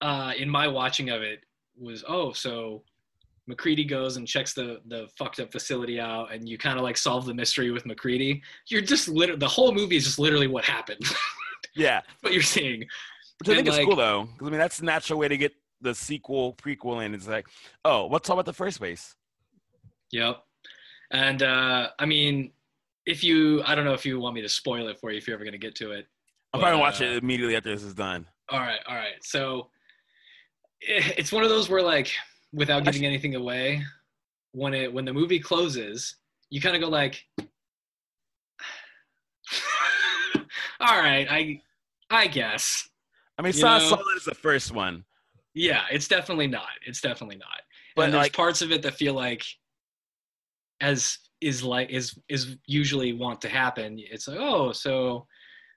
uh, 0.01 0.33
in 0.37 0.47
my 0.47 0.67
watching 0.67 1.09
of 1.09 1.23
it 1.23 1.39
was 1.75 2.03
oh 2.07 2.33
so. 2.33 2.83
MacReady 3.47 3.83
goes 3.85 4.17
and 4.17 4.27
checks 4.27 4.53
the 4.53 4.81
the 4.87 5.07
fucked 5.17 5.39
up 5.39 5.51
facility 5.51 5.99
out, 5.99 6.33
and 6.33 6.47
you 6.49 6.57
kind 6.57 6.77
of 6.77 6.83
like 6.83 6.97
solve 6.97 7.25
the 7.25 7.33
mystery 7.33 7.71
with 7.71 7.85
MacReady. 7.85 8.41
You're 8.69 8.81
just 8.81 9.07
literally 9.07 9.39
the 9.39 9.47
whole 9.47 9.71
movie 9.73 9.95
is 9.97 10.05
just 10.05 10.19
literally 10.19 10.47
what 10.47 10.65
happened. 10.65 11.01
Yeah, 11.77 12.01
what 12.21 12.31
you're 12.31 12.41
seeing. 12.41 12.79
which 12.79 13.49
I 13.49 13.55
think 13.55 13.67
And, 13.67 13.77
is 13.79 13.85
cool 13.85 13.97
though, 13.97 14.23
because 14.31 14.47
I 14.47 14.51
mean 14.51 14.59
that's 14.59 14.77
the 14.77 14.85
natural 14.85 15.19
way 15.19 15.27
to 15.27 15.35
get 15.35 15.51
the 15.81 15.93
sequel 15.93 16.53
prequel 16.53 17.05
in. 17.05 17.13
It's 17.13 17.27
like, 17.27 17.47
oh, 17.83 18.07
let's 18.09 18.25
talk 18.25 18.35
about 18.35 18.45
the 18.45 18.53
first 18.53 18.79
base. 18.79 19.13
Yep. 20.13 20.41
And 21.11 21.43
uh, 21.43 21.89
I 21.99 22.05
mean, 22.05 22.51
if 23.05 23.25
you, 23.25 23.61
I 23.65 23.75
don't 23.75 23.83
know 23.83 23.93
if 23.93 24.05
you 24.05 24.19
want 24.21 24.35
me 24.35 24.41
to 24.41 24.47
spoil 24.47 24.87
it 24.87 24.97
for 24.99 25.11
you 25.11 25.17
if 25.17 25.27
you're 25.27 25.35
ever 25.35 25.43
going 25.43 25.51
to 25.51 25.57
get 25.57 25.75
to 25.75 25.91
it. 25.91 26.07
I'm 26.53 26.61
probably 26.61 26.75
gonna 26.77 26.81
watch 26.81 27.01
Uh, 27.01 27.05
it 27.05 27.23
immediately 27.23 27.57
after 27.57 27.69
this 27.75 27.83
is 27.83 27.93
done. 27.93 28.25
All 28.49 28.59
right, 28.59 28.79
all 28.87 28.95
right. 28.95 29.21
So 29.21 29.69
eh, 30.87 31.11
it's 31.17 31.33
one 31.33 31.43
of 31.43 31.49
those 31.49 31.67
where, 31.69 31.81
like, 31.81 32.09
without 32.55 32.83
giving 32.85 33.05
anything 33.05 33.35
away, 33.35 33.83
when 34.53 34.73
it 34.73 34.91
when 34.91 35.05
the 35.05 35.13
movie 35.13 35.39
closes, 35.39 36.15
you 36.49 36.59
kind 36.61 36.75
of 36.75 36.81
go 36.81 36.87
like, 36.89 37.23
"All 40.79 40.99
right, 41.01 41.27
I, 41.29 41.61
I 42.09 42.27
guess." 42.27 42.87
I 43.37 43.41
mean, 43.41 43.49
it's 43.49 43.57
you 43.59 43.65
not 43.65 43.79
know- 43.79 43.83
as 43.83 43.89
solid 43.89 44.15
as 44.17 44.23
the 44.23 44.33
first 44.35 44.71
one, 44.73 45.03
Yeah, 45.53 45.83
it's 45.91 46.07
definitely 46.07 46.47
not. 46.47 46.69
It's 46.85 47.01
definitely 47.01 47.37
not. 47.37 47.61
but 47.95 48.03
and 48.05 48.13
there's 48.13 48.23
like, 48.25 48.33
parts 48.33 48.61
of 48.61 48.71
it 48.71 48.81
that 48.83 48.93
feel 48.95 49.13
like 49.13 49.43
as 50.81 51.17
is 51.41 51.63
like 51.63 51.89
is 51.89 52.17
is 52.29 52.57
usually 52.67 53.13
want 53.13 53.39
to 53.41 53.47
happen 53.47 53.97
it's 53.97 54.27
like 54.27 54.37
oh 54.39 54.71
so 54.73 55.25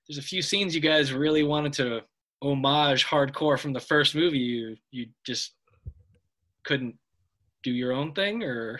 there's 0.09 0.19
a 0.19 0.23
few 0.23 0.43
scenes 0.43 0.75
you 0.75 0.81
guys 0.81 1.13
really 1.13 1.43
wanted 1.45 1.73
to 1.73 2.01
homage 2.43 3.05
hardcore 3.07 3.59
from 3.59 3.73
the 3.73 3.79
first 3.81 4.15
movie 4.17 4.39
you 4.39 4.77
you 4.91 5.07
just 5.25 5.55
couldn't 6.69 6.97
do 7.63 7.73
your 7.73 7.93
own 7.93 8.13
thing 8.13 8.45
or 8.45 8.79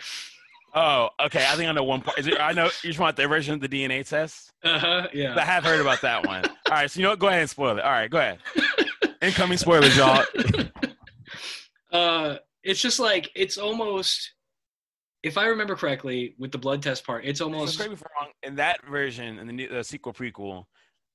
oh, 0.75 1.09
okay, 1.25 1.45
I 1.49 1.55
think 1.55 1.67
I 1.67 1.71
know 1.71 1.83
one 1.83 2.01
part. 2.01 2.19
Is 2.19 2.27
it? 2.27 2.39
I 2.39 2.53
know 2.53 2.65
you 2.65 2.89
just 2.89 2.99
want 2.99 3.17
the 3.17 3.27
version 3.27 3.55
of 3.55 3.61
the 3.61 3.67
DNA 3.67 4.07
test. 4.07 4.51
uh-huh 4.63 5.07
Yeah. 5.11 5.35
I 5.35 5.41
have 5.41 5.63
heard 5.63 5.81
about 5.81 6.01
that 6.01 6.25
one. 6.25 6.45
All 6.45 6.53
right, 6.69 6.89
so 6.89 6.99
you 6.99 7.03
know 7.03 7.09
what? 7.09 7.19
Go 7.19 7.27
ahead 7.27 7.41
and 7.41 7.49
spoil 7.49 7.77
it. 7.77 7.83
All 7.83 7.91
right, 7.91 8.09
go 8.09 8.19
ahead. 8.19 8.39
Incoming 9.21 9.57
spoilers, 9.57 9.97
y'all. 9.97 10.23
uh 11.91 12.37
it's 12.63 12.79
just 12.79 12.99
like 12.99 13.31
it's 13.35 13.57
almost 13.57 14.33
if 15.23 15.39
i 15.39 15.47
remember 15.47 15.75
correctly 15.75 16.35
with 16.37 16.51
the 16.51 16.57
blood 16.57 16.83
test 16.83 17.03
part 17.03 17.25
it's 17.25 17.41
almost 17.41 17.79
correct 17.79 17.89
me 17.89 17.95
if 17.95 18.03
I'm 18.03 18.25
wrong. 18.25 18.31
In 18.43 18.55
that 18.57 18.85
version, 18.85 19.39
in 19.39 19.47
the, 19.47 19.53
new, 19.53 19.67
the 19.67 19.83
sequel 19.83 20.13
prequel, 20.13 20.65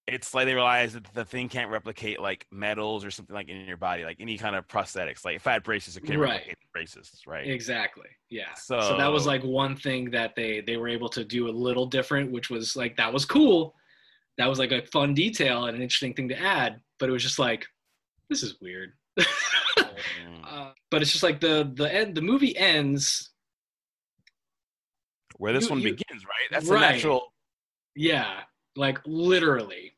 it's 0.06 0.34
like 0.34 0.44
they 0.46 0.54
realize 0.54 0.92
that 0.92 1.04
the 1.14 1.24
thing 1.24 1.48
can't 1.48 1.70
replicate 1.70 2.20
like 2.20 2.46
metals 2.50 3.04
or 3.04 3.10
something 3.10 3.32
like 3.34 3.48
in 3.48 3.64
your 3.64 3.78
body, 3.78 4.04
like 4.04 4.18
any 4.20 4.36
kind 4.36 4.54
of 4.54 4.68
prosthetics. 4.68 5.24
Like 5.24 5.36
if 5.36 5.46
I 5.46 5.52
had 5.52 5.62
braces, 5.62 5.96
it 5.96 6.04
can't 6.04 6.18
Right. 6.18 6.32
replicate 6.40 6.58
braces, 6.74 7.22
right? 7.26 7.46
Exactly. 7.48 8.08
Yeah. 8.28 8.52
So, 8.54 8.96
that 8.98 9.10
was 9.10 9.26
like 9.26 9.42
one 9.42 9.76
thing 9.76 10.10
that 10.10 10.34
they 10.36 10.60
they 10.60 10.76
were 10.76 10.88
able 10.88 11.08
to 11.10 11.24
do 11.24 11.48
a 11.48 11.50
little 11.50 11.86
different, 11.86 12.30
which 12.32 12.50
was 12.50 12.76
like 12.76 12.96
that 12.98 13.12
was 13.12 13.24
cool. 13.24 13.74
That 14.36 14.46
was 14.46 14.58
like 14.58 14.72
a 14.72 14.84
fun 14.86 15.14
detail 15.14 15.66
and 15.66 15.76
an 15.76 15.82
interesting 15.82 16.12
thing 16.12 16.28
to 16.28 16.38
add, 16.38 16.80
but 16.98 17.08
it 17.08 17.12
was 17.12 17.22
just 17.22 17.38
like 17.38 17.64
this 18.28 18.42
is 18.42 18.56
weird. 18.60 18.92
Mm. 19.76 20.40
uh, 20.44 20.70
but 20.90 21.02
it's 21.02 21.10
just 21.10 21.24
like 21.24 21.40
the 21.40 21.70
the 21.74 21.92
end 21.92 22.14
the 22.14 22.20
movie 22.22 22.56
ends 22.56 23.30
Where 25.36 25.52
this 25.52 25.64
you- 25.64 25.70
one 25.70 25.78
you- 25.80 25.90
begins, 25.94 26.24
right? 26.24 26.48
That's 26.50 26.66
Right. 26.66 26.80
the 26.80 26.92
natural. 26.92 27.32
yeah, 27.96 28.42
like 28.76 28.98
literally. 29.04 29.93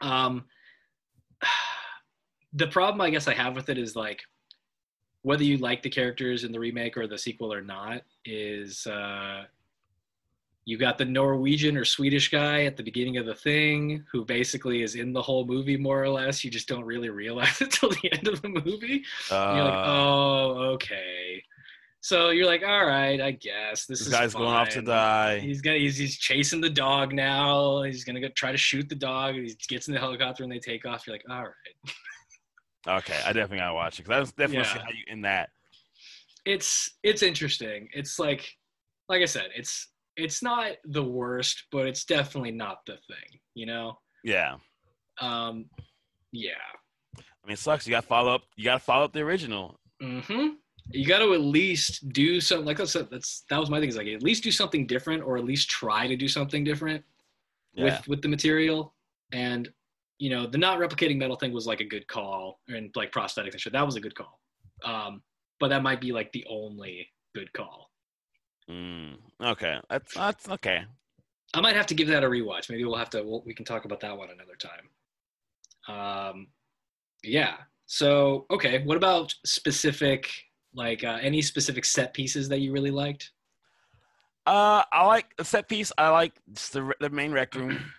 Um 0.00 0.44
the 2.52 2.66
problem 2.66 3.00
I 3.00 3.10
guess 3.10 3.28
I 3.28 3.34
have 3.34 3.54
with 3.54 3.68
it 3.68 3.78
is 3.78 3.94
like 3.94 4.22
whether 5.22 5.44
you 5.44 5.58
like 5.58 5.82
the 5.82 5.90
characters 5.90 6.44
in 6.44 6.52
the 6.52 6.60
remake 6.60 6.96
or 6.96 7.06
the 7.06 7.18
sequel 7.18 7.52
or 7.52 7.60
not 7.60 8.02
is 8.24 8.86
uh 8.86 9.44
you 10.68 10.76
got 10.76 10.98
the 10.98 11.04
Norwegian 11.06 11.78
or 11.78 11.84
Swedish 11.86 12.30
guy 12.30 12.64
at 12.64 12.76
the 12.76 12.82
beginning 12.82 13.16
of 13.16 13.24
the 13.24 13.34
thing 13.34 14.04
who 14.12 14.22
basically 14.22 14.82
is 14.82 14.96
in 14.96 15.14
the 15.14 15.22
whole 15.22 15.46
movie 15.46 15.78
more 15.78 16.02
or 16.02 16.10
less. 16.10 16.44
You 16.44 16.50
just 16.50 16.68
don't 16.68 16.84
really 16.84 17.08
realize 17.08 17.58
it 17.62 17.70
till 17.70 17.88
the 17.88 18.12
end 18.12 18.28
of 18.28 18.42
the 18.42 18.50
movie. 18.50 19.02
Uh, 19.30 19.54
you're 19.56 19.64
like, 19.64 19.86
oh, 19.86 20.50
okay. 20.74 21.42
So 22.08 22.30
you're 22.30 22.46
like, 22.46 22.62
all 22.62 22.86
right, 22.86 23.20
I 23.20 23.32
guess 23.32 23.84
this, 23.84 24.00
is 24.00 24.06
this 24.06 24.06
is 24.06 24.12
guy's 24.14 24.32
going 24.32 24.48
off 24.48 24.70
to 24.70 24.80
die. 24.80 25.40
He's 25.40 25.60
gonna 25.60 25.76
he's, 25.76 25.98
he's 25.98 26.16
chasing 26.16 26.58
the 26.58 26.70
dog 26.70 27.12
now. 27.12 27.82
He's 27.82 28.02
gonna 28.02 28.22
go 28.22 28.28
try 28.34 28.50
to 28.50 28.56
shoot 28.56 28.88
the 28.88 28.94
dog. 28.94 29.34
He 29.34 29.54
gets 29.68 29.88
in 29.88 29.92
the 29.94 30.00
helicopter 30.00 30.42
and 30.42 30.50
they 30.50 30.58
take 30.58 30.86
off. 30.86 31.06
You're 31.06 31.16
like, 31.16 31.24
all 31.28 31.42
right. 31.44 32.96
Okay, 33.00 33.20
I 33.26 33.34
definitely 33.34 33.58
gotta 33.58 33.74
watch 33.74 33.98
it 33.98 34.04
because 34.04 34.16
I 34.16 34.20
was 34.20 34.32
definitely 34.32 34.56
Yeah. 34.74 34.82
how 34.84 34.88
you 34.88 35.04
in 35.06 35.20
that. 35.20 35.50
It's 36.46 36.92
it's 37.02 37.22
interesting. 37.22 37.90
It's 37.92 38.18
like 38.18 38.54
like 39.10 39.20
I 39.20 39.26
said, 39.26 39.48
it's 39.54 39.88
it's 40.16 40.42
not 40.42 40.72
the 40.86 41.04
worst, 41.04 41.64
but 41.70 41.86
it's 41.86 42.06
definitely 42.06 42.52
not 42.52 42.78
the 42.86 42.94
thing, 42.94 43.38
you 43.52 43.66
know? 43.66 43.98
Yeah, 44.24 44.54
Um 45.20 45.66
yeah. 46.32 46.52
I 47.18 47.46
mean, 47.46 47.52
it 47.52 47.58
sucks. 47.58 47.86
You 47.86 47.90
got 47.90 48.00
to 48.00 48.06
follow 48.06 48.34
up. 48.34 48.42
You 48.56 48.64
got 48.64 48.78
to 48.78 48.80
follow 48.80 49.04
up 49.04 49.12
the 49.12 49.20
original. 49.20 49.78
Mm-hmm. 50.02 50.54
You 50.90 51.06
got 51.06 51.18
to 51.18 51.34
at 51.34 51.40
least 51.40 52.08
do 52.10 52.40
something. 52.40 52.66
Like 52.66 52.80
I 52.80 52.84
said, 52.84 53.08
that's 53.10 53.44
that 53.50 53.58
was 53.58 53.68
my 53.70 53.78
thing. 53.80 53.88
Is 53.88 53.96
like 53.96 54.06
at 54.06 54.22
least 54.22 54.42
do 54.42 54.50
something 54.50 54.86
different, 54.86 55.22
or 55.22 55.36
at 55.36 55.44
least 55.44 55.68
try 55.68 56.06
to 56.06 56.16
do 56.16 56.28
something 56.28 56.64
different 56.64 57.04
Yeah, 57.74 57.84
with 57.84 58.08
with 58.08 58.22
the 58.22 58.28
material. 58.28 58.94
And 59.32 59.68
you 60.18 60.30
know, 60.30 60.46
the 60.46 60.58
not 60.58 60.78
replicating 60.78 61.18
metal 61.18 61.36
thing 61.36 61.52
was 61.52 61.66
like 61.66 61.80
a 61.80 61.84
good 61.84 62.08
call, 62.08 62.60
and 62.68 62.90
like 62.96 63.12
prosthetics 63.12 63.52
and 63.52 63.60
shit. 63.60 63.72
That 63.72 63.84
was 63.84 63.96
a 63.96 64.00
good 64.00 64.14
call. 64.14 64.40
Um, 64.84 65.22
but 65.60 65.68
that 65.68 65.82
might 65.82 66.00
be 66.00 66.12
like 66.12 66.32
the 66.32 66.46
only 66.48 67.08
good 67.34 67.52
call. 67.52 67.90
Mm, 68.70 69.16
okay, 69.42 69.78
that's 69.90 70.14
that's 70.14 70.48
okay. 70.48 70.84
I 71.54 71.60
might 71.60 71.76
have 71.76 71.86
to 71.86 71.94
give 71.94 72.08
that 72.08 72.24
a 72.24 72.28
rewatch. 72.28 72.68
Maybe 72.70 72.84
we'll 72.84 72.96
have 72.96 73.10
to. 73.10 73.22
We'll, 73.22 73.42
we 73.44 73.54
can 73.54 73.64
talk 73.64 73.84
about 73.84 74.00
that 74.00 74.16
one 74.16 74.28
another 74.30 74.56
time. 74.58 76.30
Um, 76.32 76.48
yeah. 77.22 77.54
So 77.86 78.46
okay, 78.50 78.82
what 78.84 78.96
about 78.96 79.34
specific 79.44 80.30
like 80.74 81.04
uh, 81.04 81.18
any 81.20 81.42
specific 81.42 81.84
set 81.84 82.14
pieces 82.14 82.48
that 82.48 82.60
you 82.60 82.72
really 82.72 82.90
liked? 82.90 83.32
Uh, 84.46 84.82
I 84.92 85.06
like 85.06 85.26
a 85.38 85.44
set 85.44 85.68
piece. 85.68 85.92
I 85.98 86.08
like 86.08 86.32
just 86.52 86.72
the 86.72 86.92
the 87.00 87.10
main 87.10 87.32
rec 87.32 87.54
room. 87.54 87.78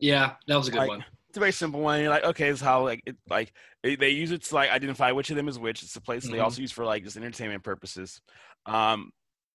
Yeah, 0.00 0.34
that 0.46 0.54
was 0.54 0.68
a 0.68 0.70
good 0.70 0.78
Like, 0.78 0.88
one. 0.88 1.04
It's 1.28 1.36
a 1.36 1.40
very 1.40 1.50
simple 1.50 1.80
one. 1.80 2.00
You're 2.00 2.08
like, 2.08 2.22
okay, 2.22 2.48
it's 2.50 2.60
how 2.60 2.84
like 2.84 3.02
it 3.04 3.16
like 3.28 3.52
it, 3.82 3.98
they 3.98 4.10
use 4.10 4.30
it 4.30 4.44
to 4.44 4.54
like 4.54 4.70
identify 4.70 5.10
which 5.10 5.28
of 5.30 5.34
them 5.36 5.48
is 5.48 5.58
which. 5.58 5.82
It's 5.82 5.96
a 5.96 6.00
place 6.00 6.22
they 6.22 6.38
Mhm. 6.38 6.42
also 6.44 6.60
use 6.60 6.70
for 6.70 6.84
like 6.84 7.02
just 7.02 7.16
entertainment 7.16 7.64
purposes. 7.64 8.20
Um, 8.64 9.10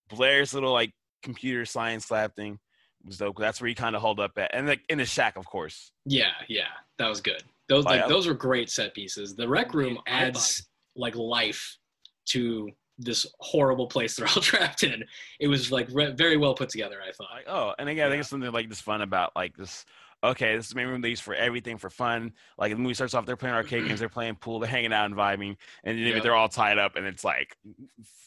Blair's 0.10 0.54
little 0.54 0.74
like 0.74 0.92
computer 1.22 1.64
science 1.66 2.12
lab 2.12 2.36
thing 2.36 2.60
was 3.06 3.20
dope. 3.20 3.40
That's 3.40 3.62
where 3.62 3.70
he 3.70 3.74
kind 3.74 3.96
of 3.96 4.02
hold 4.02 4.20
up 4.20 4.38
at, 4.38 4.54
and 4.54 4.68
like 4.68 4.82
in 4.90 4.98
the 4.98 5.06
shack, 5.06 5.38
of 5.38 5.46
course. 5.46 5.94
Yeah, 6.06 6.34
yeah, 6.50 6.68
that 6.98 7.08
was 7.08 7.22
good. 7.22 7.42
Those 7.70 7.86
Like, 7.86 8.02
like, 8.02 8.10
those 8.10 8.28
were 8.28 8.34
great 8.34 8.70
set 8.70 8.94
pieces. 8.94 9.34
The 9.34 9.48
rec 9.48 9.74
room 9.74 9.98
adds 10.06 10.68
like 10.98 11.16
life 11.16 11.78
to 12.26 12.70
this 13.00 13.26
horrible 13.40 13.88
place 13.88 14.16
they're 14.16 14.28
all 14.36 14.42
trapped 14.42 14.84
in. 14.84 15.04
It 15.40 15.48
was 15.48 15.72
like 15.72 15.88
re- 15.92 16.12
very 16.12 16.38
well 16.38 16.54
put 16.54 16.70
together. 16.70 17.00
I 17.02 17.12
thought. 17.12 17.28
Like, 17.34 17.48
oh, 17.48 17.74
and 17.80 17.90
again, 17.90 18.08
I 18.08 18.10
think 18.10 18.22
it's 18.22 18.30
something 18.30 18.52
like 18.52 18.70
this 18.70 18.82
fun 18.82 19.02
about 19.02 19.36
like 19.36 19.56
this. 19.58 19.86
Okay, 20.24 20.56
this 20.56 20.68
is 20.68 20.70
the 20.70 20.78
main 20.78 20.88
room 20.88 21.02
they 21.02 21.10
use 21.10 21.20
for 21.20 21.36
everything 21.36 21.78
for 21.78 21.90
fun. 21.90 22.32
Like 22.58 22.72
the 22.72 22.78
movie 22.78 22.94
starts 22.94 23.14
off, 23.14 23.26
they're 23.26 23.36
playing 23.36 23.56
arcade 23.56 23.86
games, 23.86 24.00
they're 24.00 24.08
playing 24.08 24.36
pool, 24.36 24.60
they're 24.60 24.70
hanging 24.70 24.94
out 24.94 25.06
and 25.08 25.16
vibing, 25.16 25.58
and 25.84 25.98
then 25.98 26.06
Yeah. 26.06 26.20
they're 26.22 26.36
all 26.36 26.48
tied 26.48 26.78
up, 26.78 26.96
and 26.96 27.06
it's 27.06 27.26
like 27.26 27.58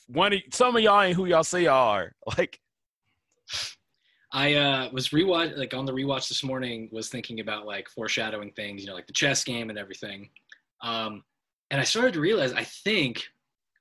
one, 0.07 0.35
of, 0.35 0.41
some 0.53 0.77
of 0.77 0.83
y'all 0.83 1.01
ain't 1.01 1.16
who 1.16 1.25
y'all 1.25 1.43
say 1.43 1.64
y'all 1.64 1.89
are. 1.89 2.14
Like, 2.37 2.61
I 4.33 4.55
uh, 4.55 4.91
was 4.93 5.09
rewatch 5.09 5.57
like 5.57 5.73
on 5.73 5.87
the 5.87 5.93
rewatch 5.93 6.29
this 6.29 6.45
morning 6.45 6.91
was 6.93 7.09
thinking 7.09 7.41
about 7.41 7.64
like 7.64 7.89
foreshadowing 7.89 8.53
things, 8.53 8.83
you 8.83 8.89
know, 8.89 8.95
like 8.95 9.07
the 9.07 9.12
chess 9.12 9.45
game 9.45 9.70
and 9.70 9.79
everything. 9.79 10.29
Um, 10.83 11.23
and 11.70 11.81
I 11.81 11.85
started 11.85 12.12
to 12.14 12.20
realize 12.20 12.53
I 12.53 12.64
think 12.64 13.25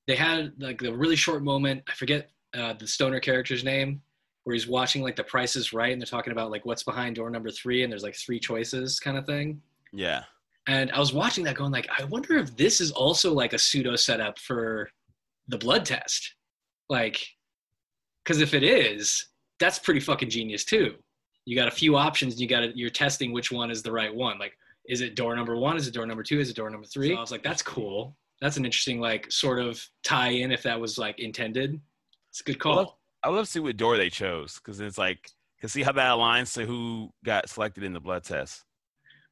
they 0.07 0.15
had 0.15 0.53
like 0.59 0.79
the 0.79 0.93
really 0.93 1.15
short 1.15 1.43
moment. 1.43 1.83
I 1.89 1.93
forget 1.93 2.29
uh, 2.53 2.73
the 2.73 2.87
stoner 2.87 3.19
character's 3.19 3.63
name, 3.63 4.01
where 4.43 4.53
he's 4.53 4.67
watching 4.67 5.01
like 5.01 5.15
the 5.15 5.23
Price 5.23 5.55
is 5.55 5.73
Right, 5.73 5.91
and 5.91 6.01
they're 6.01 6.05
talking 6.05 6.31
about 6.31 6.51
like 6.51 6.65
what's 6.65 6.83
behind 6.83 7.15
door 7.15 7.29
number 7.29 7.49
three, 7.51 7.83
and 7.83 7.91
there's 7.91 8.03
like 8.03 8.15
three 8.15 8.39
choices 8.39 8.99
kind 8.99 9.17
of 9.17 9.25
thing. 9.25 9.61
yeah, 9.91 10.23
And 10.67 10.91
I 10.91 10.99
was 10.99 11.13
watching 11.13 11.43
that 11.45 11.55
going 11.55 11.71
like, 11.71 11.87
I 11.97 12.03
wonder 12.05 12.37
if 12.37 12.55
this 12.55 12.79
is 12.81 12.91
also 12.91 13.33
like 13.33 13.53
a 13.53 13.59
pseudo 13.59 13.95
setup 13.95 14.37
for 14.39 14.89
the 15.47 15.57
blood 15.57 15.85
test. 15.85 16.35
Like, 16.89 17.25
because 18.23 18.41
if 18.41 18.53
it 18.53 18.63
is, 18.63 19.27
that's 19.59 19.79
pretty 19.79 19.99
fucking 19.99 20.29
genius 20.29 20.65
too. 20.65 20.95
You 21.45 21.55
got 21.55 21.67
a 21.67 21.71
few 21.71 21.95
options. 21.95 22.39
You 22.41 22.47
got 22.47 22.61
to, 22.61 22.71
you're 22.75 22.89
testing 22.89 23.31
which 23.31 23.51
one 23.51 23.69
is 23.71 23.83
the 23.83 23.91
right 23.91 24.13
one. 24.13 24.39
Like, 24.39 24.57
is 24.87 25.01
it 25.01 25.15
door 25.15 25.35
number 25.35 25.55
one? 25.55 25.77
Is 25.77 25.87
it 25.87 25.93
door 25.93 26.05
number 26.05 26.23
two? 26.23 26.39
Is 26.39 26.49
it 26.49 26.55
door 26.55 26.69
number 26.69 26.87
three? 26.87 27.09
So 27.09 27.17
I 27.17 27.21
was 27.21 27.31
like, 27.31 27.43
that's 27.43 27.61
cool. 27.61 28.15
That's 28.45 28.57
an 28.57 28.65
interesting 28.65 28.99
like 28.99 29.31
sort 29.31 29.57
of 29.57 29.83
tie 30.03 30.29
in 30.29 30.51
if 30.51 30.61
that 30.61 30.79
was 30.79 30.99
like 30.99 31.17
intended. 31.17 31.81
It's 32.29 32.41
a 32.41 32.43
good 32.43 32.59
call. 32.59 32.73
I 32.73 32.75
love, 32.75 32.93
I 33.23 33.29
love 33.29 33.45
to 33.45 33.51
see 33.51 33.59
what 33.59 33.75
door 33.75 33.97
they 33.97 34.11
chose 34.11 34.59
because 34.63 34.79
it's 34.79 34.99
like 34.99 35.31
to 35.63 35.67
see 35.67 35.81
how 35.81 35.91
that 35.93 36.11
aligns 36.11 36.53
to 36.53 36.63
who 36.63 37.09
got 37.23 37.49
selected 37.49 37.83
in 37.83 37.91
the 37.91 37.99
blood 37.99 38.23
test. 38.23 38.63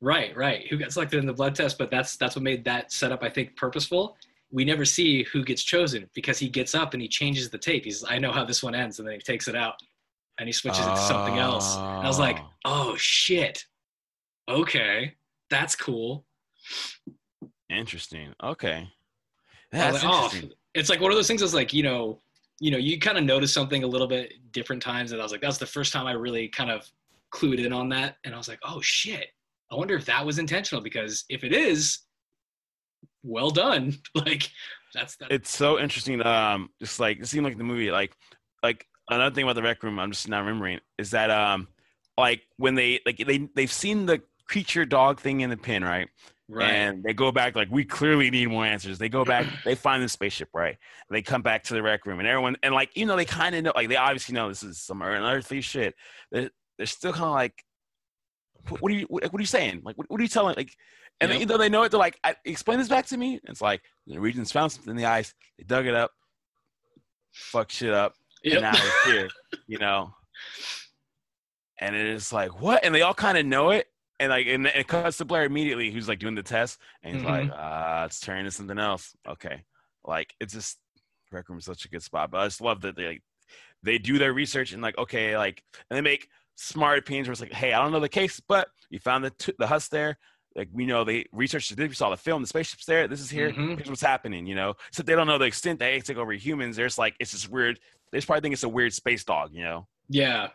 Right, 0.01 0.35
right. 0.35 0.65
Who 0.67 0.79
got 0.79 0.91
selected 0.91 1.19
in 1.19 1.27
the 1.27 1.33
blood 1.33 1.53
test, 1.53 1.77
but 1.77 1.91
that's 1.91 2.17
that's 2.17 2.35
what 2.35 2.41
made 2.41 2.65
that 2.65 2.91
setup 2.91 3.21
I 3.21 3.29
think 3.29 3.55
purposeful. 3.55 4.17
We 4.51 4.65
never 4.65 4.83
see 4.83 5.25
who 5.31 5.43
gets 5.45 5.61
chosen 5.61 6.09
because 6.15 6.39
he 6.39 6.49
gets 6.49 6.73
up 6.73 6.93
and 6.93 7.01
he 7.01 7.07
changes 7.07 7.51
the 7.51 7.59
tape. 7.59 7.85
He's 7.85 8.03
I 8.03 8.17
know 8.17 8.31
how 8.31 8.43
this 8.43 8.63
one 8.63 8.73
ends, 8.73 8.97
and 8.97 9.07
then 9.07 9.13
he 9.13 9.21
takes 9.21 9.47
it 9.47 9.55
out 9.55 9.75
and 10.39 10.49
he 10.49 10.53
switches 10.53 10.87
it 10.87 10.89
to 10.89 10.97
something 10.97 11.37
else. 11.37 11.75
And 11.75 11.85
I 11.85 12.07
was 12.07 12.17
like, 12.17 12.39
Oh. 12.65 12.93
oh 12.93 12.95
shit. 12.97 13.63
Okay. 14.49 15.13
That's 15.51 15.75
cool. 15.75 16.25
Interesting. 17.69 18.33
Okay. 18.43 18.89
I 19.73 19.91
was 19.91 20.01
That's 20.01 20.03
like, 20.03 20.43
oh, 20.43 20.49
it's 20.73 20.89
like 20.89 21.01
one 21.01 21.11
of 21.11 21.17
those 21.17 21.27
things 21.27 21.41
that's 21.41 21.53
like, 21.53 21.73
you 21.73 21.83
know, 21.83 22.21
you 22.59 22.71
know, 22.71 22.77
you 22.77 22.99
kind 22.99 23.17
of 23.17 23.23
notice 23.23 23.53
something 23.53 23.83
a 23.83 23.87
little 23.87 24.07
bit 24.07 24.33
different 24.51 24.81
times. 24.81 25.11
And 25.11 25.21
I 25.21 25.23
was 25.23 25.31
like, 25.31 25.41
that's 25.41 25.57
the 25.57 25.65
first 25.65 25.91
time 25.91 26.05
I 26.05 26.13
really 26.13 26.47
kind 26.47 26.71
of 26.71 26.89
clued 27.33 27.63
in 27.63 27.73
on 27.73 27.89
that. 27.89 28.17
And 28.23 28.33
I 28.33 28.37
was 28.37 28.47
like, 28.47 28.59
oh 28.63 28.79
shit. 28.81 29.27
I 29.71 29.75
wonder 29.75 29.95
if 29.95 30.05
that 30.05 30.25
was 30.25 30.37
intentional 30.37 30.83
because 30.83 31.25
if 31.29 31.43
it 31.43 31.51
is, 31.53 31.99
well 33.23 33.49
done. 33.49 33.97
Like 34.15 34.49
that's 34.93 35.15
that. 35.17 35.31
It's 35.31 35.49
so 35.49 35.79
interesting. 35.79 36.23
Um, 36.25 36.69
just 36.79 36.99
like 36.99 37.19
it 37.19 37.27
seemed 37.27 37.45
like 37.45 37.57
the 37.57 37.63
movie, 37.63 37.89
like, 37.89 38.15
like 38.61 38.85
another 39.09 39.33
thing 39.33 39.43
about 39.43 39.55
the 39.55 39.63
rec 39.63 39.81
room, 39.81 39.99
I'm 39.99 40.11
just 40.11 40.29
not 40.29 40.39
remembering 40.39 40.79
is 40.99 41.09
that 41.11 41.31
um, 41.31 41.67
like 42.17 42.43
when 42.57 42.75
they 42.75 42.99
like 43.05 43.17
they 43.17 43.49
they've 43.55 43.71
seen 43.71 44.05
the 44.05 44.21
creature 44.47 44.85
dog 44.85 45.19
thing 45.19 45.41
in 45.41 45.49
the 45.49 45.57
pin, 45.57 45.83
right? 45.83 46.07
Right. 46.49 46.69
And 46.71 47.03
they 47.03 47.13
go 47.13 47.31
back 47.31 47.55
like 47.55 47.69
we 47.71 47.85
clearly 47.85 48.29
need 48.29 48.49
more 48.49 48.65
answers. 48.65 48.97
They 48.97 49.09
go 49.09 49.23
back, 49.25 49.47
they 49.65 49.75
find 49.75 50.03
the 50.03 50.09
spaceship, 50.09 50.49
right? 50.53 50.77
And 51.09 51.15
they 51.15 51.21
come 51.21 51.41
back 51.41 51.63
to 51.65 51.73
the 51.73 51.81
rec 51.83 52.05
room, 52.05 52.19
and 52.19 52.27
everyone 52.27 52.57
and 52.63 52.73
like 52.73 52.95
you 52.95 53.05
know 53.05 53.15
they 53.15 53.25
kind 53.25 53.55
of 53.55 53.63
know, 53.63 53.71
like 53.75 53.89
they 53.89 53.95
obviously 53.95 54.35
know 54.35 54.49
this 54.49 54.63
is 54.63 54.79
some 54.81 55.01
unearthly 55.01 55.61
shit. 55.61 55.95
They're, 56.31 56.49
they're 56.77 56.85
still 56.87 57.13
kind 57.13 57.25
of 57.25 57.31
like, 57.31 57.63
what 58.79 58.91
are 58.91 58.95
you 58.95 59.05
what, 59.09 59.23
what 59.23 59.39
are 59.39 59.41
you 59.41 59.45
saying? 59.47 59.81
Like 59.83 59.97
what, 59.97 60.09
what 60.09 60.19
are 60.19 60.23
you 60.23 60.29
telling? 60.29 60.55
Like, 60.55 60.75
and 61.21 61.31
Yep. 61.31 61.35
even 61.37 61.47
though 61.47 61.57
they 61.57 61.69
know 61.69 61.83
it, 61.83 61.91
they're 61.91 61.99
like, 61.99 62.19
I, 62.23 62.35
explain 62.43 62.79
this 62.79 62.89
back 62.89 63.05
to 63.07 63.17
me. 63.17 63.39
It's 63.45 63.61
like 63.61 63.81
the 64.07 64.15
Norwegians 64.15 64.51
found 64.51 64.71
something 64.71 64.91
in 64.91 64.97
the 64.97 65.05
ice. 65.05 65.33
They 65.57 65.63
dug 65.63 65.85
it 65.85 65.93
up, 65.93 66.11
fuck 67.31 67.69
shit 67.71 67.93
up, 67.93 68.15
Yep. 68.43 68.53
and 68.53 68.61
now 68.63 68.71
it's 68.73 69.05
here. 69.05 69.29
You 69.67 69.77
know. 69.77 70.13
And 71.79 71.95
it 71.95 72.05
is 72.07 72.31
like 72.31 72.59
what? 72.61 72.83
And 72.83 72.93
they 72.93 73.01
all 73.01 73.13
kind 73.13 73.37
of 73.37 73.45
know 73.45 73.71
it. 73.71 73.87
And 74.19 74.29
like, 74.29 74.47
and 74.47 74.67
it 74.67 74.87
cuts 74.87 75.17
to 75.17 75.25
Blair 75.25 75.43
immediately, 75.43 75.91
who's 75.91 76.07
like 76.07 76.19
doing 76.19 76.35
the 76.35 76.43
test, 76.43 76.79
and 77.01 77.15
he's 77.15 77.25
like, 77.25 77.49
"Ah, 77.53 78.05
it's 78.05 78.19
turning 78.19 78.45
to 78.45 78.51
something 78.51 78.77
else." 78.79 79.15
Okay, 79.27 79.63
like 80.05 80.33
it's 80.39 80.53
just 80.53 80.77
Rec 81.31 81.49
Room 81.49 81.57
is 81.57 81.65
such 81.65 81.85
a 81.85 81.89
good 81.89 82.03
spot. 82.03 82.29
But 82.31 82.41
I 82.41 82.45
just 82.45 82.61
love 82.61 82.81
that 82.81 82.95
they 82.95 83.07
like, 83.07 83.23
they 83.81 83.97
do 83.97 84.17
their 84.19 84.31
research 84.33 84.71
and 84.71 84.81
like, 84.81 84.97
okay, 84.97 85.35
like, 85.37 85.63
and 85.89 85.97
they 85.97 86.01
make 86.01 86.29
smart 86.55 86.99
opinions 86.99 87.27
where 87.27 87.33
it's 87.33 87.41
like, 87.41 87.51
"Hey, 87.53 87.73
I 87.73 87.81
don't 87.81 87.91
know 87.91 87.99
the 87.99 88.07
case, 88.07 88.39
but 88.39 88.69
you 88.89 88.99
found 88.99 89.25
the 89.25 89.31
t- 89.31 89.53
the 89.57 89.67
husk 89.67 89.89
there. 89.89 90.17
Like, 90.55 90.69
we 90.71 90.85
know 90.85 91.03
they 91.03 91.25
researched 91.31 91.71
it. 91.71 91.79
We 91.79 91.89
saw 91.95 92.11
the 92.11 92.17
film. 92.17 92.43
The 92.43 92.47
spaceship's 92.47 92.85
there. 92.85 93.07
This 93.07 93.19
is 93.19 93.31
here. 93.31 93.51
Mhm. 93.51 93.75
Here's 93.75 93.89
what's 93.89 94.03
happening. 94.03 94.45
You 94.45 94.53
know, 94.53 94.75
so 94.91 95.01
they 95.01 95.15
don't 95.15 95.25
know 95.25 95.39
the 95.39 95.45
extent 95.45 95.79
they 95.79 95.99
take 95.99 96.17
over 96.17 96.31
humans. 96.33 96.75
There's 96.75 96.99
like, 96.99 97.15
it's 97.19 97.31
just 97.31 97.49
weird. 97.49 97.79
They 98.11 98.19
just 98.19 98.27
probably 98.27 98.41
think 98.41 98.53
it's 98.53 98.63
a 98.63 98.69
weird 98.69 98.93
space 98.93 99.23
dog. 99.23 99.49
You 99.53 99.63
know." 99.63 99.87
Yeah. 100.07 100.49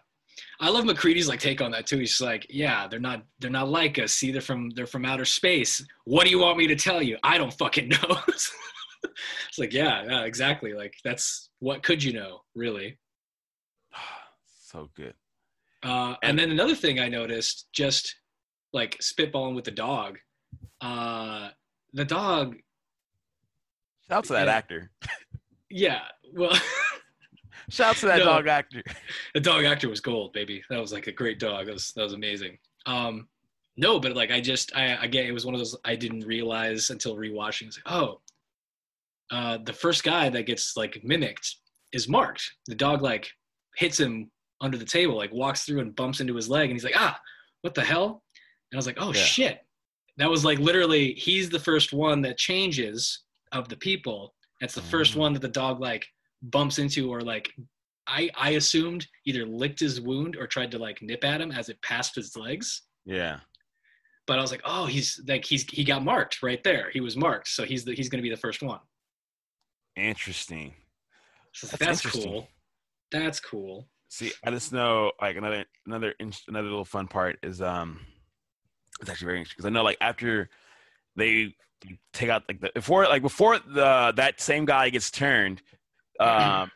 I 0.61 0.70
love 0.70 0.84
MacReady's 0.84 1.28
like 1.28 1.41
take 1.41 1.61
on 1.61 1.70
that 1.72 1.86
too. 1.86 1.99
He's 1.99 2.20
like, 2.20 2.47
yeah, 2.51 2.86
they're 2.89 3.01
not 3.01 3.24
they're 3.41 3.51
not 3.51 3.68
like 3.68 3.99
us. 3.99 4.12
See, 4.12 4.30
they're 4.32 4.41
from 4.41 4.70
they're 4.70 4.86
from 4.86 5.05
outer 5.05 5.24
space. 5.24 5.84
What 6.05 6.24
do 6.24 6.30
you 6.30 6.39
want 6.41 6.59
me 6.59 6.66
to 6.66 6.76
tell 6.76 7.03
you? 7.03 7.16
I 7.22 7.39
don't 7.39 7.53
fucking 7.55 7.89
know. 8.09 8.16
it's 8.28 8.53
like, 9.59 9.72
yeah, 9.72 10.05
yeah, 10.09 10.22
exactly. 10.24 10.74
Like 10.74 10.95
that's 11.05 11.51
what 11.61 11.82
could 11.82 12.03
you 12.03 12.12
know, 12.12 12.41
really? 12.55 12.99
so 14.66 14.91
good. 14.97 15.14
Uh, 15.82 16.16
and 16.22 16.39
then 16.39 16.51
another 16.51 16.74
thing 16.74 16.99
I 16.99 17.09
noticed, 17.09 17.68
just 17.72 18.14
like 18.72 18.99
spitballing 18.99 19.55
with 19.55 19.64
the 19.64 19.70
dog, 19.70 20.18
uh, 20.80 21.51
the 21.93 22.05
dog, 22.05 22.57
Shout 24.09 24.18
out 24.18 24.24
to 24.24 24.32
that 24.32 24.47
Yeah. 24.47 24.55
actor. 24.55 24.91
yeah, 25.70 26.01
well, 26.34 26.51
Shout 27.70 27.90
out 27.90 27.96
to 27.98 28.06
that 28.06 28.18
No. 28.18 28.24
dog 28.24 28.46
actor. 28.46 28.82
the 29.34 29.40
dog 29.40 29.64
actor 29.64 29.88
was 29.88 30.00
gold, 30.00 30.32
baby. 30.32 30.62
That 30.70 30.80
was 30.80 30.92
like 30.92 31.06
a 31.06 31.12
great 31.12 31.38
dog. 31.38 31.66
That 31.66 31.72
was 31.74 31.92
that 31.96 32.02
was 32.02 32.14
amazing. 32.14 32.58
Um, 32.86 33.28
no, 33.76 34.00
but 34.00 34.14
like 34.16 34.30
I 34.30 34.40
just 34.40 34.74
I 34.76 34.84
again 35.04 35.26
it 35.26 35.32
was 35.32 35.44
one 35.44 35.54
of 35.54 35.60
those 35.60 35.76
I 35.84 35.94
didn't 35.94 36.24
realize 36.26 36.90
until 36.90 37.16
rewatching. 37.16 37.66
It's 37.68 37.78
like 37.84 37.94
oh, 37.94 38.20
uh, 39.30 39.58
the 39.64 39.72
first 39.72 40.04
guy 40.04 40.28
that 40.30 40.44
gets 40.46 40.76
like 40.76 41.00
mimicked 41.04 41.56
is 41.92 42.08
marked. 42.08 42.50
The 42.66 42.74
dog 42.74 43.02
like 43.02 43.30
hits 43.76 44.00
him 44.00 44.30
under 44.60 44.76
the 44.78 44.84
table, 44.84 45.16
like 45.16 45.32
walks 45.32 45.62
through 45.64 45.80
and 45.80 45.94
bumps 45.94 46.20
into 46.20 46.34
his 46.34 46.48
leg, 46.48 46.70
and 46.70 46.72
he's 46.72 46.84
like 46.84 46.96
ah, 46.96 47.18
what 47.62 47.74
the 47.74 47.84
hell? 47.84 48.22
And 48.70 48.76
I 48.76 48.78
was 48.78 48.86
like 48.86 48.98
oh 49.00 49.12
Yeah. 49.12 49.20
shit. 49.20 49.58
That 50.16 50.30
was 50.30 50.44
like 50.44 50.58
literally 50.58 51.12
he's 51.14 51.48
the 51.50 51.60
first 51.60 51.92
one 51.92 52.22
that 52.22 52.38
changes 52.38 53.24
of 53.52 53.68
the 53.68 53.76
people. 53.76 54.34
That's 54.60 54.74
the 54.74 54.82
first 54.82 55.14
Mm. 55.14 55.18
one 55.18 55.32
that 55.34 55.42
the 55.42 55.48
dog 55.48 55.80
like 55.80 56.06
bumps 56.43 56.78
into 56.78 57.11
or 57.11 57.20
like 57.20 57.53
I 58.07 58.30
I 58.36 58.51
assumed 58.51 59.07
either 59.26 59.45
licked 59.45 59.80
his 59.80 60.01
wound 60.01 60.36
or 60.36 60.47
tried 60.47 60.70
to 60.72 60.78
like 60.78 61.03
nip 61.03 61.24
at 61.24 61.41
him 61.41 61.53
as 61.53 61.68
it 61.68 61.80
passed 61.82 62.14
his 62.14 62.36
legs. 62.36 62.82
Yeah. 63.05 63.41
But 64.26 64.39
I 64.39 64.43
was 64.43 64.51
like, 64.51 64.62
oh, 64.64 64.86
he's 64.86 65.20
like 65.26 65.45
he's 65.45 65.64
he 65.64 65.84
got 65.84 66.05
marked 66.05 66.43
right 66.43 66.62
there. 66.62 66.91
He 66.91 67.01
was 67.01 67.16
marked, 67.16 67.49
so 67.49 67.64
he's 67.64 67.84
the, 67.84 67.95
he's 67.95 68.09
going 68.09 68.18
to 68.18 68.22
be 68.22 68.34
the 68.34 68.41
first 68.41 68.62
one. 68.62 68.80
Interesting. 69.97 70.74
So 71.53 71.66
That's 71.66 71.78
that's, 71.78 72.05
interesting. 72.05 72.32
cool. 72.32 72.49
That's 73.11 73.41
cool. 73.41 73.89
See, 74.11 74.32
I 74.45 74.51
just 74.51 74.72
know 74.72 75.12
like 75.20 75.36
another 75.36 75.64
another 75.86 76.14
in- 76.20 76.32
another 76.47 76.68
little 76.68 76.84
fun 76.84 77.09
part 77.09 77.39
is 77.43 77.61
um, 77.61 78.01
it's 79.01 79.11
actually 79.11 79.26
very 79.26 79.39
interesting 79.39 79.57
because 79.59 79.66
I 79.66 79.70
know 79.70 79.82
like 79.82 79.99
after 80.01 80.49
they 81.16 81.55
take 82.12 82.28
out 82.28 82.45
like 82.49 82.61
the 82.61 82.70
before 82.74 83.05
like 83.05 83.22
before 83.22 83.59
the 83.59 84.12
that 84.16 84.41
same 84.41 84.64
guy 84.64 84.91
gets 84.91 85.11
turned, 85.11 85.62
um, 86.20 86.70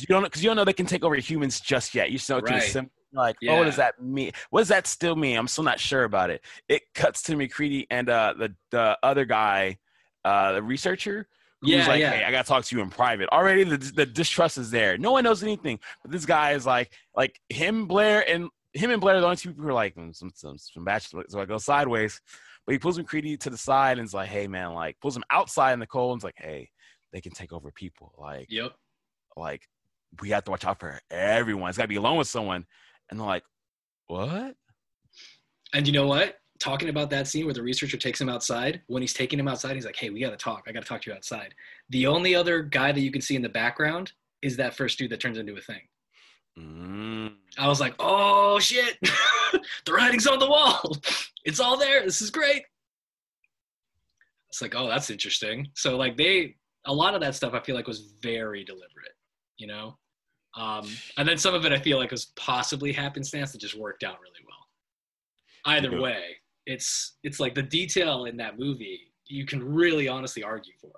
you 0.00 0.06
don't 0.06 0.22
because 0.22 0.42
you 0.42 0.48
don't 0.50 0.56
know 0.56 0.64
they 0.64 0.72
can 0.72 0.86
take 0.86 1.04
over 1.04 1.14
humans 1.16 1.60
just 1.60 1.94
yet. 1.94 2.10
You 2.10 2.18
just 2.18 2.28
know 2.30 2.38
it 2.38 2.44
can 2.46 2.56
Right. 2.56 2.86
Like, 3.14 3.36
oh, 3.46 3.58
what 3.58 3.64
does 3.64 3.76
that 3.76 4.00
mean? 4.02 4.32
What 4.50 4.62
does 4.62 4.68
that 4.68 4.86
still 4.86 5.16
mean? 5.16 5.36
I'm 5.36 5.46
still 5.46 5.64
not 5.64 5.78
sure 5.78 6.04
about 6.04 6.30
it. 6.30 6.42
It 6.68 6.82
cuts 6.94 7.22
to 7.24 7.36
MacReady 7.36 7.86
and 7.90 8.08
uh, 8.08 8.34
the 8.38 8.54
the 8.70 8.98
other 9.02 9.26
guy, 9.26 9.78
uh, 10.24 10.52
the 10.52 10.62
researcher, 10.62 11.28
who's 11.60 11.70
Yeah, 11.72 11.88
like, 11.88 12.00
yeah. 12.00 12.10
"Hey, 12.10 12.24
I 12.24 12.30
gotta 12.30 12.48
talk 12.48 12.64
to 12.64 12.76
you 12.76 12.82
in 12.82 12.88
private." 12.88 13.28
Already, 13.28 13.64
the 13.64 13.76
the 13.76 14.06
distrust 14.06 14.56
is 14.56 14.70
there. 14.70 14.96
No 14.96 15.12
one 15.12 15.24
knows 15.24 15.42
anything, 15.42 15.78
but 16.02 16.10
this 16.10 16.24
guy 16.24 16.52
is 16.52 16.64
like, 16.64 16.90
like 17.14 17.38
him, 17.50 17.86
Blair, 17.86 18.26
and 18.26 18.48
him 18.72 18.90
and 18.90 19.00
Blair 19.00 19.16
are 19.16 19.20
the 19.20 19.26
only 19.26 19.36
two 19.36 19.50
people 19.50 19.64
who 19.64 19.70
are 19.70 19.74
like 19.74 19.94
"Mm, 19.94 20.16
some 20.16 20.30
some 20.34 20.56
some 20.56 20.84
bachelor. 20.84 21.24
So 21.28 21.38
I 21.38 21.44
go 21.44 21.58
sideways, 21.58 22.18
but 22.64 22.72
he 22.72 22.78
pulls 22.78 22.98
MacReady 22.98 23.36
to 23.36 23.50
the 23.50 23.58
side 23.58 23.98
and 23.98 24.06
is 24.06 24.14
like, 24.14 24.30
"Hey, 24.30 24.46
man," 24.48 24.72
like 24.72 24.98
pulls 25.00 25.16
him 25.16 25.24
outside 25.30 25.74
in 25.74 25.80
the 25.80 25.86
cold 25.86 26.12
and 26.12 26.16
and's 26.16 26.24
like, 26.24 26.38
"Hey, 26.38 26.70
they 27.12 27.20
can 27.20 27.32
take 27.32 27.52
over 27.52 27.70
people. 27.70 28.12
Like, 28.18 28.46
Yep. 28.50 28.72
like 29.36 29.68
we 30.20 30.30
have 30.30 30.44
to 30.44 30.50
watch 30.50 30.64
out 30.64 30.78
for 30.80 31.00
everyone. 31.10 31.68
It's 31.68 31.78
got 31.78 31.84
to 31.84 31.88
be 31.88 31.96
alone 31.96 32.18
with 32.18 32.28
someone." 32.28 32.66
And 33.10 33.18
they're 33.20 33.26
like, 33.26 33.44
"What?" 34.06 34.56
And 35.74 35.86
you 35.86 35.92
know 35.92 36.06
what? 36.06 36.38
Talking 36.60 36.88
about 36.90 37.10
that 37.10 37.26
scene 37.26 37.44
where 37.46 37.54
the 37.54 37.62
researcher 37.62 37.96
takes 37.96 38.20
him 38.20 38.28
outside, 38.28 38.82
when 38.86 39.02
he's 39.02 39.14
taking 39.14 39.38
him 39.38 39.48
outside, 39.48 39.74
he's 39.74 39.86
like, 39.86 39.96
"Hey, 39.96 40.10
we 40.10 40.20
got 40.20 40.30
to 40.30 40.36
talk. 40.36 40.64
I 40.66 40.72
got 40.72 40.82
to 40.82 40.88
talk 40.88 41.02
to 41.02 41.10
you 41.10 41.16
outside." 41.16 41.54
The 41.90 42.06
only 42.06 42.34
other 42.34 42.62
guy 42.62 42.92
that 42.92 43.00
you 43.00 43.10
can 43.10 43.20
see 43.22 43.36
in 43.36 43.42
the 43.42 43.48
background 43.48 44.12
is 44.42 44.56
that 44.58 44.74
first 44.74 44.98
dude 44.98 45.10
that 45.10 45.20
turns 45.20 45.38
into 45.38 45.56
a 45.56 45.60
thing. 45.60 45.80
Mm. 46.58 47.36
I 47.58 47.66
was 47.68 47.80
like, 47.80 47.94
"Oh 47.98 48.58
shit, 48.60 48.98
the 49.86 49.92
writing's 49.92 50.26
on 50.26 50.38
the 50.38 50.48
wall. 50.48 50.96
It's 51.44 51.58
all 51.58 51.76
there. 51.76 52.04
This 52.04 52.22
is 52.22 52.30
great." 52.30 52.62
It's 54.50 54.62
like, 54.62 54.74
"Oh, 54.76 54.88
that's 54.88 55.10
interesting." 55.10 55.68
So 55.74 55.96
like 55.96 56.16
they, 56.16 56.56
a 56.86 56.92
lot 56.92 57.14
of 57.14 57.20
that 57.20 57.34
stuff 57.34 57.54
I 57.54 57.60
feel 57.60 57.74
like 57.74 57.86
was 57.86 58.12
very 58.22 58.64
deliberate, 58.64 59.14
you 59.58 59.66
know. 59.66 59.96
Um, 60.56 60.86
and 61.16 61.26
then 61.26 61.38
some 61.38 61.54
of 61.54 61.64
it 61.64 61.72
I 61.72 61.78
feel 61.78 61.98
like 61.98 62.10
was 62.10 62.26
possibly 62.36 62.92
happenstance 62.92 63.52
that 63.52 63.60
just 63.60 63.78
worked 63.78 64.02
out 64.02 64.18
really 64.20 64.44
well. 64.46 65.74
Either 65.74 66.00
way, 66.00 66.36
it's 66.66 67.16
it's 67.22 67.40
like 67.40 67.54
the 67.54 67.62
detail 67.62 68.24
in 68.24 68.36
that 68.36 68.58
movie 68.58 69.12
you 69.26 69.46
can 69.46 69.62
really 69.62 70.08
honestly 70.08 70.42
argue 70.42 70.72
for. 70.80 70.90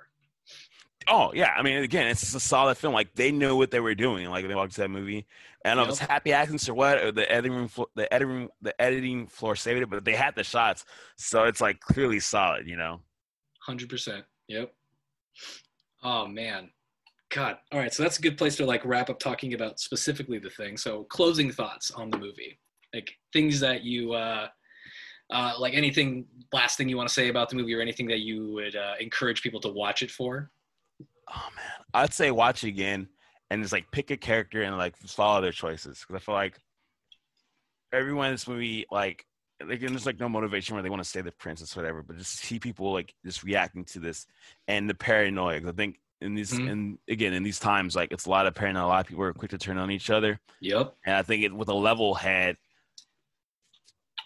Oh 1.07 1.33
yeah, 1.35 1.55
I 1.57 1.63
mean, 1.63 1.83
again, 1.83 2.07
it's 2.07 2.21
just 2.21 2.35
a 2.35 2.41
solid 2.41 2.77
film. 2.77 2.95
Like 2.95 3.15
they 3.15 3.31
knew 3.31 3.57
what 3.57 3.71
they 3.71 3.81
were 3.81 3.95
doing. 3.95 4.29
Like 4.31 4.49
they 4.49 4.55
walked 4.55 4.75
to 4.75 4.81
that 4.83 4.91
movie. 4.91 5.27
I 5.65 5.69
don't 5.71 5.77
know 5.79 5.83
if 5.85 5.89
it's 5.91 5.99
happy 5.99 6.33
accidents 6.33 6.69
or 6.69 6.75
what. 6.75 6.99
Or 6.99 7.13
the 7.13 7.31
editing, 7.31 7.69
flo- 7.69 7.91
the 7.95 8.13
editing, 8.13 8.49
the 8.63 8.81
editing 8.81 9.27
floor 9.27 9.55
saved 9.57 9.83
it, 9.83 9.91
but 9.91 10.05
they 10.05 10.15
had 10.15 10.35
the 10.35 10.45
shots, 10.45 10.85
so 11.17 11.45
it's 11.45 11.61
like 11.61 11.81
clearly 11.81 12.21
solid. 12.21 12.67
You 12.67 12.77
know. 12.77 13.01
Hundred 13.61 13.89
percent. 13.89 14.25
Yep. 14.49 14.73
Oh 16.05 16.27
man, 16.27 16.71
God. 17.35 17.57
All 17.73 17.79
right, 17.79 17.93
so 17.93 18.03
that's 18.03 18.19
a 18.19 18.23
good 18.23 18.37
place 18.37 18.57
to 18.57 18.67
like 18.67 18.85
wrap 18.85 19.09
up 19.09 19.19
talking 19.19 19.55
about 19.55 19.81
specifically 19.81 20.39
the 20.39 20.51
thing. 20.51 20.77
So 20.77 21.05
closing 21.05 21.51
thoughts 21.51 21.91
on 21.91 22.11
the 22.11 22.19
movie, 22.19 22.61
like 22.93 23.11
things 23.33 23.59
that 23.61 23.83
you, 23.83 24.13
uh, 24.13 24.49
uh, 25.33 25.55
like 25.59 25.75
anything 25.75 26.27
last 26.53 26.77
thing 26.77 26.89
you 26.89 26.99
want 26.99 27.09
to 27.09 27.15
say 27.15 27.29
about 27.29 27.49
the 27.49 27.57
movie 27.57 27.75
or 27.75 27.81
anything 27.81 28.07
that 28.09 28.21
you 28.21 28.53
would 28.53 28.77
uh, 28.77 28.95
encourage 29.01 29.43
people 29.43 29.61
to 29.61 29.71
watch 29.71 30.03
it 30.03 30.11
for. 30.11 30.51
Oh 31.29 31.49
man, 31.57 31.85
I'd 31.95 32.13
say 32.13 32.31
watch 32.31 32.63
it 32.65 32.69
again 32.69 33.09
and 33.51 33.63
just 33.63 33.73
like 33.73 33.91
pick 33.91 34.11
a 34.11 34.17
character 34.17 34.63
and 34.63 34.77
like 34.77 34.97
follow 34.99 35.41
their 35.41 35.53
choices 35.53 36.01
because 36.01 36.21
I 36.21 36.25
feel 36.25 36.35
like 36.35 36.61
everyone 37.93 38.27
in 38.27 38.35
this 38.35 38.47
movie 38.47 38.85
like 38.91 39.25
like 39.69 39.81
there's 39.81 40.07
like 40.07 40.21
no 40.21 40.29
motivation 40.29 40.75
where 40.75 40.83
they 40.83 40.91
want 40.91 41.03
to 41.03 41.09
stay 41.09 41.21
the 41.21 41.33
princess 41.33 41.77
whatever, 41.77 42.03
but 42.03 42.17
just 42.19 42.39
see 42.39 42.59
people 42.59 42.93
like 42.93 43.15
just 43.25 43.43
reacting 43.43 43.85
to 43.87 44.01
this 44.01 44.27
and 44.69 44.89
the 44.89 44.95
paranoia. 44.95 45.61
I 45.69 45.73
think 45.73 46.01
in 46.21 46.35
these 46.35 46.53
Mhm. 46.53 46.71
and 46.71 46.99
again 47.09 47.33
in 47.35 47.43
these 47.43 47.59
times 47.59 47.95
like 47.97 48.13
it's 48.13 48.27
a 48.27 48.31
lot 48.31 48.47
of 48.47 48.55
paranoia. 48.55 48.87
A 48.87 48.89
lot 48.89 49.01
of 49.01 49.07
people 49.09 49.25
are 49.25 49.33
quick 49.33 49.51
to 49.51 49.59
turn 49.59 49.79
on 49.79 49.91
each 49.91 50.11
other, 50.11 50.41
Yep. 50.61 50.95
and 51.05 51.17
I 51.17 51.23
think 51.23 51.43
it 51.45 51.53
with 51.53 51.69
a 51.69 51.75
level 51.75 52.15
head. 52.15 52.57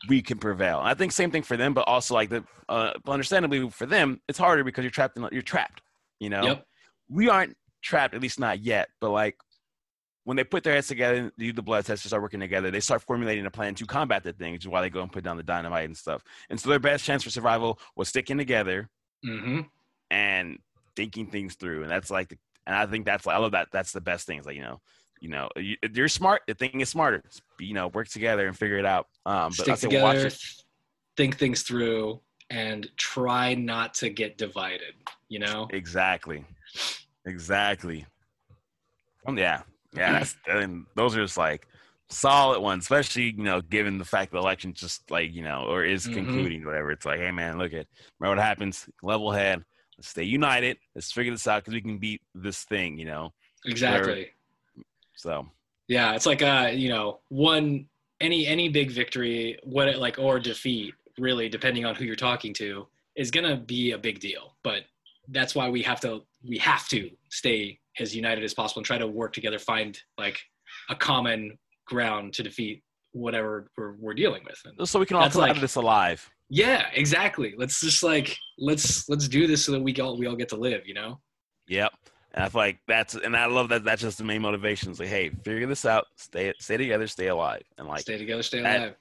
We 0.09 0.22
can 0.22 0.39
prevail. 0.39 0.78
And 0.78 0.89
I 0.89 0.95
think 0.95 1.11
same 1.12 1.30
thing 1.32 1.43
for 1.43 1.57
them, 1.57 1.74
but 1.74 1.89
also 1.89 2.14
like 2.14 2.28
the 2.30 2.45
uh, 2.68 2.93
understandably 3.07 3.68
for 3.70 3.86
them, 3.86 4.20
it's 4.28 4.39
harder 4.39 4.62
because 4.62 4.84
you're 4.84 4.91
trapped 4.93 5.16
in 5.16 5.28
you're 5.32 5.43
trapped. 5.43 5.82
You 6.20 6.30
know, 6.30 6.43
Yep. 6.45 6.66
we 7.09 7.28
aren't 7.28 7.57
trapped, 7.82 8.14
at 8.14 8.20
least 8.20 8.39
not 8.39 8.61
yet. 8.61 8.91
But 9.01 9.11
like 9.11 9.36
when 10.29 10.37
they 10.37 10.45
put 10.45 10.62
their 10.62 10.74
heads 10.74 10.89
together 10.89 11.16
and 11.16 11.33
do 11.39 11.55
the 11.55 11.62
blood 11.62 11.87
tests 11.87 12.03
to 12.03 12.09
start 12.11 12.22
working 12.22 12.39
together, 12.39 12.70
they 12.70 12.81
start 12.81 13.01
formulating 13.01 13.47
a 13.47 13.51
plan 13.51 13.74
to 13.74 13.87
combat 13.87 14.22
the 14.22 14.35
thing, 14.35 14.53
which 14.53 14.62
is 14.62 14.68
why 14.68 14.83
they 14.83 14.91
go 14.91 15.01
and 15.01 15.11
put 15.11 15.24
down 15.24 15.39
the 15.39 15.43
dynamite 15.43 15.87
and 15.87 15.97
stuff. 15.97 16.22
And 16.51 16.61
so 16.61 16.68
their 16.68 16.79
best 16.79 17.03
chance 17.03 17.22
for 17.22 17.31
survival 17.31 17.79
was 17.97 18.11
sticking 18.11 18.37
together 18.37 18.91
Mm-hmm. 19.24 19.61
and 20.11 20.59
thinking 20.97 21.29
things 21.29 21.55
through. 21.55 21.81
And 21.81 21.91
that's 21.91 22.11
like, 22.11 22.29
the, 22.29 22.37
and 22.66 22.76
I 22.76 22.85
think 22.85 23.07
that's 23.07 23.24
like, 23.24 23.37
I 23.37 23.39
love 23.39 23.53
that. 23.53 23.68
That's 23.72 23.93
the 23.93 24.03
best 24.03 24.26
thing. 24.26 24.37
It's 24.37 24.47
like, 24.47 24.55
you 24.55 24.61
know, 24.61 24.83
you 25.18 25.31
know, 25.31 25.49
you, 25.57 25.76
you're 25.95 26.09
smart. 26.09 26.43
The 26.47 26.53
thing 26.53 26.83
is 26.83 26.91
smarter. 26.91 27.24
You 27.59 27.72
know, 27.72 27.89
work 27.89 28.09
together 28.09 28.47
and 28.47 28.55
figure 28.55 28.76
it 28.76 28.85
out. 28.85 29.07
Um, 29.24 29.51
but 29.57 29.66
I 29.70 29.74
Stick 29.76 29.93
watch 29.93 30.16
together, 30.16 30.26
it. 30.26 30.39
think 31.16 31.39
things 31.39 31.62
through, 31.62 32.20
and 32.51 32.87
try 32.99 33.55
not 33.55 33.95
to 33.95 34.11
get 34.11 34.37
divided. 34.37 34.93
You 35.31 35.39
know. 35.39 35.68
Exactly. 35.70 36.45
Exactly. 37.24 38.05
Um, 39.26 39.39
yeah. 39.39 39.62
Yeah. 39.99 40.12
That's, 40.12 40.36
and 40.49 40.86
those 40.94 41.16
are 41.16 41.22
just 41.22 41.36
like 41.36 41.66
solid 42.11 42.61
ones, 42.61 42.84
especially, 42.84 43.34
you 43.36 43.42
know, 43.44 43.61
given 43.61 43.99
the 43.99 44.05
fact 44.05 44.32
the 44.32 44.38
election 44.38 44.72
just 44.72 45.11
like, 45.11 45.32
you 45.32 45.42
know, 45.42 45.64
or 45.68 45.84
is 45.84 46.07
Mhm. 46.07 46.12
concluding, 46.14 46.64
whatever. 46.64 46.90
It's 46.90 47.05
like, 47.05 47.20
hey, 47.20 47.30
man, 47.30 47.59
look 47.59 47.72
at, 47.72 47.86
remember 48.18 48.36
what 48.36 48.44
happens? 48.44 48.88
Level 49.03 49.32
head. 49.32 49.64
Let's 49.99 50.09
stay 50.09 50.22
united. 50.22 50.78
Let's 50.94 51.11
figure 51.12 51.32
this 51.32 51.46
out 51.46 51.62
because 51.62 51.74
we 51.74 51.82
can 51.82 51.99
beat 51.99 52.22
this 52.34 52.64
thing, 52.64 52.99
you 52.99 53.05
know? 53.05 53.32
Exactly. 53.64 54.30
So, 55.16 55.51
Yeah, 55.88 56.14
it's 56.14 56.26
like 56.26 56.42
uh, 56.42 56.70
you 56.72 56.88
know, 56.88 57.20
one 57.28 57.88
any 58.20 58.46
any 58.46 58.68
big 58.68 58.90
victory, 58.90 59.59
what 59.64 59.88
it 59.88 59.99
like 59.99 60.18
or 60.18 60.38
defeat, 60.38 60.94
really 61.18 61.49
depending 61.49 61.84
on 61.84 61.94
who 61.94 62.05
you're 62.05 62.16
talking 62.16 62.55
to, 62.55 62.86
is 63.16 63.30
gonna 63.30 63.57
be 63.57 63.90
a 63.92 63.99
big 63.99 64.20
deal. 64.20 64.57
But 64.62 64.84
that's 65.28 65.55
why 65.55 65.68
we 65.68 65.82
have 65.82 66.01
to 66.03 66.22
we 66.47 66.59
have 66.59 66.89
to 66.89 67.11
stay 67.30 67.78
as 67.99 68.14
united 68.14 68.45
as 68.45 68.55
possible 68.55 68.80
and 68.80 68.86
try 68.86 68.99
to 68.99 69.07
work 69.07 69.32
together, 69.32 69.59
find 69.59 69.99
like 70.18 70.39
a 70.89 70.95
common 70.95 71.59
ground 71.86 72.32
to 72.34 72.43
defeat 72.43 72.82
whatever 73.12 73.70
we're, 73.76 73.93
we're 73.95 74.14
dealing 74.14 74.43
with. 74.45 74.61
And 74.64 74.89
so 74.89 75.01
we 75.01 75.07
can 75.07 75.16
all 75.16 75.28
come 75.28 75.43
out 75.43 75.51
of 75.51 75.61
this 75.61 75.76
alive. 75.76 76.28
yeah, 76.49 76.86
exactly. 76.95 77.55
Let's 77.57 77.80
just 77.80 78.03
like 78.03 78.36
let's 78.59 79.09
let's 79.09 79.28
do 79.28 79.47
this 79.47 79.64
so 79.64 79.72
that 79.72 79.80
we 79.80 79.95
all 79.97 80.16
we 80.16 80.26
all 80.26 80.36
get 80.36 80.49
to 80.51 80.57
live. 80.57 80.82
You 80.86 80.95
know. 80.95 81.20
Yep. 81.68 81.93
And 82.34 82.45
I 82.45 82.49
feel 82.49 82.61
like 82.61 82.78
that's, 82.86 83.14
and 83.14 83.36
I 83.36 83.47
love 83.47 83.70
that 83.70 83.84
that's 83.84 84.03
just 84.03 84.18
the 84.18 84.24
main 84.24 84.43
motivation. 84.43 84.91
It's 84.91 85.01
like, 85.01 85.09
hey, 85.09 85.30
figure 85.45 85.66
this 85.66 85.84
out, 85.84 86.05
stay, 86.16 86.53
stay 86.61 86.76
together, 86.76 87.07
stay 87.07 87.28
alive. 87.28 87.62
And 87.78 87.89
like, 87.89 88.01
stay 88.01 88.18
together, 88.18 88.43
stay 88.43 88.61
alive. 88.61 88.80
that 88.80 88.97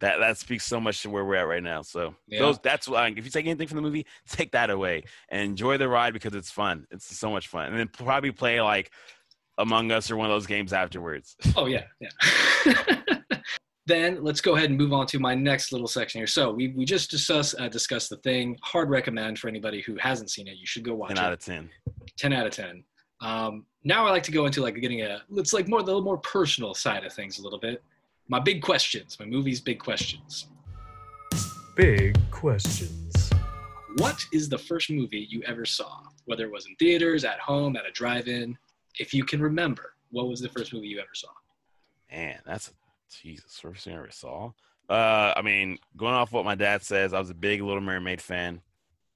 that 0.00 0.18
that 0.18 0.36
speaks 0.38 0.64
so 0.66 0.80
much 0.80 1.02
to 1.02 1.10
where 1.10 1.24
we're 1.24 1.36
at 1.36 1.46
right 1.48 1.62
now. 1.62 1.82
So 1.82 2.14
Yeah. 2.28 2.40
those 2.40 2.58
that's 2.58 2.88
why 2.88 3.08
if 3.16 3.24
you 3.24 3.30
take 3.30 3.46
anything 3.46 3.68
from 3.68 3.76
the 3.76 3.82
movie, 3.82 4.06
take 4.28 4.52
that 4.52 4.70
away 4.70 5.04
and 5.28 5.40
enjoy 5.42 5.78
the 5.78 5.88
ride 5.88 6.12
because 6.12 6.34
it's 6.34 6.50
fun. 6.50 6.86
It's 6.90 7.16
so 7.16 7.30
much 7.30 7.48
fun, 7.48 7.66
and 7.70 7.78
then 7.78 7.88
probably 7.88 8.32
play 8.32 8.60
like 8.60 8.90
Among 9.58 9.92
Us 9.92 10.10
or 10.10 10.16
one 10.16 10.26
of 10.26 10.32
those 10.34 10.46
games 10.46 10.72
afterwards. 10.72 11.36
Oh 11.56 11.66
yeah, 11.66 11.84
yeah. 12.00 12.10
then 13.86 14.22
let's 14.24 14.40
go 14.40 14.56
ahead 14.56 14.70
and 14.70 14.78
move 14.78 14.92
on 14.92 15.06
to 15.06 15.18
my 15.18 15.34
next 15.34 15.70
little 15.72 15.86
section 15.86 16.18
here. 16.18 16.26
So 16.26 16.50
we, 16.50 16.68
we 16.68 16.84
just 16.84 17.10
discussed 17.10 17.54
uh, 17.60 17.68
discussed 17.68 18.10
the 18.10 18.16
thing. 18.18 18.56
Hard 18.62 18.88
recommend 18.88 19.38
for 19.38 19.48
anybody 19.48 19.80
who 19.82 19.96
hasn't 19.96 20.30
seen 20.30 20.48
it. 20.48 20.56
You 20.56 20.66
should 20.66 20.84
go 20.84 20.94
watch 20.94 21.10
Ten 21.10 21.18
it. 21.18 21.26
out 21.26 21.32
of 21.32 21.38
ten. 21.40 21.70
ten 22.18 22.32
out 22.32 22.46
of 22.46 22.52
ten. 22.52 22.82
Um, 23.20 23.64
now 23.84 24.06
I 24.06 24.10
like 24.10 24.22
to 24.24 24.32
go 24.32 24.46
into 24.46 24.62
like 24.62 24.74
getting 24.80 25.02
a 25.02 25.22
it's 25.36 25.52
like 25.52 25.68
more 25.68 25.80
the 25.80 25.86
little 25.86 26.02
more 26.02 26.18
personal 26.18 26.74
side 26.74 27.04
of 27.04 27.12
things 27.12 27.38
a 27.38 27.42
little 27.42 27.58
bit. 27.60 27.82
My 28.28 28.40
big 28.40 28.62
questions, 28.62 29.18
my 29.20 29.26
movie's 29.26 29.60
big 29.60 29.78
questions. 29.78 30.46
Big 31.76 32.16
questions. 32.30 33.30
What 33.98 34.18
is 34.32 34.48
the 34.48 34.58
first 34.58 34.90
movie 34.90 35.26
you 35.30 35.42
ever 35.42 35.64
saw? 35.66 36.00
Whether 36.24 36.44
it 36.46 36.50
was 36.52 36.66
in 36.66 36.74
theaters, 36.76 37.24
at 37.24 37.38
home, 37.38 37.76
at 37.76 37.86
a 37.86 37.90
drive-in, 37.92 38.56
if 38.98 39.12
you 39.12 39.24
can 39.24 39.42
remember, 39.42 39.94
what 40.10 40.28
was 40.28 40.40
the 40.40 40.48
first 40.48 40.72
movie 40.72 40.88
you 40.88 40.98
ever 41.00 41.14
saw? 41.14 41.28
Man, 42.10 42.40
that's 42.46 42.72
Jesus 43.22 43.58
first 43.60 43.84
thing 43.84 43.94
I 43.94 43.98
ever 43.98 44.10
saw. 44.10 44.52
Uh, 44.88 45.32
I 45.36 45.42
mean, 45.42 45.78
going 45.96 46.14
off 46.14 46.32
what 46.32 46.44
my 46.44 46.54
dad 46.54 46.82
says, 46.82 47.12
I 47.12 47.18
was 47.18 47.30
a 47.30 47.34
big 47.34 47.60
Little 47.60 47.80
Mermaid 47.82 48.20
fan, 48.22 48.60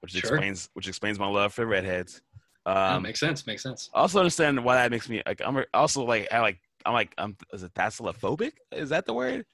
which 0.01 0.11
Sure. 0.11 0.19
explains 0.19 0.69
which 0.73 0.87
explains 0.87 1.17
my 1.19 1.27
love 1.27 1.53
for 1.53 1.65
redheads. 1.65 2.21
Um, 2.65 3.03
makes 3.03 3.19
sense. 3.19 3.45
Makes 3.47 3.63
sense. 3.63 3.89
I 3.93 4.01
also 4.01 4.19
understand 4.19 4.63
why 4.63 4.75
that 4.75 4.91
makes 4.91 5.09
me 5.09 5.21
like 5.25 5.41
I'm 5.43 5.63
also 5.73 6.03
like 6.03 6.27
I 6.31 6.39
like 6.41 6.59
I'm 6.85 6.93
like 6.93 7.13
I'm 7.17 7.35
is 7.53 7.63
it 7.63 7.73
thalassophobia? 7.73 8.51
Is 8.71 8.89
that 8.89 9.05
the 9.05 9.13
word? 9.13 9.45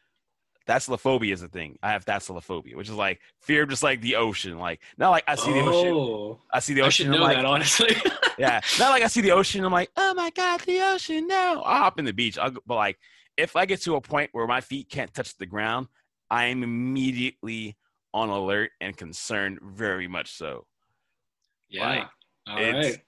Thalassophobia 0.68 1.32
is 1.32 1.44
a 1.44 1.48
thing. 1.48 1.78
I 1.84 1.92
have 1.92 2.06
thalassophobia, 2.06 2.76
which 2.76 2.90
is 2.90 2.96
like 2.96 3.20
fear 3.42 3.64
of 3.64 3.70
just 3.70 3.84
like 3.84 4.02
the 4.02 4.16
ocean. 4.16 4.58
Like 4.58 4.82
not 4.98 5.12
like 5.12 5.24
I 5.28 5.36
see 5.36 5.54
the 5.54 5.62
ocean. 5.62 5.94
Oh, 5.94 6.40
I 6.52 6.60
see 6.60 6.74
the 6.74 6.82
ocean. 6.82 7.06
should 7.06 7.14
I'm 7.14 7.20
know 7.20 7.26
like, 7.26 7.38
that 7.38 7.46
honestly. 7.46 7.96
yeah, 8.38 8.62
not 8.80 8.90
like 8.90 9.04
I 9.04 9.08
see 9.08 9.22
the 9.22 9.32
ocean. 9.32 9.64
I'm 9.64 9.72
like, 9.72 9.90
oh 9.96 10.14
my 10.16 10.32
god, 10.32 10.62
the 10.62 10.82
ocean! 10.82 11.28
No, 11.28 11.62
I'll 11.64 11.84
hop 11.84 12.00
in 12.00 12.06
the 12.06 12.14
beach. 12.14 12.38
I'll 12.38 12.52
go, 12.52 12.62
but 12.66 12.76
like 12.76 12.98
if 13.38 13.56
I 13.56 13.66
get 13.66 13.82
to 13.82 13.96
a 13.96 14.02
point 14.02 14.30
where 14.32 14.48
my 14.48 14.62
feet 14.62 14.90
can't 14.90 15.14
touch 15.14 15.38
the 15.38 15.46
ground, 15.46 15.88
I 16.32 16.46
am 16.46 16.64
immediately 16.64 17.78
on 18.14 18.30
alert 18.30 18.72
and 18.82 18.96
concerned, 18.96 19.60
very 19.62 20.08
much 20.08 20.32
so. 20.32 20.66
yeah. 21.70 21.90
Like, 21.90 22.08
All 22.48 22.58
it's 22.58 22.98
right. 22.98 23.04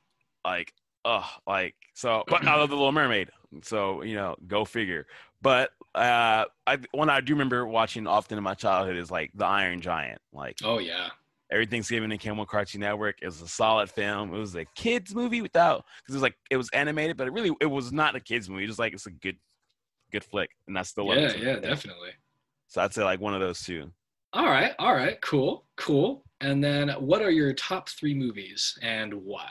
like 0.45 0.73
oh 1.07 1.25
like 1.47 1.73
so 1.93 2.23
but 2.27 2.45
i 2.45 2.55
love 2.55 2.69
the 2.69 2.75
little 2.75 2.91
mermaid 2.91 3.29
so 3.63 4.03
you 4.03 4.13
know 4.15 4.35
go 4.45 4.65
figure 4.65 5.07
but 5.41 5.69
uh 5.95 6.43
i 6.67 6.77
one 6.91 7.09
i 7.09 7.21
do 7.21 7.31
remember 7.33 7.65
watching 7.65 8.05
often 8.05 8.37
in 8.37 8.43
my 8.43 8.53
childhood 8.53 8.97
is 8.97 9.09
like 9.09 9.31
the 9.35 9.45
iron 9.45 9.79
giant 9.81 10.19
like 10.33 10.57
Oh 10.63 10.79
yeah. 10.79 11.09
Everything's 11.49 11.87
thanksgiving 11.87 12.11
it 12.11 12.17
came 12.19 12.37
on 12.37 12.45
cartoon 12.45 12.81
network 12.81 13.15
it 13.21 13.25
was 13.25 13.41
a 13.41 13.47
solid 13.47 13.89
film 13.89 14.33
it 14.33 14.37
was 14.37 14.53
a 14.55 14.65
kids 14.75 15.15
movie 15.15 15.41
without 15.41 15.85
because 16.01 16.13
it 16.13 16.17
was 16.17 16.21
like 16.23 16.35
it 16.51 16.57
was 16.57 16.69
animated 16.71 17.15
but 17.15 17.25
it 17.25 17.31
really 17.31 17.55
it 17.61 17.67
was 17.67 17.93
not 17.93 18.15
a 18.17 18.19
kids 18.19 18.49
movie 18.49 18.65
it 18.65 18.67
was 18.67 18.79
like 18.79 18.91
it's 18.91 19.05
a 19.07 19.11
good 19.11 19.37
good 20.11 20.25
flick 20.25 20.49
and 20.67 20.77
i 20.77 20.81
still 20.81 21.07
love 21.07 21.17
Yeah, 21.17 21.27
it 21.29 21.39
to 21.39 21.45
yeah, 21.45 21.59
definitely. 21.59 22.09
so 22.67 22.81
i'd 22.81 22.93
say 22.93 23.03
like 23.05 23.21
one 23.21 23.33
of 23.33 23.39
those 23.39 23.61
two 23.61 23.89
All 24.33 24.47
right, 24.47 24.73
all 24.77 24.93
right, 24.93 25.19
cool, 25.21 25.65
cool. 25.77 26.25
And 26.41 26.61
then, 26.61 26.89
what 26.99 27.21
are 27.21 27.31
your 27.31 27.53
top 27.53 27.87
three 27.89 28.13
movies 28.13 28.77
and 28.81 29.13
why? 29.13 29.49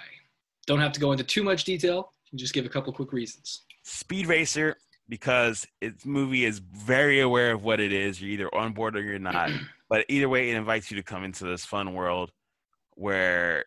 Don't 0.67 0.81
have 0.81 0.93
to 0.93 1.01
go 1.01 1.13
into 1.13 1.25
too 1.25 1.43
much 1.43 1.65
detail. 1.65 2.13
Just 2.35 2.53
give 2.53 2.67
a 2.67 2.69
couple 2.69 2.93
quick 2.93 3.13
reasons. 3.13 3.63
Speed 3.85 4.27
Racer 4.27 4.77
because 5.09 5.65
its 5.81 6.05
movie 6.05 6.45
is 6.45 6.59
very 6.59 7.21
aware 7.21 7.53
of 7.53 7.63
what 7.63 7.79
it 7.81 7.93
is. 7.93 8.21
You're 8.21 8.31
either 8.33 8.55
on 8.55 8.73
board 8.73 8.97
or 8.97 9.03
you're 9.03 9.19
not. 9.19 9.51
but 9.89 10.05
either 10.09 10.29
way, 10.29 10.51
it 10.51 10.57
invites 10.57 10.91
you 10.91 10.97
to 10.97 11.03
come 11.03 11.23
into 11.25 11.45
this 11.45 11.65
fun 11.65 11.95
world 11.95 12.33
where 12.95 13.65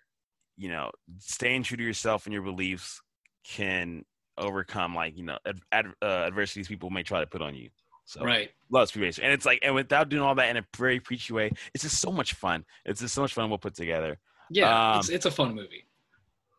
you 0.57 0.69
know 0.69 0.91
staying 1.19 1.63
true 1.63 1.77
to 1.77 1.83
yourself 1.83 2.25
and 2.25 2.33
your 2.33 2.41
beliefs 2.43 3.01
can 3.47 4.03
overcome 4.37 4.93
like 4.95 5.17
you 5.17 5.23
know 5.23 5.37
ad- 5.45 5.59
ad- 5.71 5.93
uh, 6.01 6.05
adversities 6.05 6.67
people 6.67 6.89
may 6.89 7.03
try 7.03 7.21
to 7.21 7.27
put 7.27 7.41
on 7.41 7.55
you. 7.55 7.69
So 8.05 8.23
Right. 8.23 8.49
love 8.71 8.89
Speed 8.89 9.03
Racer, 9.03 9.21
and 9.21 9.31
it's 9.31 9.45
like 9.45 9.59
and 9.61 9.73
without 9.75 10.09
doing 10.09 10.23
all 10.23 10.35
that 10.35 10.49
in 10.49 10.57
a 10.57 10.65
very 10.75 10.99
preachy 10.99 11.31
way, 11.31 11.51
it's 11.73 11.83
just 11.83 12.01
so 12.01 12.11
much 12.11 12.33
fun. 12.33 12.65
It's 12.83 12.99
just 13.01 13.13
so 13.13 13.21
much 13.21 13.33
fun 13.33 13.49
we'll 13.49 13.59
put 13.59 13.75
together. 13.75 14.17
Yeah, 14.49 14.93
Um, 14.93 14.99
it's, 14.99 15.09
it's 15.09 15.25
a 15.27 15.31
fun 15.31 15.53
movie. 15.53 15.85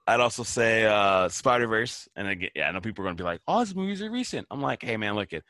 I'd 0.06 0.20
also 0.20 0.42
say 0.42 0.84
uh, 0.86 1.28
Spider 1.28 1.66
Verse, 1.66 2.08
and 2.16 2.26
again, 2.28 2.50
yeah, 2.54 2.68
I 2.68 2.72
know 2.72 2.80
people 2.80 3.04
are 3.04 3.08
gonna 3.08 3.16
be 3.16 3.22
like, 3.24 3.40
"Oh, 3.46 3.60
these 3.64 3.74
movies 3.74 4.02
are 4.02 4.10
recent." 4.10 4.46
I'm 4.50 4.60
like, 4.60 4.82
"Hey, 4.82 4.96
man, 4.96 5.14
look 5.14 5.32
it, 5.32 5.44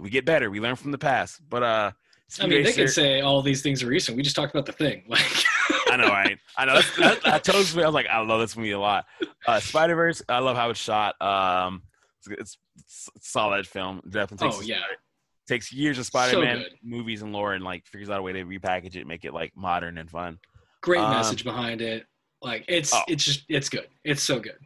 we 0.00 0.10
get 0.10 0.24
better, 0.24 0.50
we 0.50 0.60
learn 0.60 0.76
from 0.76 0.90
the 0.90 0.98
past." 0.98 1.40
But 1.48 1.62
uh, 1.62 1.90
I 2.40 2.46
mean, 2.46 2.62
they 2.64 2.72
could 2.72 2.90
say 2.90 3.20
all 3.20 3.40
these 3.42 3.62
things 3.62 3.82
are 3.82 3.86
recent. 3.86 4.16
We 4.16 4.22
just 4.22 4.36
talked 4.36 4.52
about 4.54 4.66
the 4.66 4.72
thing. 4.72 5.04
Like, 5.08 5.44
I 5.90 5.96
know, 5.96 6.08
right? 6.08 6.38
I 6.56 6.64
know. 6.66 6.74
That's, 6.74 6.96
that, 6.96 7.22
that 7.24 7.44
tells 7.44 7.74
me 7.74 7.82
I 7.82 7.86
was 7.86 7.94
like, 7.94 8.06
I 8.08 8.20
love 8.20 8.40
this 8.40 8.56
movie 8.56 8.72
a 8.72 8.78
lot. 8.78 9.06
Uh, 9.46 9.58
Spider 9.60 9.94
Verse, 9.94 10.22
I 10.28 10.38
love 10.40 10.54
how 10.56 10.68
it's 10.70 10.78
shot. 10.80 11.20
Um, 11.22 11.82
it's, 12.18 12.28
it's, 12.40 13.08
it's 13.16 13.28
solid 13.30 13.66
film. 13.66 14.02
Definitely. 14.08 14.48
Takes, 14.48 14.58
Oh 14.58 14.62
yeah, 14.62 14.80
Takes 15.46 15.72
years 15.72 15.98
of 15.98 16.04
Spider-Man 16.04 16.58
good. 16.58 16.72
movies 16.82 17.22
and 17.22 17.32
lore, 17.32 17.54
and 17.54 17.64
like 17.64 17.86
figures 17.86 18.10
out 18.10 18.18
a 18.18 18.22
way 18.22 18.32
to 18.32 18.44
repackage 18.44 18.96
it, 18.96 19.06
make 19.06 19.24
it 19.24 19.32
like 19.32 19.52
modern 19.56 19.96
and 19.96 20.10
fun. 20.10 20.38
great 20.82 21.00
Um, 21.00 21.10
message 21.10 21.42
behind 21.44 21.80
it. 21.80 22.06
Like 22.42 22.64
it's 22.68 22.94
Oh. 22.94 23.02
it's 23.08 23.24
just 23.24 23.44
it's 23.48 23.68
good. 23.68 23.88
It's 24.04 24.22
so 24.22 24.38
good. 24.40 24.58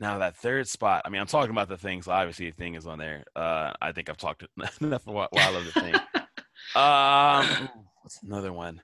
Now 0.00 0.18
that 0.18 0.36
third 0.36 0.66
spot, 0.68 1.02
I 1.04 1.08
mean, 1.08 1.20
I'm 1.20 1.26
talking 1.26 1.50
about 1.52 1.68
the 1.68 1.76
things. 1.78 2.08
Obviously, 2.08 2.50
the 2.50 2.56
thing 2.56 2.74
is 2.74 2.86
on 2.86 2.98
there. 2.98 3.24
Uh, 3.36 3.72
I 3.80 3.92
think 3.92 4.08
I've 4.10 4.16
talked 4.16 4.44
enough 4.80 5.06
while 5.06 5.28
of 5.32 5.64
the 5.64 5.72
thing. 5.72 5.94
Um, 6.74 7.68
what's 8.02 8.22
another 8.22 8.52
one? 8.52 8.80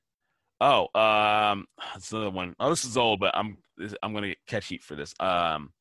Oh, 0.61 0.89
um, 0.99 1.67
it's 1.97 2.13
another 2.13 2.31
one. 2.31 2.55
Oh, 2.61 2.69
this 2.71 2.85
is 2.85 2.97
old, 2.97 3.19
but 3.21 3.35
I'm 3.37 3.57
this- 3.79 3.95
I'm 4.03 4.13
gonna 4.13 4.35
catch 4.47 4.67
heat 4.69 4.83
for 4.85 4.95
this. 4.95 5.15
Um, 5.19 5.73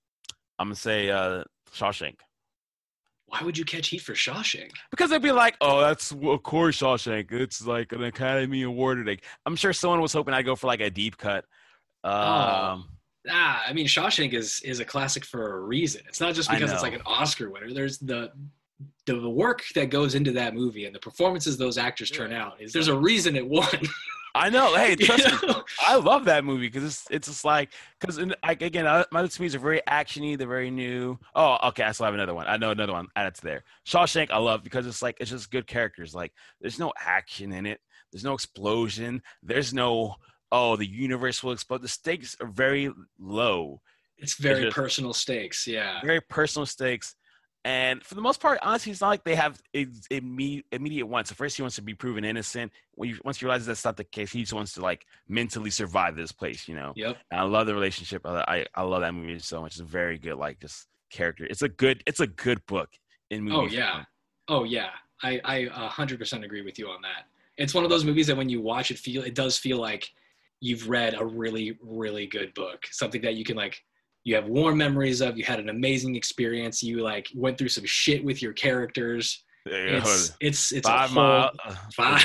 I'm 0.57 0.67
gonna 0.67 0.75
say 0.75 1.09
uh, 1.09 1.43
Shawshank 1.75 2.15
Why 3.27 3.41
would 3.43 3.57
you 3.57 3.65
catch 3.65 3.89
heat 3.89 4.01
for 4.01 4.13
Shawshank? 4.13 4.71
because 4.91 5.09
they'd 5.09 5.21
be 5.21 5.31
like, 5.33 5.55
"Oh, 5.61 5.81
that's 5.81 6.11
of 6.11 6.41
course 6.43 6.79
Shawshank. 6.79 7.31
It's 7.33 7.65
like 7.67 7.91
an 7.91 8.03
Academy 8.05 8.63
Award 8.63 9.05
today." 9.05 9.21
I'm 9.45 9.57
sure 9.57 9.73
someone 9.73 10.01
was 10.01 10.13
hoping 10.13 10.33
I'd 10.33 10.45
go 10.45 10.55
for 10.55 10.67
like 10.67 10.81
a 10.81 10.89
deep 10.89 11.17
cut. 11.17 11.45
Um, 12.03 12.89
Ah, 13.29 13.63
I 13.67 13.73
mean 13.73 13.85
Shawshank 13.85 14.33
is 14.33 14.61
is 14.63 14.79
a 14.79 14.85
classic 14.85 15.25
for 15.25 15.57
a 15.57 15.59
reason. 15.59 16.01
It's 16.07 16.21
not 16.21 16.33
just 16.33 16.49
because 16.49 16.71
it's 16.71 16.81
like 16.81 16.93
an 16.93 17.01
Oscar 17.05 17.49
winner. 17.49 17.71
There's 17.73 17.97
the 17.99 18.31
the 19.05 19.29
work 19.29 19.63
that 19.75 19.89
goes 19.89 20.15
into 20.15 20.31
that 20.31 20.53
movie 20.55 20.85
and 20.85 20.95
the 20.95 20.99
performances 20.99 21.57
those 21.57 21.77
actors 21.77 22.09
turn 22.09 22.31
out. 22.31 22.61
Is 22.61 22.71
there's 22.71 22.87
a 22.87 22.97
reason 22.97 23.35
it 23.35 23.47
won. 23.47 23.67
I 24.35 24.49
know. 24.49 24.73
Hey, 24.77 24.91
You 24.91 25.05
trust 25.05 25.43
me. 25.43 25.47
know? 25.49 25.63
I 25.85 25.95
love 25.95 26.25
that 26.25 26.45
movie 26.45 26.67
because 26.67 26.83
it's 26.85 27.07
it's 27.11 27.27
just 27.27 27.43
like 27.43 27.71
because 27.99 28.17
like 28.41 28.61
again, 28.61 28.87
uh, 28.87 29.03
my 29.11 29.21
movies 29.21 29.53
are 29.53 29.59
very 29.59 29.81
actiony. 29.87 30.37
They're 30.37 30.47
very 30.47 30.71
new. 30.71 31.19
Oh, 31.35 31.57
okay. 31.69 31.83
I 31.83 31.91
still 31.91 32.05
have 32.05 32.13
another 32.13 32.33
one. 32.33 32.47
I 32.47 32.55
know 32.55 32.71
another 32.71 32.93
one 32.93 33.07
to 33.15 33.31
there. 33.43 33.63
Shawshank, 33.85 34.31
I 34.31 34.37
love 34.37 34.63
because 34.63 34.87
it's 34.87 35.01
like 35.01 35.17
it's 35.19 35.29
just 35.29 35.51
good 35.51 35.67
characters. 35.67 36.15
Like 36.15 36.31
there's 36.61 36.79
no 36.79 36.93
action 36.97 37.51
in 37.51 37.65
it. 37.65 37.81
There's 38.11 38.23
no 38.23 38.33
explosion. 38.33 39.21
There's 39.43 39.73
no 39.73 40.15
oh 40.51 40.75
the 40.75 40.87
universe 40.87 41.43
will 41.43 41.51
explode. 41.51 41.81
The 41.81 41.87
stakes 41.87 42.35
are 42.41 42.47
very 42.47 42.91
low, 43.19 43.81
It's 44.17 44.35
very 44.35 44.63
just- 44.65 44.75
personal 44.75 45.13
stakes. 45.13 45.67
Yeah. 45.67 46.01
very 46.03 46.21
personal 46.21 46.65
stakes. 46.65 47.15
And 47.65 48.01
for 48.05 48.15
the 48.15 48.21
most 48.21 48.39
part, 48.39 48.57
honestly, 48.61 48.93
it's 48.93 49.01
not 49.01 49.09
like 49.09 49.25
they 49.25 49.35
have 49.35 49.61
ex- 49.73 50.07
imme- 50.09 50.63
immediate 50.71 51.05
wants. 51.05 51.29
So 51.29 51.35
first, 51.35 51.57
he 51.57 51.61
wants 51.61 51.75
to 51.75 51.81
be 51.81 51.93
proven 51.93 52.23
innocent. 52.23 52.71
When 52.93 53.09
you, 53.09 53.19
once 53.25 53.41
you 53.41 53.47
realize 53.49 53.65
that's 53.65 53.83
not 53.83 53.97
the 53.97 54.05
case, 54.05 54.31
he 54.31 54.39
just 54.41 54.53
wants 54.53 54.71
to 54.75 54.81
like 54.81 55.05
mentally 55.27 55.69
survive 55.69 56.15
this 56.15 56.31
place. 56.31 56.69
You 56.69 56.75
know. 56.75 56.93
Yep. 56.95 57.17
And 57.31 57.39
I 57.41 57.43
love 57.43 57.67
the 57.67 57.73
relationship. 57.73 58.21
I, 58.25 58.65
I 58.73 58.81
love 58.83 59.01
that 59.01 59.13
movie 59.13 59.37
so 59.39 59.59
much. 59.61 59.73
It's 59.73 59.81
a 59.81 59.83
very 59.83 60.17
good 60.17 60.35
like 60.35 60.61
just 60.61 60.87
character. 61.11 61.45
It's 61.49 61.61
a 61.61 61.67
good 61.67 62.01
it's 62.07 62.21
a 62.21 62.27
good 62.27 62.65
book 62.65 62.89
in 63.29 63.43
movie. 63.43 63.55
Oh 63.57 63.67
yeah. 63.67 63.91
form. 63.91 64.05
Oh 64.47 64.63
yeah. 64.63 64.91
I 65.21 65.41
I 65.43 65.55
a 65.73 65.89
hundred 65.89 66.17
percent 66.19 66.45
agree 66.45 66.61
with 66.61 66.79
you 66.79 66.87
on 66.87 67.01
that. 67.01 67.25
It's 67.57 67.73
one 67.73 67.83
of 67.83 67.89
those 67.89 68.05
movies 68.05 68.27
that 68.27 68.37
when 68.37 68.47
you 68.47 68.61
watch 68.61 68.89
it, 68.89 68.97
feel 68.97 69.21
it 69.23 69.35
does 69.35 69.57
feel 69.57 69.79
like 69.79 70.09
you've 70.61 70.89
read 70.89 71.15
a 71.19 71.25
really 71.25 71.77
really 71.81 72.27
good 72.27 72.53
book. 72.53 72.85
Something 72.91 73.21
that 73.21 73.35
you 73.35 73.43
can 73.43 73.55
like 73.55 73.79
you 74.25 74.35
have 74.35 74.47
warm 74.47 74.77
memories 74.77 75.21
of. 75.21 75.37
You 75.37 75.43
had 75.43 75.59
an 75.59 75.69
amazing 75.69 76.15
experience. 76.15 76.83
You 76.83 77.01
like 77.01 77.27
went 77.35 77.57
through 77.57 77.69
some 77.69 77.85
shit 77.85 78.23
with 78.23 78.41
your 78.41 78.53
characters. 78.53 79.43
It's 79.65 80.35
it's 80.39 80.71
it's 80.71 80.87
five 80.87 81.13
miles. 81.13 81.55
five 81.95 82.23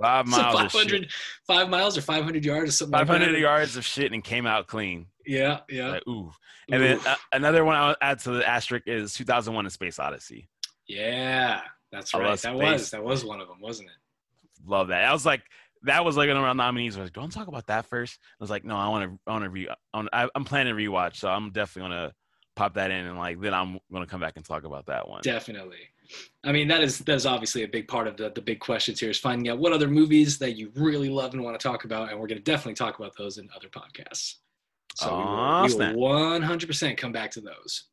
Five 0.00 0.26
miles. 0.26 0.72
500 0.72 1.10
five 1.46 1.68
miles 1.68 1.98
or 1.98 2.00
500 2.00 2.44
yards 2.44 2.70
or 2.70 2.72
something 2.72 2.98
500 2.98 3.32
like 3.32 3.40
yards 3.40 3.76
of 3.76 3.84
shit 3.84 4.12
and 4.12 4.24
came 4.24 4.46
out 4.46 4.66
clean. 4.66 5.06
Yeah, 5.26 5.60
yeah. 5.68 5.90
Like, 5.90 6.08
ooh. 6.08 6.30
And 6.72 6.82
then 6.82 7.00
uh, 7.06 7.16
another 7.32 7.64
one 7.64 7.76
I'll 7.76 7.96
add 8.00 8.18
to 8.20 8.30
the 8.30 8.48
asterisk 8.48 8.84
is 8.86 9.12
2001: 9.14 9.66
A 9.66 9.70
Space 9.70 9.98
Odyssey. 9.98 10.48
yeah, 10.88 11.60
that's 11.92 12.14
I 12.14 12.18
right. 12.18 12.30
That 12.30 12.38
space. 12.38 12.54
was 12.54 12.90
that 12.92 13.04
was 13.04 13.24
one 13.24 13.40
of 13.40 13.48
them, 13.48 13.58
wasn't 13.60 13.90
it? 13.90 14.66
Love 14.66 14.88
that. 14.88 15.04
I 15.04 15.12
was 15.12 15.26
like, 15.26 15.42
that 15.82 16.04
was 16.04 16.16
like 16.16 16.28
one 16.28 16.36
of 16.36 16.44
our 16.44 16.54
nominees. 16.54 16.96
I 16.96 17.00
was 17.00 17.06
like, 17.06 17.14
do 17.14 17.20
I 17.20 17.22
want 17.22 17.32
to 17.32 17.38
talk 17.38 17.48
about 17.48 17.66
that 17.68 17.86
first? 17.86 18.18
I 18.22 18.42
was 18.42 18.50
like, 18.50 18.64
no, 18.64 18.76
I 18.76 18.88
want 18.88 19.10
to, 19.10 19.18
I 19.26 19.32
want 19.32 19.44
to 19.44 19.50
re, 19.50 19.68
I 19.94 20.28
I'm 20.34 20.44
planning 20.44 20.74
to 20.76 20.82
rewatch, 20.82 21.16
so 21.16 21.28
I'm 21.28 21.50
definitely 21.50 21.90
gonna 21.90 22.12
pop 22.56 22.74
that 22.74 22.90
in 22.90 23.06
and 23.06 23.16
like 23.16 23.40
then 23.40 23.54
I'm 23.54 23.78
gonna 23.92 24.06
come 24.06 24.20
back 24.20 24.34
and 24.36 24.44
talk 24.44 24.64
about 24.64 24.86
that 24.86 25.08
one. 25.08 25.20
Definitely. 25.22 25.78
I 26.44 26.52
mean, 26.52 26.68
that 26.68 26.82
is 26.82 26.98
that 27.00 27.14
is 27.14 27.26
obviously 27.26 27.62
a 27.62 27.68
big 27.68 27.88
part 27.88 28.06
of 28.06 28.16
the 28.16 28.30
the 28.30 28.42
big 28.42 28.60
questions 28.60 29.00
here 29.00 29.10
is 29.10 29.18
finding 29.18 29.48
out 29.48 29.58
what 29.58 29.72
other 29.72 29.88
movies 29.88 30.38
that 30.38 30.56
you 30.56 30.70
really 30.74 31.08
love 31.08 31.34
and 31.34 31.42
want 31.42 31.58
to 31.58 31.62
talk 31.62 31.84
about, 31.84 32.10
and 32.10 32.18
we're 32.18 32.26
going 32.26 32.38
to 32.38 32.44
definitely 32.44 32.74
talk 32.74 32.98
about 32.98 33.12
those 33.16 33.38
in 33.38 33.48
other 33.54 33.68
podcasts. 33.68 34.36
So 34.96 35.08
Aw, 35.08 35.66
we 35.66 35.74
will, 35.74 35.88
we 35.90 35.94
will 35.94 36.40
100% 36.40 36.96
come 36.96 37.12
back 37.12 37.30
to 37.32 37.40
those. 37.40 37.84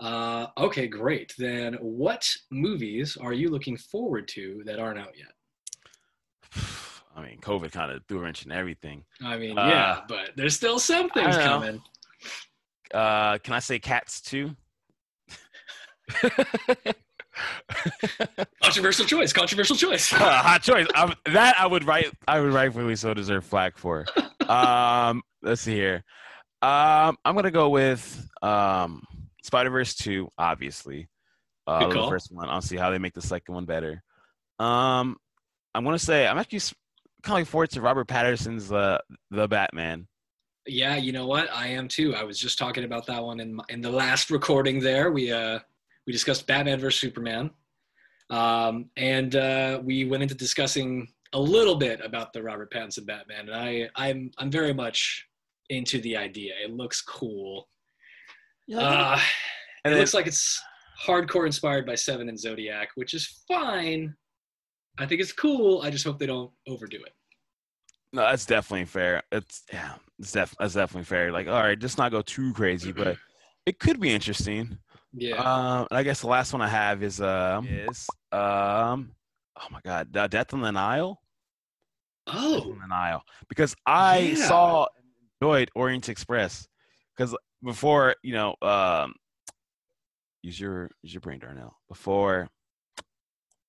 Uh, 0.00 0.46
okay, 0.56 0.86
great. 0.86 1.34
Then, 1.36 1.74
what 1.74 2.28
movies 2.50 3.16
are 3.20 3.32
you 3.32 3.50
looking 3.50 3.76
forward 3.76 4.28
to 4.28 4.62
that 4.64 4.78
aren't 4.78 4.98
out 4.98 5.12
yet? 5.16 5.32
I 7.16 7.22
mean, 7.22 7.38
COVID 7.40 7.72
kind 7.72 7.90
of 7.90 8.04
threw 8.06 8.18
a 8.18 8.22
wrench 8.22 8.44
in 8.46 8.52
everything. 8.52 9.04
I 9.24 9.36
mean, 9.38 9.58
Uh, 9.58 9.66
yeah, 9.66 10.00
but 10.08 10.30
there's 10.36 10.54
still 10.54 10.78
some 10.78 11.10
things 11.10 11.36
coming. 11.36 11.82
Uh, 12.94 13.38
can 13.38 13.54
I 13.54 13.58
say 13.58 13.78
Cats 13.78 14.20
too? 14.20 14.54
Controversial 18.62 19.04
choice. 19.04 19.32
Controversial 19.32 19.76
choice. 19.76 20.10
hot 20.10 20.62
choice. 20.62 20.86
Um, 20.94 21.14
that 21.26 21.56
I 21.58 21.66
would 21.66 21.84
write. 21.84 22.12
I 22.26 22.40
would 22.40 22.52
rightfully 22.52 22.96
so 22.96 23.14
deserve 23.14 23.44
flack 23.44 23.76
for. 23.78 24.06
Um, 24.48 25.22
let's 25.42 25.60
see 25.60 25.74
here. 25.74 26.02
Um, 26.62 27.18
I'm 27.22 27.34
gonna 27.34 27.50
go 27.50 27.68
with 27.68 28.26
um, 28.40 29.02
Spider 29.42 29.68
Verse 29.68 29.94
two. 29.94 30.30
Obviously, 30.38 31.06
uh, 31.66 31.86
the 31.86 32.08
first 32.08 32.32
one. 32.32 32.48
I'll 32.48 32.62
see 32.62 32.78
how 32.78 32.88
they 32.88 32.96
make 32.96 33.12
the 33.12 33.20
second 33.20 33.54
one 33.54 33.66
better. 33.66 34.02
Um, 34.58 35.18
I'm 35.78 35.84
gonna 35.84 35.96
say 35.98 36.26
I'm 36.26 36.38
actually 36.38 36.60
kind 37.22 37.40
of 37.40 37.48
forward 37.48 37.70
to 37.70 37.80
Robert 37.80 38.08
Pattinson's 38.08 38.72
uh, 38.72 38.98
the 39.30 39.46
Batman. 39.46 40.08
Yeah, 40.66 40.96
you 40.96 41.12
know 41.12 41.26
what? 41.26 41.48
I 41.54 41.68
am 41.68 41.86
too. 41.86 42.16
I 42.16 42.24
was 42.24 42.36
just 42.38 42.58
talking 42.58 42.82
about 42.82 43.06
that 43.06 43.22
one 43.22 43.38
in 43.38 43.54
my, 43.54 43.64
in 43.68 43.80
the 43.80 43.90
last 43.90 44.30
recording. 44.38 44.80
There, 44.80 45.12
we 45.12 45.30
uh 45.30 45.60
we 46.06 46.12
discussed 46.12 46.46
Batman 46.48 46.80
versus 46.80 47.00
Superman, 47.00 47.50
um, 48.30 48.90
and 48.96 49.36
uh, 49.36 49.80
we 49.84 50.04
went 50.04 50.22
into 50.24 50.34
discussing 50.34 51.06
a 51.32 51.40
little 51.40 51.76
bit 51.76 52.00
about 52.04 52.32
the 52.32 52.42
Robert 52.42 52.72
Pattinson 52.72 53.06
Batman. 53.06 53.48
And 53.48 53.54
I 53.54 53.88
I'm 53.94 54.32
I'm 54.38 54.50
very 54.50 54.74
much 54.74 55.26
into 55.70 56.00
the 56.00 56.16
idea. 56.16 56.54
It 56.64 56.72
looks 56.72 57.02
cool. 57.02 57.68
Uh, 58.74 59.20
And 59.84 59.94
it 59.94 59.98
looks 59.98 60.12
like 60.14 60.26
it's 60.26 60.60
hardcore 61.06 61.46
inspired 61.46 61.86
by 61.86 61.94
Seven 61.94 62.28
and 62.28 62.38
Zodiac, 62.38 62.88
which 62.96 63.14
is 63.14 63.44
fine. 63.46 64.14
I 64.98 65.06
think 65.06 65.20
it's 65.20 65.32
cool. 65.32 65.82
I 65.82 65.90
just 65.90 66.04
hope 66.04 66.18
they 66.18 66.26
don't 66.26 66.50
overdo 66.66 66.98
it. 67.02 67.14
No, 68.12 68.22
that's 68.22 68.46
definitely 68.46 68.86
fair. 68.86 69.22
It's 69.30 69.62
yeah, 69.72 69.94
it's 70.18 70.32
def- 70.32 70.54
that's 70.58 70.74
definitely 70.74 71.04
fair. 71.04 71.30
Like, 71.30 71.46
all 71.46 71.60
right, 71.60 71.78
just 71.78 71.98
not 71.98 72.10
go 72.10 72.22
too 72.22 72.52
crazy, 72.54 72.92
but 72.92 73.16
it 73.66 73.78
could 73.78 74.00
be 74.00 74.10
interesting. 74.10 74.78
Yeah. 75.12 75.36
Um, 75.36 75.86
and 75.90 75.98
I 75.98 76.02
guess 76.02 76.20
the 76.20 76.26
last 76.26 76.52
one 76.52 76.62
I 76.62 76.68
have 76.68 77.02
is 77.02 77.20
um 77.20 77.66
is 77.68 78.08
um 78.32 79.12
oh 79.60 79.66
my 79.70 79.80
god, 79.84 80.16
uh, 80.16 80.26
Death 80.26 80.54
on 80.54 80.62
the 80.62 80.72
Nile. 80.72 81.20
Death 82.26 82.36
oh, 82.36 82.72
on 82.72 82.78
the 82.80 82.86
Nile, 82.88 83.22
because 83.48 83.74
I 83.86 84.18
Yeah. 84.18 84.34
saw 84.48 84.86
and 84.96 85.06
enjoyed 85.40 85.70
Orient 85.74 86.08
Express, 86.08 86.66
because 87.16 87.36
before 87.62 88.14
you 88.22 88.32
know 88.32 88.54
um 88.62 89.14
use 90.42 90.58
your 90.58 90.90
use 91.02 91.12
your 91.12 91.20
brain, 91.20 91.40
Darnell. 91.40 91.76
Before 91.88 92.48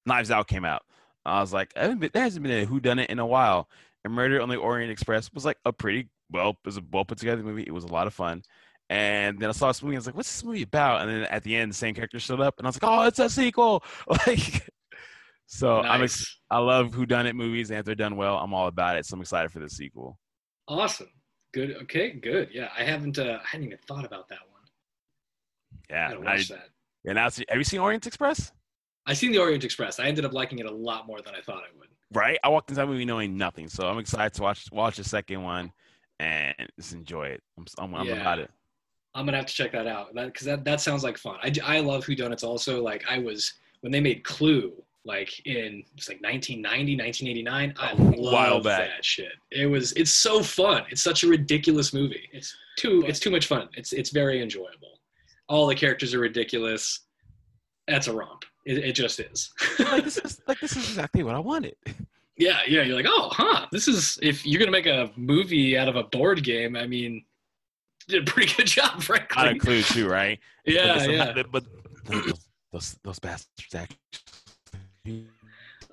Knives 0.05 0.31
Out 0.31 0.47
came 0.47 0.65
out, 0.65 0.83
I 1.29 1.41
was 1.41 1.53
like, 1.53 1.71
I 1.75 1.81
haven't 1.83 1.99
been, 1.99 2.11
there 2.13 2.23
hasn't 2.23 2.43
been 2.43 2.63
a 2.63 2.65
Who 2.65 2.79
Done 2.79 2.99
It 2.99 3.09
in 3.09 3.19
a 3.19 3.25
while. 3.25 3.69
And 4.05 4.13
Murder 4.13 4.41
on 4.41 4.49
the 4.49 4.55
Orient 4.57 4.91
Express 4.91 5.31
was 5.33 5.45
like 5.45 5.57
a 5.65 5.73
pretty 5.73 6.09
well, 6.31 6.49
it 6.51 6.57
was 6.65 6.77
a 6.77 6.81
well 6.91 7.05
put 7.05 7.17
together 7.17 7.43
movie. 7.43 7.63
It 7.65 7.73
was 7.73 7.83
a 7.83 7.87
lot 7.93 8.07
of 8.07 8.13
fun. 8.13 8.43
And 8.89 9.37
then 9.39 9.49
I 9.49 9.51
saw 9.51 9.67
this 9.67 9.83
movie. 9.83 9.95
I 9.95 9.99
was 9.99 10.07
like, 10.07 10.15
"What's 10.15 10.31
this 10.31 10.43
movie 10.43 10.63
about?" 10.63 11.01
And 11.01 11.09
then 11.11 11.23
at 11.25 11.43
the 11.43 11.55
end, 11.55 11.71
the 11.71 11.75
same 11.75 11.93
character 11.93 12.19
showed 12.19 12.39
up, 12.41 12.55
and 12.57 12.65
I 12.65 12.69
was 12.69 12.81
like, 12.81 12.89
"Oh, 12.91 13.05
it's 13.05 13.19
a 13.19 13.29
sequel!" 13.29 13.83
Like, 14.27 14.67
so 15.45 15.81
I'm 15.81 16.01
ex- 16.03 16.39
I 16.49 16.57
love 16.59 16.93
Who 16.93 17.05
Done 17.05 17.27
It 17.27 17.35
movies, 17.35 17.69
and 17.69 17.79
if 17.79 17.85
they're 17.85 17.93
done 17.95 18.15
well, 18.15 18.37
I'm 18.37 18.53
all 18.53 18.67
about 18.67 18.97
it. 18.97 19.05
So 19.05 19.15
I'm 19.15 19.21
excited 19.21 19.51
for 19.51 19.59
the 19.59 19.69
sequel. 19.69 20.17
Awesome. 20.67 21.09
Good. 21.53 21.75
Okay. 21.83 22.11
Good. 22.13 22.49
Yeah. 22.51 22.69
I 22.77 22.83
haven't. 22.83 23.19
Uh, 23.19 23.39
I 23.43 23.47
hadn't 23.47 23.67
even 23.67 23.77
thought 23.87 24.05
about 24.05 24.27
that 24.29 24.39
one. 24.51 24.61
I 25.91 25.93
Yeah, 25.93 26.07
gotta 26.09 26.19
and 26.21 26.29
I, 26.29 26.37
that. 26.37 26.69
and 27.05 27.15
now, 27.15 27.23
have 27.23 27.57
you 27.57 27.63
seen 27.63 27.79
Orient 27.79 28.07
Express? 28.07 28.51
I 29.09 29.13
seen 29.13 29.31
the 29.31 29.39
Orient 29.39 29.63
Express. 29.63 29.99
I 29.99 30.05
ended 30.05 30.23
up 30.23 30.33
liking 30.33 30.59
it 30.59 30.67
a 30.67 30.71
lot 30.71 31.07
more 31.07 31.19
than 31.21 31.33
I 31.33 31.41
thought 31.41 31.63
I 31.63 31.77
would. 31.79 31.87
Right, 32.13 32.37
I 32.43 32.49
walked 32.49 32.69
into 32.69 32.79
that 32.79 32.87
movie 32.87 33.05
knowing 33.05 33.35
nothing, 33.35 33.67
so 33.67 33.87
I'm 33.87 33.97
excited 33.97 34.35
to 34.35 34.43
watch 34.43 34.67
watch 34.71 34.97
the 34.97 35.03
second 35.03 35.41
one 35.41 35.71
and 36.19 36.53
just 36.77 36.93
enjoy 36.93 37.27
it. 37.27 37.41
I'm 37.57 37.65
I'm, 37.79 37.95
I'm 37.95 38.07
Yeah. 38.07 38.21
about 38.21 38.37
it. 38.39 38.51
I'm 39.15 39.25
gonna 39.25 39.37
have 39.37 39.47
to 39.47 39.53
check 39.53 39.71
that 39.71 39.87
out 39.87 40.13
because 40.13 40.45
that, 40.45 40.63
that 40.65 40.79
sounds 40.79 41.03
like 41.03 41.17
fun. 41.17 41.37
I, 41.41 41.51
I 41.63 41.79
love 41.79 42.05
whodunits 42.05 42.43
also. 42.43 42.83
Like 42.83 43.03
I 43.09 43.17
was 43.17 43.51
when 43.81 43.91
they 43.91 43.99
made 43.99 44.23
Clue. 44.23 44.73
like 45.05 45.31
in 45.47 45.83
it's 45.97 46.07
like 46.07 46.21
1990, 46.21 46.95
1989. 46.95 47.73
i 47.79 47.93
love 48.15 48.63
that 48.63 49.03
shit. 49.03 49.31
It 49.51 49.65
was 49.65 49.91
it's 49.93 50.11
so 50.11 50.43
fun. 50.43 50.83
It's 50.91 51.01
such 51.01 51.23
a 51.23 51.27
ridiculous 51.27 51.93
movie. 51.93 52.29
It's 52.31 52.55
too 52.77 53.03
it's 53.07 53.19
too 53.19 53.31
much 53.31 53.47
fun. 53.47 53.69
It's 53.73 53.91
it's 53.91 54.11
very 54.11 54.39
enjoyable. 54.43 54.99
All 55.47 55.65
the 55.65 55.73
characters 55.75 56.13
are 56.13 56.19
ridiculous. 56.19 56.99
That's 57.87 58.07
a 58.07 58.13
romp. 58.13 58.45
It, 58.65 58.77
it 58.79 58.93
just 58.93 59.19
is. 59.19 59.49
like 59.79 60.03
this 60.03 60.17
is 60.17 60.41
like 60.47 60.59
this 60.59 60.75
is 60.75 60.89
exactly 60.89 61.23
what 61.23 61.35
I 61.35 61.39
wanted. 61.39 61.75
yeah, 62.37 62.59
yeah. 62.67 62.83
You're 62.83 62.95
like, 62.95 63.07
oh, 63.07 63.29
huh. 63.31 63.67
This 63.71 63.87
is 63.87 64.19
if 64.21 64.45
you're 64.45 64.59
gonna 64.59 64.71
make 64.71 64.85
a 64.85 65.11
movie 65.15 65.77
out 65.77 65.87
of 65.87 65.95
a 65.95 66.03
board 66.03 66.43
game. 66.43 66.75
I 66.75 66.85
mean, 66.87 67.23
you 68.07 68.19
did 68.19 68.27
a 68.27 68.31
pretty 68.31 68.53
good 68.55 68.67
job, 68.77 68.91
Out 68.95 69.03
frankly. 69.03 69.49
of 69.51 69.57
clue 69.59 69.81
too, 69.81 70.07
right? 70.07 70.39
Yeah, 70.65 70.97
but 70.97 71.09
yeah. 71.09 71.31
But, 71.33 71.51
but 71.51 71.63
those, 72.05 72.33
those 72.71 72.99
those 73.03 73.19
bastards 73.19 73.75
actually. 73.75 75.27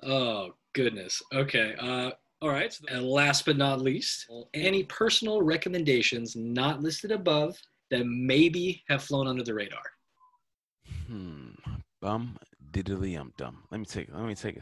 Oh 0.03 0.51
goodness. 0.73 1.21
Okay. 1.33 1.73
Uh, 1.79 2.11
all 2.41 2.49
right. 2.49 2.71
So- 2.71 2.85
And 2.89 3.05
last 3.05 3.45
but 3.45 3.57
not 3.57 3.81
least, 3.81 4.27
any 4.53 4.83
personal 4.83 5.41
recommendations 5.41 6.35
not 6.35 6.81
listed 6.81 7.11
above 7.11 7.57
that 7.89 8.05
maybe 8.05 8.83
have 8.89 9.03
flown 9.03 9.27
under 9.27 9.43
the 9.43 9.53
radar? 9.53 9.81
Hmm. 11.07 11.49
Bum 12.01 12.37
diddly 12.83 13.19
um 13.19 13.33
dum. 13.37 13.63
Let 13.71 13.79
me 13.79 13.85
take 13.85 14.07
let 14.13 14.23
me 14.25 14.35
take 14.35 14.59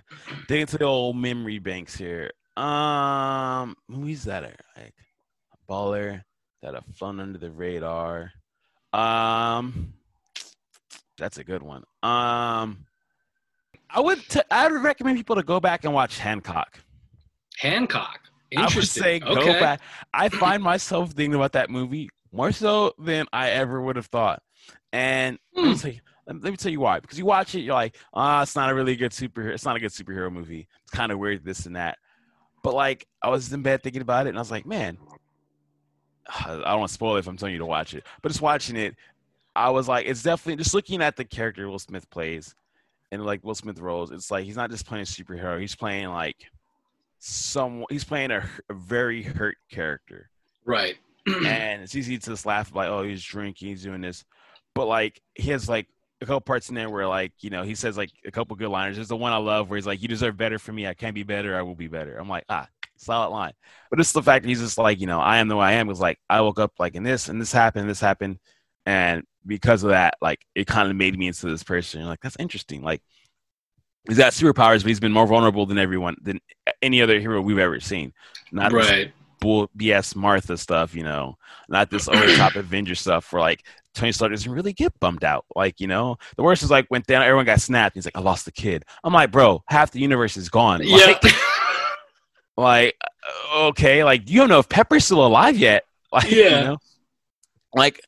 dig 0.47 0.61
into 0.61 0.77
the 0.77 0.85
old 0.85 1.17
memory 1.17 1.59
banks 1.59 1.95
here. 1.95 2.31
Um 2.57 3.75
movies 3.87 4.23
that 4.25 4.43
are 4.43 4.55
like 4.77 4.93
baller 5.69 6.23
that 6.61 6.73
have 6.73 6.85
flown 6.95 7.19
under 7.19 7.37
the 7.37 7.51
radar. 7.51 8.31
Um 8.93 9.93
that's 11.17 11.37
a 11.37 11.43
good 11.43 11.63
one. 11.63 11.83
Um 12.03 12.85
I 13.89 13.99
would 13.99 14.27
t- 14.27 14.41
I 14.51 14.67
would 14.67 14.81
recommend 14.83 15.17
people 15.17 15.35
to 15.35 15.43
go 15.43 15.59
back 15.59 15.85
and 15.85 15.93
watch 15.93 16.17
Hancock. 16.19 16.79
Hancock. 17.57 18.19
I 18.57 18.73
would 18.75 18.87
say 18.87 19.19
go 19.19 19.37
okay. 19.37 19.59
back. 19.59 19.81
I 20.13 20.29
find 20.29 20.61
myself 20.63 21.11
thinking 21.11 21.35
about 21.35 21.53
that 21.53 21.69
movie 21.69 22.09
more 22.31 22.51
so 22.51 22.93
than 22.97 23.25
I 23.33 23.51
ever 23.51 23.81
would 23.81 23.95
have 23.95 24.07
thought. 24.07 24.41
And 24.91 25.39
me 25.55 25.69
Hmm. 25.69 25.73
tell 25.73 25.91
you, 25.91 25.99
let, 26.27 26.35
me, 26.35 26.41
let 26.43 26.51
me 26.51 26.57
tell 26.57 26.71
you 26.71 26.79
why. 26.79 26.99
Because 26.99 27.17
you 27.17 27.25
watch 27.25 27.55
it, 27.55 27.61
you're 27.61 27.73
like, 27.73 27.95
ah, 28.13 28.41
it's 28.41 28.55
not 28.55 28.69
a 28.69 28.75
really 28.75 28.95
good 28.95 29.11
superhero. 29.11 29.53
It's 29.53 29.65
not 29.65 29.75
a 29.75 29.79
good 29.79 29.91
superhero 29.91 30.31
movie. 30.31 30.67
It's 30.83 30.91
kind 30.91 31.11
of 31.11 31.19
weird, 31.19 31.43
this 31.43 31.65
and 31.65 31.75
that. 31.75 31.97
But 32.63 32.73
like, 32.73 33.07
I 33.21 33.29
was 33.29 33.51
in 33.51 33.61
bed 33.61 33.83
thinking 33.83 34.01
about 34.01 34.25
it, 34.25 34.29
and 34.29 34.37
I 34.37 34.41
was 34.41 34.51
like, 34.51 34.65
man, 34.65 34.97
I 36.45 36.47
don't 36.47 36.79
want 36.79 36.89
to 36.89 36.93
spoil 36.93 37.15
it 37.15 37.19
if 37.19 37.27
I'm 37.27 37.37
telling 37.37 37.53
you 37.53 37.59
to 37.59 37.65
watch 37.65 37.93
it. 37.93 38.05
But 38.21 38.29
just 38.29 38.41
watching 38.41 38.75
it, 38.75 38.95
I 39.55 39.69
was 39.69 39.87
like, 39.87 40.05
it's 40.05 40.23
definitely 40.23 40.61
just 40.63 40.73
looking 40.73 41.01
at 41.01 41.15
the 41.15 41.25
character 41.25 41.69
Will 41.69 41.79
Smith 41.79 42.09
plays, 42.09 42.55
and 43.11 43.25
like 43.25 43.43
Will 43.43 43.55
Smith 43.55 43.79
roles. 43.79 44.11
It's 44.11 44.31
like 44.31 44.45
he's 44.45 44.57
not 44.57 44.69
just 44.69 44.85
playing 44.85 45.03
a 45.03 45.05
superhero. 45.05 45.59
He's 45.59 45.75
playing 45.75 46.09
like 46.09 46.37
some. 47.19 47.85
He's 47.89 48.03
playing 48.03 48.31
a, 48.31 48.43
a 48.69 48.73
very 48.73 49.23
hurt 49.23 49.57
character 49.69 50.29
Right. 50.65 50.95
and 51.45 51.81
it's 51.81 51.95
easy 51.95 52.17
to 52.17 52.29
just 52.31 52.45
laugh 52.45 52.73
like, 52.75 52.89
oh, 52.89 53.03
he's 53.03 53.23
drinking, 53.23 53.69
he's 53.69 53.83
doing 53.83 54.01
this, 54.01 54.25
but 54.73 54.85
like 54.87 55.21
he 55.35 55.51
has 55.51 55.69
like 55.69 55.87
a 56.21 56.25
couple 56.25 56.41
parts 56.41 56.69
in 56.69 56.75
there 56.75 56.89
where 56.89 57.07
like 57.07 57.33
you 57.41 57.49
know 57.49 57.63
he 57.63 57.75
says 57.75 57.97
like 57.97 58.11
a 58.25 58.31
couple 58.31 58.55
good 58.55 58.69
liners. 58.69 58.95
There's 58.95 59.07
the 59.07 59.17
one 59.17 59.33
I 59.33 59.37
love 59.37 59.69
where 59.69 59.77
he's 59.77 59.87
like, 59.87 60.01
"You 60.01 60.07
deserve 60.07 60.37
better 60.37 60.59
from 60.59 60.75
me. 60.75 60.87
I 60.87 60.93
can't 60.93 61.15
be 61.15 61.23
better. 61.23 61.57
I 61.57 61.61
will 61.61 61.75
be 61.75 61.87
better." 61.87 62.17
I'm 62.17 62.29
like, 62.29 62.45
ah, 62.49 62.67
solid 62.97 63.29
line. 63.29 63.53
But 63.89 63.99
it's 63.99 64.11
the 64.11 64.23
fact 64.23 64.43
that 64.43 64.49
he's 64.49 64.61
just 64.61 64.77
like, 64.77 64.99
you 64.99 65.07
know, 65.07 65.19
I 65.19 65.37
am 65.37 65.47
the 65.47 65.57
way 65.57 65.67
I 65.67 65.73
am. 65.73 65.87
Was 65.87 65.99
like 65.99 66.19
I 66.29 66.41
woke 66.41 66.59
up 66.59 66.73
like 66.79 66.95
in 66.95 67.03
this 67.03 67.29
and 67.29 67.39
this 67.39 67.51
happened, 67.51 67.89
this 67.89 67.99
happened, 67.99 68.39
and 68.85 69.23
because 69.45 69.83
of 69.83 69.89
that, 69.89 70.15
like 70.21 70.39
it 70.55 70.67
kind 70.67 70.89
of 70.89 70.95
made 70.95 71.17
me 71.17 71.27
into 71.27 71.47
this 71.47 71.63
person. 71.63 71.99
You're 71.99 72.09
like, 72.09 72.21
that's 72.21 72.37
interesting. 72.39 72.81
Like 72.81 73.01
he's 74.07 74.17
got 74.17 74.33
superpowers, 74.33 74.81
but 74.81 74.87
he's 74.87 74.99
been 74.99 75.11
more 75.11 75.27
vulnerable 75.27 75.65
than 75.65 75.77
everyone 75.77 76.15
than 76.21 76.39
any 76.81 77.01
other 77.01 77.19
hero 77.19 77.41
we've 77.41 77.59
ever 77.59 77.79
seen. 77.79 78.13
Not 78.51 78.71
right. 78.71 79.11
Bull 79.39 79.69
BS 79.77 80.15
Martha 80.15 80.57
stuff, 80.57 80.95
you 80.95 81.03
know, 81.03 81.37
not 81.69 81.89
this 81.89 82.07
over 82.07 82.27
top 82.35 82.55
Avenger 82.55 82.95
stuff 82.95 83.31
where 83.31 83.41
like 83.41 83.63
Tony 83.93 84.11
Stark 84.11 84.31
doesn't 84.31 84.51
really 84.51 84.73
get 84.73 84.97
bummed 84.99 85.23
out. 85.23 85.45
Like, 85.55 85.79
you 85.79 85.87
know, 85.87 86.17
the 86.35 86.43
worst 86.43 86.63
is 86.63 86.69
like 86.71 86.85
when 86.89 87.01
down, 87.07 87.21
everyone 87.23 87.45
got 87.45 87.61
snapped. 87.61 87.95
He's 87.95 88.05
like, 88.05 88.17
I 88.17 88.19
lost 88.19 88.45
the 88.45 88.51
kid. 88.51 88.83
I'm 89.03 89.13
like, 89.13 89.31
bro, 89.31 89.63
half 89.67 89.91
the 89.91 89.99
universe 89.99 90.35
is 90.37 90.49
gone. 90.49 90.81
Yeah. 90.83 90.97
Like, 90.97 91.23
like, 92.57 92.95
uh, 93.53 93.67
okay, 93.67 94.03
like 94.03 94.29
you 94.29 94.39
don't 94.39 94.49
know 94.49 94.59
if 94.59 94.69
Pepper's 94.69 95.05
still 95.05 95.25
alive 95.25 95.57
yet. 95.57 95.83
Like, 96.11 96.31
Yeah. 96.31 96.59
you 96.59 96.65
know, 96.67 96.77
like 97.73 97.99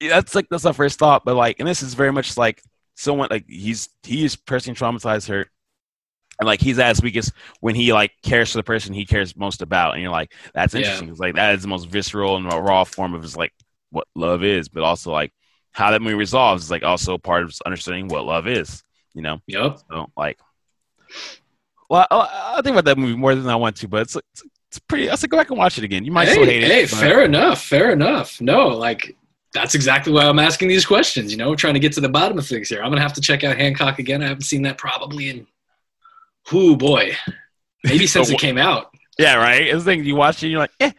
that's 0.00 0.34
like 0.34 0.48
that's 0.50 0.64
the 0.64 0.74
first 0.74 0.98
thought. 0.98 1.24
But 1.24 1.34
like, 1.34 1.60
and 1.60 1.66
this 1.68 1.82
is 1.82 1.94
very 1.94 2.12
much 2.12 2.36
like 2.36 2.62
someone 2.94 3.28
like 3.30 3.46
he's 3.48 3.88
he 4.02 4.24
is 4.24 4.36
personally 4.36 4.76
traumatized, 4.76 5.28
hurt. 5.28 5.48
And 6.42 6.46
like 6.48 6.60
he's 6.60 6.80
as 6.80 6.96
his 6.96 7.04
weakest 7.04 7.32
when 7.60 7.76
he 7.76 7.92
like 7.92 8.10
cares 8.24 8.50
for 8.50 8.58
the 8.58 8.64
person 8.64 8.92
he 8.92 9.06
cares 9.06 9.36
most 9.36 9.62
about, 9.62 9.92
and 9.94 10.02
you're 10.02 10.10
like, 10.10 10.32
that's 10.52 10.74
interesting. 10.74 11.08
It's 11.08 11.20
like 11.20 11.36
that 11.36 11.54
is 11.54 11.62
the 11.62 11.68
most 11.68 11.88
visceral 11.88 12.36
and 12.36 12.44
raw 12.46 12.82
form 12.82 13.14
of 13.14 13.22
his 13.22 13.36
like 13.36 13.52
what 13.90 14.08
love 14.16 14.42
is, 14.42 14.68
but 14.68 14.82
also 14.82 15.12
like 15.12 15.32
how 15.70 15.92
that 15.92 16.02
movie 16.02 16.16
resolves 16.16 16.64
is 16.64 16.70
like 16.72 16.82
also 16.82 17.16
part 17.16 17.44
of 17.44 17.54
understanding 17.64 18.08
what 18.08 18.24
love 18.24 18.48
is. 18.48 18.82
You 19.14 19.22
know, 19.22 19.40
Yep. 19.46 19.78
so 19.88 20.10
like, 20.16 20.40
well, 21.88 22.06
I, 22.10 22.54
I 22.56 22.62
think 22.62 22.74
about 22.74 22.86
that 22.86 22.98
movie 22.98 23.14
more 23.16 23.34
than 23.36 23.48
I 23.48 23.54
want 23.56 23.76
to, 23.76 23.88
but 23.88 24.02
it's 24.02 24.16
it's, 24.16 24.42
it's 24.68 24.78
pretty. 24.80 25.10
I 25.10 25.14
said 25.14 25.30
go 25.30 25.36
back 25.36 25.50
and 25.50 25.58
watch 25.58 25.78
it 25.78 25.84
again. 25.84 26.04
You 26.04 26.10
might 26.10 26.26
hey, 26.28 26.32
still 26.34 26.44
hate 26.46 26.64
hey, 26.64 26.82
it. 26.82 26.90
but- 26.90 26.98
fair 26.98 27.22
enough. 27.24 27.62
Fair 27.62 27.92
enough. 27.92 28.40
No, 28.40 28.68
like 28.68 29.16
that's 29.54 29.74
exactly 29.74 30.12
why 30.12 30.24
I'm 30.24 30.38
asking 30.38 30.68
these 30.68 30.86
questions. 30.86 31.30
You 31.30 31.36
know, 31.38 31.54
trying 31.54 31.74
to 31.74 31.80
get 31.80 31.92
to 31.92 32.00
the 32.00 32.08
bottom 32.08 32.38
of 32.38 32.46
things 32.46 32.68
here. 32.68 32.82
I'm 32.82 32.90
gonna 32.90 33.02
have 33.02 33.12
to 33.12 33.20
check 33.20 33.44
out 33.44 33.56
Hancock 33.58 33.98
again. 33.98 34.22
I 34.22 34.28
haven't 34.28 34.42
seen 34.44 34.62
that 34.62 34.78
probably 34.78 35.28
in, 35.28 35.46
whoo 36.50 36.76
boy, 36.76 37.16
maybe 37.84 38.06
since 38.06 38.30
it 38.30 38.38
came 38.38 38.58
out. 38.58 38.94
Yeah, 39.18 39.36
right. 39.36 39.62
It's 39.62 39.84
thing 39.84 40.04
you 40.04 40.16
watch 40.16 40.42
it, 40.42 40.48
you're 40.48 40.58
like, 40.58 40.72
eh, 40.80 40.92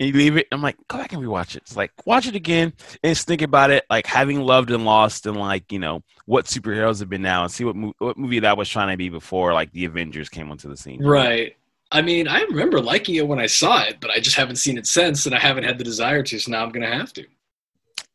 and 0.00 0.08
you 0.08 0.14
leave 0.14 0.36
it. 0.36 0.48
I'm 0.50 0.62
like, 0.62 0.76
go 0.88 0.98
back 0.98 1.12
and 1.12 1.22
rewatch 1.22 1.54
it. 1.54 1.62
It's 1.62 1.76
like 1.76 1.92
watch 2.06 2.26
it 2.26 2.34
again 2.34 2.72
and 3.02 3.14
just 3.14 3.26
think 3.26 3.42
about 3.42 3.70
it, 3.70 3.84
like 3.90 4.06
having 4.06 4.40
loved 4.40 4.70
and 4.70 4.84
lost, 4.84 5.26
and 5.26 5.36
like 5.36 5.70
you 5.70 5.78
know 5.78 6.02
what 6.26 6.46
superheroes 6.46 7.00
have 7.00 7.08
been 7.08 7.22
now, 7.22 7.42
and 7.42 7.52
see 7.52 7.64
what 7.64 7.76
mo- 7.76 7.94
what 7.98 8.18
movie 8.18 8.40
that 8.40 8.56
was 8.56 8.68
trying 8.68 8.92
to 8.92 8.96
be 8.96 9.08
before 9.08 9.52
like 9.52 9.72
the 9.72 9.84
Avengers 9.84 10.28
came 10.28 10.50
onto 10.50 10.68
the 10.68 10.76
scene. 10.76 11.02
Right. 11.04 11.56
I 11.92 12.02
mean, 12.02 12.28
I 12.28 12.42
remember 12.42 12.80
liking 12.80 13.16
it 13.16 13.26
when 13.26 13.40
I 13.40 13.46
saw 13.46 13.82
it, 13.82 13.98
but 14.00 14.10
I 14.10 14.20
just 14.20 14.36
haven't 14.36 14.56
seen 14.56 14.78
it 14.78 14.86
since, 14.86 15.26
and 15.26 15.34
I 15.34 15.40
haven't 15.40 15.64
had 15.64 15.76
the 15.76 15.84
desire 15.84 16.22
to. 16.22 16.38
So 16.38 16.52
now 16.52 16.62
I'm 16.62 16.70
gonna 16.70 16.86
have 16.86 17.12
to. 17.14 17.26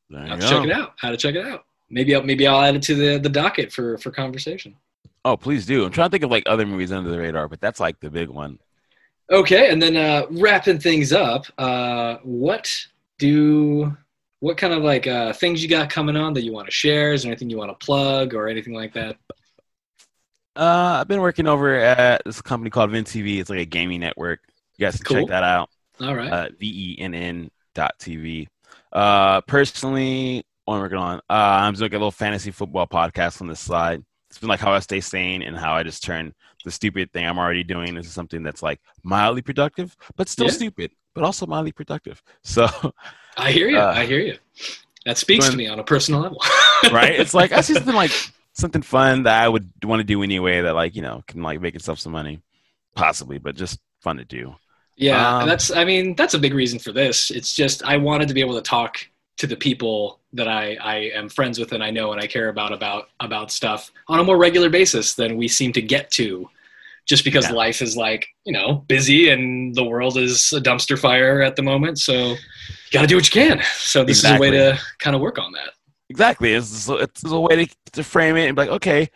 There 0.09 0.21
I 0.21 0.23
you 0.23 0.29
have 0.31 0.39
to 0.39 0.47
check 0.47 0.63
it 0.63 0.71
out. 0.71 0.93
How 0.97 1.11
to 1.11 1.17
check 1.17 1.35
it 1.35 1.45
out? 1.45 1.65
Maybe 1.89 2.15
I'll 2.15 2.23
maybe 2.23 2.47
I'll 2.47 2.61
add 2.61 2.75
it 2.75 2.83
to 2.83 2.95
the 2.95 3.19
the 3.19 3.29
docket 3.29 3.71
for 3.71 3.97
for 3.97 4.11
conversation. 4.11 4.75
Oh, 5.25 5.35
please 5.35 5.65
do. 5.65 5.83
I'm 5.83 5.91
trying 5.91 6.07
to 6.07 6.11
think 6.11 6.23
of 6.23 6.29
like 6.31 6.43
other 6.45 6.65
movies 6.65 6.91
under 6.91 7.09
the 7.09 7.19
radar, 7.19 7.49
but 7.49 7.59
that's 7.59 7.79
like 7.79 7.99
the 7.99 8.09
big 8.09 8.29
one. 8.29 8.59
Okay, 9.31 9.71
and 9.71 9.81
then 9.81 9.97
uh, 9.97 10.27
wrapping 10.29 10.79
things 10.79 11.11
up, 11.11 11.45
uh, 11.57 12.17
what 12.23 12.71
do 13.17 13.95
what 14.39 14.55
kind 14.57 14.71
of 14.73 14.83
like 14.83 15.07
uh, 15.07 15.33
things 15.33 15.63
you 15.63 15.67
got 15.69 15.89
coming 15.89 16.15
on 16.15 16.33
that 16.33 16.43
you 16.43 16.53
want 16.53 16.67
to 16.67 16.71
share? 16.71 17.11
Is 17.13 17.23
there 17.23 17.31
anything 17.31 17.49
you 17.49 17.57
want 17.57 17.71
to 17.77 17.85
plug 17.85 18.35
or 18.35 18.47
anything 18.47 18.73
like 18.73 18.93
that? 18.93 19.17
Uh, 20.55 20.99
I've 21.01 21.07
been 21.07 21.21
working 21.21 21.47
over 21.47 21.73
at 21.75 22.21
this 22.23 22.41
company 22.41 22.69
called 22.69 22.91
Venn 22.91 23.03
TV. 23.03 23.39
It's 23.39 23.49
like 23.49 23.59
a 23.59 23.65
gaming 23.65 24.01
network. 24.01 24.39
You 24.77 24.85
guys 24.85 24.97
can 24.97 25.05
Cool. 25.05 25.17
check 25.23 25.29
that 25.29 25.43
out. 25.43 25.69
All 26.01 26.15
right. 26.15 26.31
uh, 26.31 26.49
V-E-N-N 26.59 27.49
dot 27.73 27.93
TV. 27.99 28.47
Uh, 28.93 29.41
personally, 29.41 30.43
what 30.65 30.75
I'm 30.75 30.81
working 30.81 30.97
on, 30.97 31.17
uh, 31.29 31.33
I'm 31.33 31.73
doing 31.73 31.89
a 31.91 31.93
little 31.95 32.11
fantasy 32.11 32.51
football 32.51 32.85
podcast 32.87 33.41
on 33.41 33.47
the 33.47 33.55
side. 33.55 34.03
It's 34.35 34.41
been 34.41 34.49
like 34.49 34.59
how 34.59 34.73
I 34.73 34.79
stay 34.79 34.99
sane 34.99 35.41
and 35.43 35.55
how 35.57 35.73
I 35.75 35.83
just 35.83 36.03
turn 36.03 36.33
the 36.65 36.71
stupid 36.71 37.09
thing 37.13 37.25
I'm 37.25 37.39
already 37.39 37.63
doing 37.63 37.95
into 37.95 38.03
something 38.09 38.43
that's 38.43 38.61
like 38.61 38.81
mildly 39.01 39.41
productive, 39.41 39.95
but 40.17 40.27
still 40.27 40.47
Yeah. 40.47 40.51
stupid, 40.51 40.91
but 41.13 41.23
also 41.23 41.45
mildly 41.45 41.71
productive. 41.71 42.21
So, 42.43 42.67
I 43.37 43.51
hear 43.51 43.69
you. 43.69 43.77
uh, 43.77 43.93
I 43.93 44.05
hear 44.05 44.19
you. 44.19 44.37
That 45.05 45.17
speaks 45.17 45.49
to 45.49 45.57
me 45.57 45.67
on 45.67 45.79
a 45.79 45.83
personal 45.83 46.19
level. 46.21 46.41
right? 46.91 47.17
It's 47.17 47.33
like 47.33 47.53
I 47.53 47.61
see 47.61 47.75
something 47.75 47.95
like 47.95 48.11
something 48.53 48.81
fun 48.81 49.23
that 49.23 49.41
I 49.43 49.47
would 49.47 49.71
want 49.83 50.01
to 50.01 50.03
do 50.05 50.23
anyway 50.23 50.61
that 50.61 50.75
like, 50.75 50.95
you 50.95 51.01
know, 51.01 51.23
can 51.27 51.41
like 51.41 51.61
make 51.61 51.75
itself 51.75 51.99
some 51.99 52.11
money, 52.11 52.41
possibly, 52.95 53.37
but 53.37 53.55
just 53.55 53.79
fun 54.01 54.17
to 54.17 54.25
do. 54.25 54.55
Yeah, 54.97 55.33
Um, 55.41 55.45
that's. 55.45 55.71
I 55.71 55.83
mean, 55.85 56.15
that's 56.15 56.33
a 56.35 56.39
big 56.39 56.53
reason 56.53 56.79
for 56.79 56.91
this. 56.91 57.29
It's 57.31 57.53
just 57.53 57.83
I 57.83 57.97
wanted 57.97 58.27
to 58.29 58.33
be 58.33 58.41
able 58.41 58.55
to 58.55 58.61
talk 58.61 59.05
to 59.37 59.47
the 59.47 59.55
people 59.55 60.19
that 60.33 60.47
I, 60.47 60.75
I 60.81 60.95
am 61.13 61.29
friends 61.29 61.59
with 61.59 61.71
and 61.73 61.83
I 61.83 61.91
know 61.91 62.11
and 62.11 62.21
I 62.21 62.27
care 62.27 62.49
about 62.49 62.71
about 62.71 63.09
about 63.19 63.51
stuff 63.51 63.91
on 64.07 64.19
a 64.19 64.23
more 64.23 64.37
regular 64.37 64.69
basis 64.69 65.13
than 65.15 65.37
we 65.37 65.47
seem 65.47 65.73
to 65.73 65.81
get 65.81 66.09
to, 66.11 66.49
just 67.05 67.23
because 67.23 67.45
Yeah. 67.45 67.53
life 67.53 67.81
is 67.81 67.97
like 67.97 68.27
you 68.45 68.53
know 68.53 68.83
busy 68.87 69.29
and 69.29 69.75
the 69.75 69.83
world 69.83 70.17
is 70.17 70.53
a 70.53 70.61
dumpster 70.61 70.97
fire 70.97 71.41
at 71.41 71.55
the 71.55 71.63
moment. 71.63 71.99
So 71.99 72.13
you 72.13 72.37
got 72.93 73.01
to 73.01 73.07
do 73.07 73.15
what 73.15 73.33
you 73.33 73.41
can. 73.41 73.61
So 73.77 74.03
this 74.03 74.23
is 74.23 74.31
a 74.31 74.37
way 74.39 74.51
to 74.51 74.79
kind 74.99 75.15
of 75.15 75.21
work 75.21 75.37
on 75.37 75.51
that. 75.53 75.71
Exactly. 76.09 76.53
It's, 76.53 76.87
it's 76.87 77.23
a 77.23 77.39
way 77.39 77.65
to, 77.65 77.75
to 77.93 78.03
frame 78.03 78.37
it 78.37 78.45
and 78.45 78.55
be 78.55 78.61
like, 78.61 78.69
okay, 78.69 79.09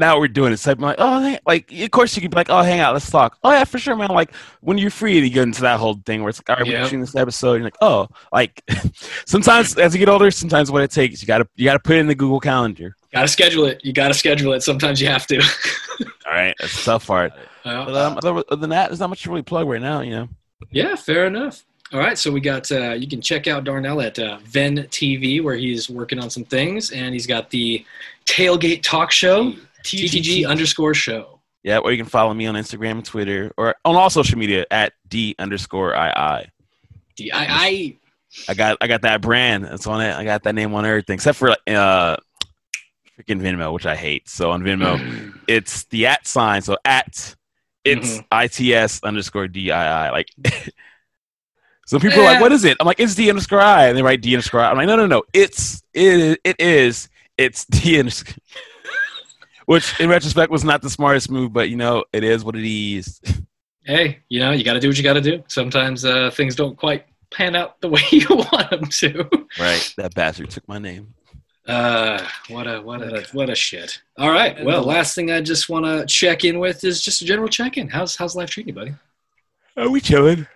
now 0.00 0.18
we're 0.18 0.26
doing 0.28 0.52
it. 0.52 0.56
So 0.56 0.72
I'm 0.72 0.78
like, 0.80 0.96
oh, 0.98 1.36
like, 1.46 1.70
of 1.72 1.90
course 1.92 2.16
you 2.16 2.22
could 2.22 2.32
be 2.32 2.36
like, 2.36 2.50
oh, 2.50 2.62
hang 2.62 2.80
out, 2.80 2.92
let's 2.94 3.08
talk. 3.10 3.38
Oh, 3.44 3.50
yeah, 3.52 3.62
for 3.64 3.78
sure, 3.78 3.94
man. 3.94 4.08
Like, 4.10 4.34
when 4.62 4.78
you're 4.78 4.90
free, 4.90 5.18
you 5.18 5.30
get 5.30 5.44
into 5.44 5.60
that 5.62 5.78
whole 5.78 6.00
thing 6.04 6.22
where 6.22 6.30
it's 6.30 6.40
like, 6.40 6.50
all 6.50 6.56
right, 6.56 6.66
Yeah. 6.66 6.80
we're 6.80 6.86
shooting 6.86 7.00
this 7.00 7.14
episode. 7.14 7.54
You're 7.54 7.64
like, 7.64 7.76
oh, 7.80 8.08
like, 8.32 8.62
sometimes 9.26 9.76
as 9.76 9.94
you 9.94 9.98
get 10.00 10.08
older, 10.08 10.30
sometimes 10.30 10.70
what 10.70 10.82
it 10.82 10.90
takes, 10.90 11.22
you 11.22 11.26
gotta, 11.28 11.46
you 11.54 11.64
gotta 11.64 11.78
put 11.78 11.96
it 11.96 12.00
in 12.00 12.06
the 12.08 12.14
Google 12.14 12.40
Calendar. 12.40 12.96
Got 13.12 13.22
to 13.22 13.28
schedule 13.28 13.64
it. 13.66 13.84
You 13.84 13.92
got 13.92 14.08
to 14.08 14.14
schedule 14.14 14.52
it. 14.52 14.62
Sometimes 14.62 15.00
you 15.00 15.08
have 15.08 15.26
to. 15.28 15.36
right. 16.26 16.54
That's 16.60 16.76
the 16.76 16.92
tough 16.92 17.06
part. 17.06 17.32
Uh, 17.64 17.84
But 17.84 17.94
um, 17.96 18.16
other 18.18 18.36
other 18.48 18.56
than 18.56 18.70
that, 18.70 18.88
there's 18.88 19.00
not 19.00 19.10
much 19.10 19.22
to 19.24 19.30
really 19.30 19.42
plug 19.42 19.68
right 19.68 19.80
now. 19.82 20.00
You 20.00 20.10
know. 20.10 20.28
Yeah, 20.70 20.94
fair 20.94 21.26
enough. 21.26 21.64
All 21.92 21.98
right, 21.98 22.16
so 22.16 22.30
we 22.30 22.40
got 22.40 22.70
uh, 22.70 22.92
you 22.92 23.08
can 23.08 23.20
check 23.20 23.48
out 23.48 23.64
Darnell 23.64 24.00
at 24.00 24.16
uh, 24.20 24.38
Venn 24.44 24.76
TV 24.90 25.42
where 25.42 25.56
he's 25.56 25.90
working 25.90 26.20
on 26.20 26.30
some 26.30 26.44
things, 26.44 26.92
and 26.92 27.12
he's 27.12 27.26
got 27.26 27.50
the 27.50 27.84
Tailgate 28.26 28.84
Talk 28.84 29.10
Show, 29.10 29.54
TTG 29.84 30.46
underscore 30.46 30.94
show. 30.94 31.40
Yeah, 31.62 31.78
or 31.78 31.90
you 31.92 31.98
can 31.98 32.06
follow 32.06 32.32
me 32.32 32.46
on 32.46 32.54
Instagram 32.54 32.92
and 32.92 33.04
Twitter, 33.04 33.52
or 33.56 33.74
on 33.84 33.94
all 33.94 34.08
social 34.08 34.38
media 34.38 34.64
at 34.70 34.94
d 35.08 35.34
underscore 35.38 35.94
ii. 35.94 36.50
D 37.16 37.30
I 37.32 37.44
I 37.44 37.96
I 38.48 38.54
got 38.54 38.78
I 38.80 38.86
got 38.86 39.02
that 39.02 39.20
brand. 39.20 39.64
That's 39.64 39.86
on 39.86 40.00
it. 40.00 40.14
I 40.14 40.24
got 40.24 40.42
that 40.44 40.54
name 40.54 40.74
on 40.74 40.86
everything, 40.86 41.14
except 41.14 41.36
for 41.36 41.50
uh, 41.50 42.16
freaking 43.18 43.42
Venmo, 43.42 43.72
which 43.72 43.86
I 43.86 43.96
hate. 43.96 44.28
So 44.28 44.50
on 44.50 44.62
Venmo, 44.62 45.38
it's 45.48 45.84
the 45.84 46.06
at 46.06 46.26
sign. 46.26 46.62
So 46.62 46.78
at 46.84 47.34
it's 47.84 48.22
its 48.30 49.02
underscore 49.02 49.46
dii. 49.46 50.12
Like 50.12 50.28
some 51.86 52.00
people 52.00 52.20
are 52.20 52.24
like, 52.24 52.40
what 52.40 52.52
is 52.52 52.64
it? 52.64 52.76
I'm 52.80 52.86
like, 52.86 53.00
it's 53.00 53.14
d 53.14 53.28
underscore 53.28 53.60
i, 53.60 53.88
and 53.88 53.96
they 53.96 54.02
write 54.02 54.22
d 54.22 54.34
underscore 54.34 54.60
i. 54.60 54.70
I'm 54.70 54.76
like, 54.76 54.86
no, 54.86 54.96
no, 54.96 55.06
no. 55.06 55.22
It's 55.34 55.82
it 55.92 56.40
it 56.44 56.60
is 56.60 57.08
it's 57.36 57.64
d 57.66 57.98
underscore. 57.98 58.34
Which 59.70 60.00
in 60.00 60.10
retrospect 60.10 60.50
was 60.50 60.64
not 60.64 60.82
the 60.82 60.90
smartest 60.90 61.30
move, 61.30 61.52
but 61.52 61.70
you 61.70 61.76
know 61.76 62.02
it 62.12 62.24
is 62.24 62.42
what 62.42 62.56
it 62.56 62.68
is. 62.68 63.20
Hey, 63.82 64.18
you 64.28 64.40
know 64.40 64.50
you 64.50 64.62
got 64.62 64.74
to 64.74 64.80
do 64.80 64.88
what 64.88 64.98
you 64.98 65.02
got 65.02 65.14
to 65.14 65.22
do. 65.22 65.42
Sometimes 65.48 66.04
uh, 66.04 66.30
things 66.30 66.54
don't 66.54 66.76
quite 66.76 67.06
pan 67.30 67.56
out 67.56 67.80
the 67.80 67.88
way 67.94 68.02
you 68.10 68.26
want 68.28 68.70
them 68.70 68.84
to. 68.84 69.28
right, 69.58 69.94
that 69.96 70.14
bastard 70.14 70.50
took 70.50 70.68
my 70.68 70.78
name. 70.78 71.14
Uh, 71.66 72.22
what 72.48 72.66
a 72.66 72.82
what 72.82 73.00
a 73.00 73.26
what 73.32 73.48
a 73.48 73.54
shit. 73.54 74.02
All 74.18 74.30
right. 74.30 74.62
Well, 74.62 74.82
last 74.82 75.14
thing 75.14 75.30
I 75.30 75.40
just 75.40 75.70
want 75.70 75.86
to 75.86 76.04
check 76.06 76.44
in 76.44 76.58
with 76.58 76.84
is 76.84 77.00
just 77.00 77.22
a 77.22 77.24
general 77.24 77.48
check 77.48 77.78
in. 77.78 77.88
How's 77.88 78.16
how's 78.16 78.36
life 78.36 78.50
treating 78.50 78.74
you, 78.74 78.78
buddy? 78.78 78.94
Are 79.76 79.88
we 79.88 80.00
chilling? 80.00 80.46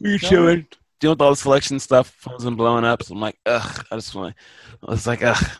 We're 0.00 0.18
chilling. 0.18 0.66
Dealing 0.98 1.12
with 1.12 1.22
all 1.22 1.30
the 1.30 1.36
selection 1.36 1.78
stuff, 1.78 2.08
phones 2.18 2.44
been 2.44 2.56
blowing 2.56 2.84
up. 2.84 3.02
So 3.02 3.14
I'm 3.14 3.20
like, 3.20 3.38
ugh. 3.46 3.86
I 3.90 3.94
just 3.94 4.14
want 4.14 4.34
to. 4.82 4.92
It's 4.92 5.06
like, 5.06 5.22
ugh. 5.22 5.50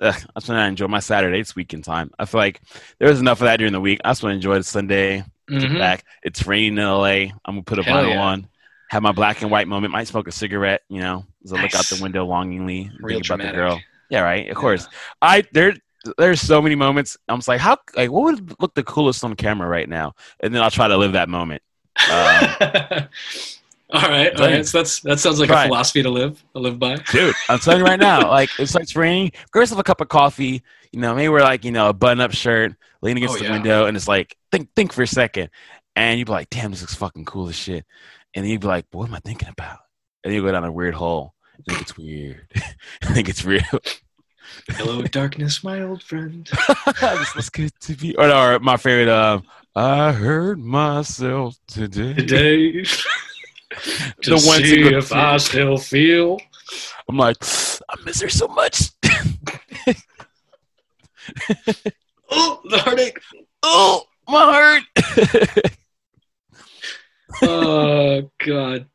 Ugh. 0.00 0.14
I 0.14 0.40
just 0.40 0.48
want 0.48 0.58
to 0.58 0.64
enjoy 0.66 0.86
my 0.88 1.00
Saturday. 1.00 1.40
It's 1.40 1.54
weekend 1.56 1.84
time. 1.84 2.10
I 2.18 2.24
feel 2.24 2.40
like 2.40 2.60
there 2.98 3.08
was 3.08 3.20
enough 3.20 3.40
of 3.40 3.46
that 3.46 3.56
during 3.58 3.72
the 3.72 3.80
week. 3.80 4.00
I 4.04 4.10
just 4.10 4.22
want 4.22 4.32
to 4.32 4.36
enjoy 4.36 4.58
the 4.58 4.64
Sunday. 4.64 5.24
Get 5.48 5.62
Mhm. 5.62 5.78
back. 5.78 6.04
It's 6.22 6.46
raining 6.46 6.78
in 6.78 6.84
LA. 6.84 7.32
I'm 7.44 7.54
gonna 7.56 7.62
put 7.62 7.78
a 7.78 7.82
Hell 7.82 8.02
vinyl 8.04 8.10
yeah. 8.14 8.22
on. 8.22 8.48
Have 8.90 9.02
my 9.02 9.12
black 9.12 9.42
and 9.42 9.50
white 9.50 9.68
moment. 9.68 9.92
Might 9.92 10.08
smoke 10.08 10.26
a 10.28 10.32
cigarette. 10.32 10.82
You 10.88 11.00
know, 11.00 11.26
as 11.44 11.52
I 11.52 11.60
look 11.60 11.74
out 11.74 11.84
the 11.86 12.02
window 12.02 12.24
longingly, 12.24 12.90
Real 13.00 13.18
think 13.20 13.26
about 13.30 13.46
the 13.46 13.52
girl. 13.52 13.80
Yeah, 14.08 14.20
right. 14.20 14.48
Of 14.48 14.56
course. 14.56 14.88
I 15.20 15.44
there. 15.52 15.74
There's 16.18 16.40
so 16.40 16.60
many 16.60 16.74
moments. 16.74 17.16
I'm 17.28 17.38
just 17.38 17.48
like, 17.48 17.60
how? 17.60 17.78
Like, 17.96 18.10
what 18.10 18.24
would 18.24 18.60
look 18.60 18.74
the 18.74 18.82
coolest 18.82 19.24
on 19.24 19.34
camera 19.36 19.66
right 19.68 19.88
now? 19.88 20.14
And 20.40 20.54
then 20.54 20.62
I'll 20.62 20.70
try 20.70 20.86
to 20.88 20.96
live 20.96 21.12
that 21.12 21.28
moment. 21.28 21.62
Um, 22.10 23.06
all 23.90 24.00
right, 24.02 24.34
all 24.40 24.46
right. 24.46 24.66
So 24.66 24.78
that's 24.78 25.00
that 25.00 25.20
sounds 25.20 25.38
like 25.40 25.50
a 25.50 25.62
philosophy 25.64 26.02
to 26.02 26.10
live 26.10 26.42
to 26.54 26.58
live 26.60 26.78
by. 26.78 26.96
dude. 27.12 27.34
I'm 27.48 27.58
telling 27.58 27.80
you 27.80 27.84
right 27.84 28.00
now, 28.00 28.28
like 28.30 28.50
it 28.58 28.66
starts 28.68 28.96
raining. 28.96 29.32
Grab 29.52 29.62
yourself 29.62 29.80
a 29.80 29.84
cup 29.84 30.00
of 30.00 30.08
coffee. 30.08 30.62
You 30.92 31.00
know, 31.00 31.14
maybe 31.14 31.28
we're 31.28 31.40
like, 31.42 31.64
you 31.64 31.72
know, 31.72 31.88
a 31.88 31.92
button-up 31.92 32.32
shirt, 32.32 32.72
lean 33.02 33.16
against 33.16 33.34
Oh, 33.36 33.38
the 33.38 33.44
yeah. 33.46 33.52
window, 33.52 33.86
and 33.86 33.96
it's 33.96 34.06
like, 34.06 34.36
think, 34.52 34.68
think 34.76 34.92
for 34.92 35.02
a 35.02 35.08
second, 35.08 35.50
and 35.96 36.18
you'd 36.18 36.26
be 36.26 36.32
like, 36.32 36.50
damn, 36.50 36.70
this 36.70 36.82
looks 36.82 36.94
fucking 36.94 37.24
cool 37.24 37.48
as 37.48 37.56
shit. 37.56 37.84
And 38.32 38.44
then 38.44 38.50
you'd 38.52 38.60
be 38.60 38.68
like, 38.68 38.86
what 38.92 39.08
am 39.08 39.14
I 39.14 39.18
thinking 39.18 39.48
about? 39.48 39.78
And 40.22 40.32
you 40.32 40.40
go 40.42 40.52
down 40.52 40.64
a 40.64 40.70
weird 40.72 40.94
hole. 40.94 41.34
I 41.58 41.62
think 41.72 41.82
it's 41.82 41.96
weird. 41.98 42.46
I 43.02 43.12
think 43.12 43.28
it's 43.28 43.44
real. 43.44 43.62
Hello, 44.68 45.02
darkness, 45.02 45.64
my 45.64 45.82
old 45.82 46.02
friend. 46.02 46.48
this 47.00 47.34
looks 47.34 47.50
good 47.50 47.72
to 47.80 47.94
be. 47.94 48.14
Or, 48.16 48.30
or 48.30 48.58
my 48.60 48.76
favorite, 48.76 49.08
um, 49.12 49.42
I 49.74 50.12
heard 50.12 50.58
myself 50.60 51.56
today. 51.66 52.14
Today, 52.14 52.84
to 54.22 54.30
The 54.30 54.42
one 54.46 54.62
see 54.62 54.82
if 54.82 55.12
I 55.12 55.36
still 55.38 55.76
feel. 55.78 56.38
I'm 57.08 57.16
like, 57.16 57.36
I 57.42 57.94
miss 58.04 58.20
her 58.20 58.28
so 58.28 58.48
much. 58.48 58.90
Oh, 62.30 62.60
the 62.68 62.78
heartache. 62.78 63.20
oh, 63.62 64.04
my 64.28 64.40
heart. 64.40 65.66
Oh 67.42 68.30
God, 68.44 68.86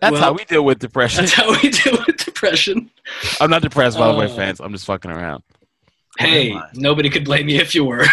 That's 0.00 0.12
Well, 0.12 0.20
how 0.22 0.32
we 0.32 0.44
deal 0.44 0.64
with 0.64 0.78
depression. 0.78 1.22
that's 1.24 1.32
how 1.34 1.50
we 1.50 1.68
deal 1.70 1.98
with 2.06 2.16
depression. 2.16 2.90
I'm 3.40 3.50
not 3.50 3.62
depressed, 3.62 3.98
by 3.98 4.10
the 4.12 4.16
way, 4.18 4.26
Uh, 4.26 4.36
fans. 4.36 4.60
I'm 4.60 4.72
just 4.72 4.86
fucking 4.86 5.10
around. 5.10 5.42
Hey, 6.18 6.56
nobody 6.74 7.10
could 7.10 7.24
blame 7.24 7.46
me 7.46 7.56
if 7.56 7.74
you 7.74 7.84
were. 7.84 8.04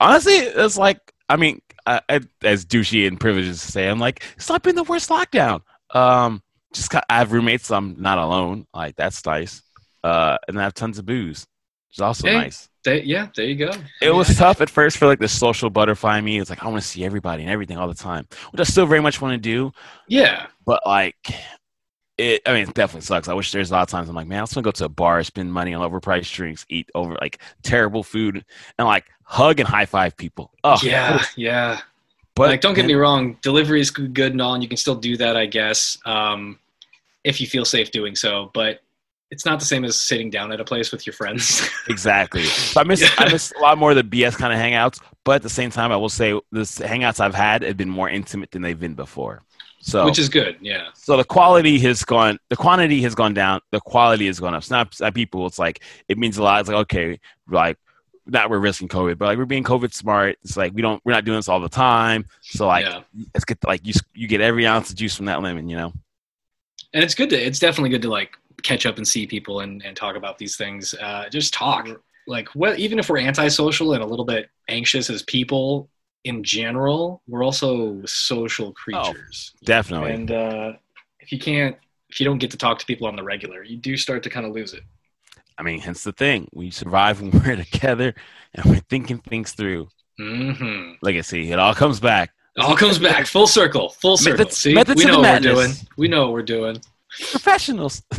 Honestly, 0.00 0.34
it's 0.34 0.76
like, 0.76 1.00
I 1.28 1.36
mean, 1.36 1.60
I, 1.86 2.00
I, 2.08 2.20
as 2.42 2.64
douchey 2.64 3.06
and 3.08 3.18
privileged 3.18 3.48
to 3.48 3.54
say, 3.72 3.88
I'm 3.88 3.98
like, 3.98 4.22
it's 4.36 4.48
not 4.48 4.62
been 4.62 4.76
the 4.76 4.84
worst 4.84 5.10
lockdown. 5.10 5.60
Um, 5.94 6.42
just 6.72 6.90
got, 6.90 7.04
I 7.08 7.18
have 7.18 7.32
roommates, 7.32 7.66
so 7.68 7.76
I'm 7.76 8.00
not 8.00 8.18
alone. 8.18 8.66
Like 8.74 8.96
that's 8.96 9.24
nice. 9.26 9.62
Uh, 10.04 10.36
and 10.46 10.58
I 10.58 10.62
have 10.62 10.74
tons 10.74 10.98
of 10.98 11.06
booze, 11.06 11.46
which 11.88 11.96
is 11.98 12.00
also 12.00 12.28
Hey. 12.28 12.34
nice. 12.34 12.68
They- 12.84 13.02
yeah, 13.02 13.28
there 13.34 13.46
you 13.46 13.56
go. 13.56 13.72
It 14.00 14.14
was 14.14 14.36
tough 14.36 14.60
at 14.60 14.70
first 14.70 14.96
for 14.98 15.06
like 15.06 15.18
the 15.18 15.26
social 15.26 15.70
butterfly 15.70 16.20
me. 16.20 16.38
It's 16.38 16.50
like 16.50 16.62
I 16.62 16.68
want 16.68 16.80
to 16.80 16.86
see 16.88 17.04
everybody 17.04 17.42
and 17.42 17.50
everything 17.50 17.76
all 17.78 17.88
the 17.88 17.94
time, 17.94 18.28
which 18.52 18.60
I 18.60 18.64
still 18.64 18.86
very 18.86 19.00
much 19.00 19.20
want 19.20 19.32
to 19.32 19.38
do. 19.38 19.72
Yeah, 20.06 20.46
But 20.64 20.82
like, 20.86 21.16
it. 22.18 22.42
I 22.46 22.52
mean, 22.52 22.62
it 22.68 22.74
definitely 22.74 23.00
sucks. 23.02 23.26
I 23.28 23.34
wish 23.34 23.50
there's 23.50 23.70
a 23.70 23.74
lot 23.74 23.82
of 23.82 23.88
times 23.88 24.08
I'm 24.08 24.14
like, 24.14 24.28
man, 24.28 24.38
I 24.38 24.42
just 24.42 24.54
want 24.54 24.64
to 24.64 24.68
go 24.68 24.72
to 24.72 24.84
a 24.84 24.88
bar, 24.88 25.22
spend 25.24 25.52
money 25.52 25.74
on 25.74 25.88
overpriced 25.90 26.32
drinks, 26.32 26.64
eat 26.68 26.88
over 26.94 27.16
like 27.20 27.40
terrible 27.64 28.02
food, 28.04 28.44
and 28.78 28.86
like 28.86 29.06
hug 29.26 29.60
and 29.60 29.68
high 29.68 29.86
five 29.86 30.16
people. 30.16 30.52
Oh 30.64 30.78
yeah, 30.82 31.22
yeah. 31.36 31.80
But 32.34 32.50
like, 32.50 32.60
don't 32.60 32.74
get 32.74 32.86
me 32.86 32.94
wrong, 32.94 33.38
delivery 33.42 33.80
is 33.80 33.90
good 33.90 34.32
and 34.32 34.42
all, 34.42 34.54
and 34.54 34.62
you 34.62 34.68
can 34.68 34.76
still 34.76 34.94
do 34.94 35.16
that, 35.16 35.38
I 35.38 35.46
guess, 35.46 35.96
um, 36.04 36.58
if 37.24 37.40
you 37.40 37.46
feel 37.46 37.64
safe 37.64 37.90
doing 37.90 38.14
so. 38.14 38.50
But 38.52 38.82
it's 39.30 39.46
not 39.46 39.58
the 39.58 39.64
same 39.64 39.84
as 39.84 39.98
sitting 39.98 40.30
down 40.30 40.52
at 40.52 40.60
a 40.60 40.64
place 40.64 40.92
with 40.92 41.06
your 41.06 41.14
friends. 41.14 41.68
Exactly. 41.88 42.42
So 42.44 42.80
I 42.80 42.84
miss 42.84 43.08
I 43.16 43.30
miss 43.30 43.52
a 43.56 43.60
lot 43.60 43.78
more 43.78 43.92
of 43.92 43.96
the 43.96 44.02
BS 44.02 44.36
kind 44.36 44.52
of 44.52 44.58
hangouts, 44.58 45.00
but 45.24 45.36
at 45.36 45.42
the 45.42 45.48
same 45.48 45.70
time, 45.70 45.92
I 45.92 45.96
will 45.96 46.08
say 46.08 46.32
the 46.50 46.62
hangouts 46.62 47.20
I've 47.20 47.34
had 47.34 47.62
have 47.62 47.76
been 47.76 47.88
more 47.88 48.08
intimate 48.08 48.50
than 48.50 48.62
they've 48.62 48.78
been 48.78 48.94
before. 48.94 49.42
So 49.80 50.04
which 50.04 50.18
is 50.18 50.28
good. 50.28 50.56
Yeah, 50.60 50.88
so 50.94 51.16
the 51.16 51.24
quality 51.24 51.78
has 51.78 52.02
gone, 52.02 52.40
the 52.48 52.56
quantity 52.56 53.00
has 53.02 53.14
gone 53.14 53.34
down, 53.34 53.60
the 53.70 53.80
quality 53.80 54.26
has 54.26 54.40
gone 54.40 54.52
up. 54.52 54.62
It's 54.62 54.70
not 54.70 54.88
it's 54.88 55.00
not 55.00 55.14
people. 55.14 55.46
It's 55.46 55.60
like 55.60 55.80
it 56.08 56.18
means 56.18 56.38
a 56.38 56.42
lot. 56.42 56.58
It's 56.60 56.68
like 56.68 56.78
okay, 56.78 57.20
like 57.48 57.78
not 58.26 58.50
we're 58.50 58.58
risking 58.58 58.88
COVID, 58.88 59.18
but 59.18 59.26
like 59.26 59.38
we're 59.38 59.44
being 59.44 59.64
COVID 59.64 59.92
smart. 59.92 60.36
It's 60.42 60.56
like 60.56 60.72
we 60.74 60.82
don't 60.82 61.00
we're 61.04 61.12
not 61.12 61.24
doing 61.24 61.38
this 61.38 61.48
all 61.48 61.60
the 61.60 61.68
time. 61.68 62.24
So 62.40 62.66
like 62.66 62.84
yeah. 62.84 63.02
let's 63.34 63.44
get 63.44 63.58
like 63.64 63.86
you 63.86 63.94
you 64.14 64.28
get 64.28 64.40
every 64.40 64.66
ounce 64.66 64.90
of 64.90 64.96
juice 64.96 65.16
from 65.16 65.26
that 65.26 65.42
lemon, 65.42 65.68
you 65.68 65.76
know. 65.76 65.92
and 66.92 67.04
it's 67.04 67.14
good 67.14 67.30
to 67.30 67.36
it's 67.36 67.58
definitely 67.58 67.90
good 67.90 68.02
to 68.02 68.08
like 68.08 68.36
catch 68.62 68.86
up 68.86 68.96
and 68.96 69.06
see 69.06 69.26
people 69.26 69.60
and, 69.60 69.84
and 69.84 69.96
talk 69.96 70.16
about 70.16 70.38
these 70.38 70.56
things 70.56 70.94
uh, 70.94 71.28
just 71.28 71.52
talk 71.52 71.88
like 72.26 72.48
what 72.48 72.78
even 72.78 72.98
if 72.98 73.08
we're 73.08 73.18
antisocial 73.18 73.92
and 73.92 74.02
a 74.02 74.06
little 74.06 74.24
bit 74.24 74.48
anxious 74.68 75.10
as 75.10 75.22
people 75.22 75.88
in 76.24 76.42
general 76.42 77.22
we're 77.28 77.44
also 77.44 78.02
social 78.04 78.72
creatures 78.72 79.52
Definitely. 79.64 80.12
and 80.12 80.30
uh, 80.30 80.72
if 81.20 81.30
you 81.30 81.38
can't 81.38 81.76
if 82.08 82.18
you 82.18 82.26
don't 82.26 82.38
get 82.38 82.50
to 82.52 82.56
talk 82.56 82.78
to 82.78 82.86
people 82.86 83.06
on 83.06 83.14
the 83.14 83.22
regular 83.22 83.62
you 83.62 83.76
do 83.76 83.96
start 83.96 84.22
to 84.24 84.30
kind 84.30 84.46
of 84.46 84.52
lose 84.52 84.72
it 84.72 84.82
I 85.58 85.62
mean, 85.62 85.80
hence 85.80 86.04
the 86.04 86.12
thing. 86.12 86.48
We 86.52 86.70
survive 86.70 87.20
when 87.20 87.30
we're 87.44 87.56
together 87.56 88.14
and 88.54 88.64
we're 88.66 88.80
thinking 88.90 89.18
things 89.18 89.52
through. 89.52 89.88
hmm 90.18 90.92
Legacy. 91.02 91.50
It 91.52 91.58
all 91.58 91.74
comes 91.74 92.00
back. 92.00 92.30
it 92.56 92.64
all 92.64 92.76
comes 92.76 92.98
back 92.98 93.26
full 93.26 93.46
circle 93.46 93.90
full 93.90 94.16
circle 94.16 94.38
Methods- 94.44 94.56
see 94.58 94.74
methods 94.74 95.02
we 95.04 95.10
know 95.10 95.20
what 95.20 95.42
we're 95.42 95.52
doing 95.54 95.72
we 95.98 96.08
know 96.08 96.22
what 96.24 96.32
we're 96.32 96.42
doing 96.42 96.80
Professionals. 97.30 98.02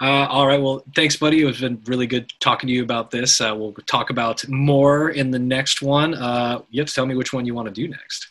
uh, 0.00 0.26
all 0.28 0.46
right. 0.46 0.60
Well, 0.60 0.82
thanks, 0.96 1.14
buddy. 1.16 1.42
It's 1.42 1.60
been 1.60 1.80
really 1.86 2.06
good 2.06 2.32
talking 2.40 2.66
to 2.68 2.72
you 2.72 2.82
about 2.82 3.10
this. 3.10 3.40
Uh, 3.40 3.54
we'll 3.56 3.74
talk 3.86 4.10
about 4.10 4.46
more 4.48 5.10
in 5.10 5.30
the 5.30 5.38
next 5.38 5.80
one. 5.82 6.14
Uh, 6.14 6.62
you 6.70 6.80
have 6.80 6.88
to 6.88 6.94
tell 6.94 7.06
me 7.06 7.14
which 7.14 7.32
one 7.32 7.46
you 7.46 7.54
want 7.54 7.66
to 7.68 7.72
do 7.74 7.86
next. 7.86 8.28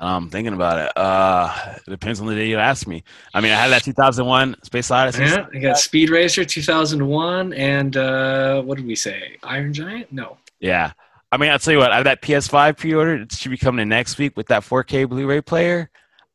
I'm 0.00 0.30
thinking 0.30 0.54
about 0.54 0.78
it. 0.78 0.92
Uh, 0.96 1.74
it 1.76 1.90
depends 1.90 2.20
on 2.20 2.26
the 2.26 2.34
day 2.34 2.46
you 2.48 2.58
ask 2.58 2.86
me. 2.86 3.02
I 3.34 3.40
mean, 3.40 3.52
I 3.52 3.56
had 3.56 3.68
that 3.70 3.82
2001 3.82 4.56
Space 4.62 4.90
Odyssey. 4.90 5.24
Yeah, 5.24 5.46
I 5.52 5.58
got 5.58 5.78
Speed 5.78 6.10
Racer 6.10 6.44
2001 6.44 7.52
and 7.52 7.96
uh, 7.96 8.62
what 8.62 8.76
did 8.76 8.86
we 8.86 8.94
say? 8.94 9.36
Iron 9.42 9.72
Giant? 9.72 10.12
No. 10.12 10.38
Yeah. 10.60 10.92
I 11.30 11.36
mean, 11.36 11.50
I'll 11.50 11.58
tell 11.58 11.72
you 11.72 11.78
what, 11.78 11.92
I 11.92 11.96
have 11.96 12.04
that 12.04 12.22
PS5 12.22 12.78
pre 12.78 12.94
ordered. 12.94 13.22
It 13.22 13.32
should 13.32 13.50
be 13.50 13.58
coming 13.58 13.82
in 13.82 13.88
next 13.88 14.18
week 14.18 14.36
with 14.36 14.46
that 14.48 14.62
4K 14.62 15.08
Blu 15.08 15.26
ray 15.26 15.40
player. 15.40 15.90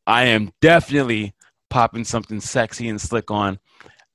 I 0.06 0.24
am 0.24 0.52
definitely 0.60 1.34
popping 1.70 2.04
something 2.04 2.40
sexy 2.40 2.88
and 2.88 3.00
slick 3.00 3.30
on. 3.30 3.58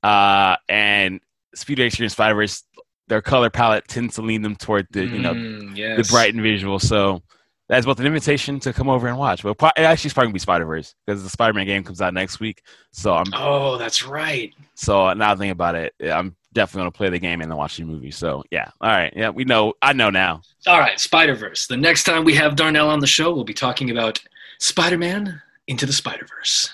Uh, 0.02 0.56
and 0.68 1.20
Speed 1.54 1.80
Racer 1.80 2.04
and 2.04 2.12
Spider 2.12 2.34
Verse, 2.36 2.62
their 3.08 3.20
color 3.20 3.50
palette 3.50 3.88
tends 3.88 4.14
to 4.14 4.22
lean 4.22 4.42
them 4.42 4.56
toward 4.56 4.86
the, 4.92 5.04
you 5.04 5.18
know, 5.18 5.34
Mm, 5.34 5.96
the 5.96 6.08
bright 6.10 6.32
and 6.32 6.42
visual. 6.42 6.78
So 6.78 7.22
that's 7.70 7.86
both 7.86 7.98
an 8.00 8.06
invitation 8.06 8.60
to 8.60 8.72
come 8.72 8.88
over 8.88 9.08
and 9.08 9.16
watch. 9.16 9.42
But 9.42 9.56
it 9.76 9.82
actually 9.82 10.08
is 10.08 10.12
probably 10.14 10.26
gonna 10.28 10.32
be 10.34 10.38
Spider 10.40 10.64
Verse 10.66 10.94
because 11.06 11.22
the 11.22 11.30
Spider 11.30 11.54
Man 11.54 11.66
game 11.66 11.82
comes 11.84 12.02
out 12.02 12.12
next 12.12 12.40
week. 12.40 12.62
So 12.92 13.14
I'm 13.14 13.26
Oh, 13.32 13.78
that's 13.78 14.04
right. 14.04 14.52
so 14.74 15.12
now 15.14 15.32
I 15.32 15.36
think 15.36 15.52
about 15.52 15.74
it, 15.76 15.94
I'm 16.02 16.36
definitely 16.52 16.80
gonna 16.80 16.90
play 16.92 17.08
the 17.10 17.18
game 17.18 17.40
and 17.40 17.50
then 17.50 17.56
watch 17.56 17.76
the 17.76 17.84
movie. 17.84 18.10
So 18.10 18.42
yeah, 18.50 18.68
all 18.80 18.90
right, 18.90 19.12
yeah, 19.16 19.30
we 19.30 19.44
know. 19.44 19.72
I 19.80 19.92
know 19.92 20.10
now. 20.10 20.42
All 20.66 20.78
right, 20.80 20.98
Spider 21.00 21.34
Verse. 21.34 21.66
The 21.66 21.76
next 21.76 22.04
time 22.04 22.24
we 22.24 22.34
have 22.34 22.56
Darnell 22.56 22.90
on 22.90 22.98
the 23.00 23.06
show, 23.06 23.32
we'll 23.32 23.44
be 23.44 23.54
talking 23.54 23.90
about 23.90 24.20
Spider 24.58 24.98
Man 24.98 25.40
into 25.68 25.86
the 25.86 25.92
Spider 25.92 26.26
Verse. 26.26 26.68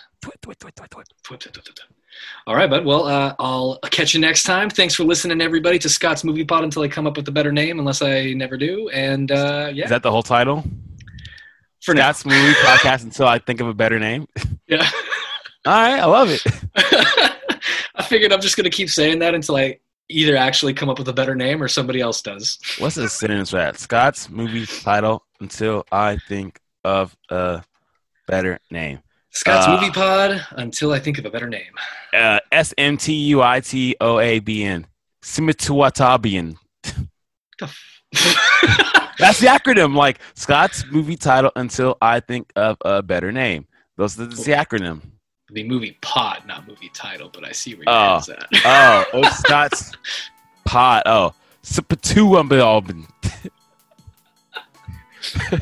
All 2.47 2.55
right, 2.55 2.71
bud. 2.71 2.85
Well, 2.85 3.07
uh, 3.07 3.35
I'll 3.39 3.79
catch 3.91 4.15
you 4.15 4.21
next 4.21 4.45
time. 4.45 4.71
Thanks 4.71 4.95
for 4.95 5.05
listening, 5.05 5.41
everybody, 5.41 5.79
to 5.81 5.89
Scott's 5.89 6.25
Movie 6.25 6.45
Pod 6.45 6.65
until 6.65 6.83
I 6.83 6.89
come 6.89 7.07
up 7.07 7.17
with 7.17 7.29
a 7.29 7.33
better 7.33 7.53
name, 7.53 7.79
unless 7.79 8.01
I 8.03 8.33
never 8.33 8.57
do. 8.57 8.89
And 8.91 9.31
uh, 9.31 9.71
yeah, 9.73 9.85
Is 9.85 9.91
that 9.91 10.03
the 10.03 10.11
whole 10.11 10.23
title? 10.23 10.65
For 11.87 11.95
now. 11.95 12.13
Scott's 12.13 12.27
movie 12.27 12.53
podcast 12.59 13.05
until 13.05 13.27
I 13.27 13.39
think 13.39 13.61
of 13.61 13.69
a 13.69 13.75
better 13.75 13.99
name. 13.99 14.27
Yeah. 14.69 14.83
All 15.65 15.73
right, 15.73 16.01
I 16.01 16.05
love 16.07 16.29
it. 16.29 16.43
I 17.95 18.03
figured 18.03 18.33
I'm 18.33 18.41
just 18.41 18.57
gonna 18.57 18.69
keep 18.69 18.91
saying 18.91 19.21
that 19.21 19.33
until 19.35 19.55
I 19.57 19.79
either 20.09 20.37
actually 20.37 20.75
come 20.75 20.89
up 20.89 20.99
with 20.99 21.07
a 21.09 21.13
better 21.13 21.37
name 21.37 21.63
or 21.63 21.69
somebody 21.69 22.01
else 22.01 22.21
does. 22.21 22.59
What's 22.79 22.97
the 22.97 23.09
synonyms 23.09 23.51
for 23.51 23.57
that? 23.59 23.79
Scott's 23.79 24.29
movie 24.29 24.67
title 24.67 25.23
until 25.41 25.87
I 25.93 26.17
think 26.29 26.59
of 26.85 27.17
a 27.31 27.63
better 28.27 28.59
name. 28.73 28.99
Scott's 29.31 29.67
Uh, 29.69 29.79
Movie 29.81 29.93
Pod 29.93 30.45
until 30.53 30.93
I 30.93 30.99
think 30.99 31.19
of 31.19 31.27
a 31.27 31.31
better 31.31 31.49
name. 31.49 31.73
Uh, 32.13 32.41
S 32.51 32.75
M 32.77 32.97
T 32.97 33.13
U 33.13 33.41
I 33.43 33.61
T 33.61 33.95
O 34.01 34.19
A 34.19 34.41
B 34.41 34.65
N. 34.65 34.85
Simituatabian. 35.23 36.57
That's 39.19 39.41
the 39.41 39.47
acronym. 39.47 39.95
Like 39.95 40.19
Scott's 40.35 40.85
movie 40.91 41.17
title 41.17 41.51
until 41.57 41.97
I 42.03 42.21
think 42.21 42.53
of 42.57 42.77
a 42.85 43.03
better 43.03 43.33
name. 43.33 43.67
Those 43.97 44.15
that's 44.17 44.45
the 44.45 44.53
acronym. 44.53 45.01
the 45.51 45.65
movie 45.65 45.97
pod, 46.03 46.43
not 46.47 46.67
movie 46.69 46.91
title, 46.93 47.31
but 47.33 47.45
I 47.45 47.53
see 47.53 47.75
where 47.75 47.85
your 47.87 47.95
Oh. 47.95 48.17
at. 48.29 48.47
Oh, 48.65 49.05
oh 49.15 49.31
Scott's 49.31 49.93
pot. 50.67 51.03
Oh, 51.07 51.33
Sipatuambin. 51.63 53.07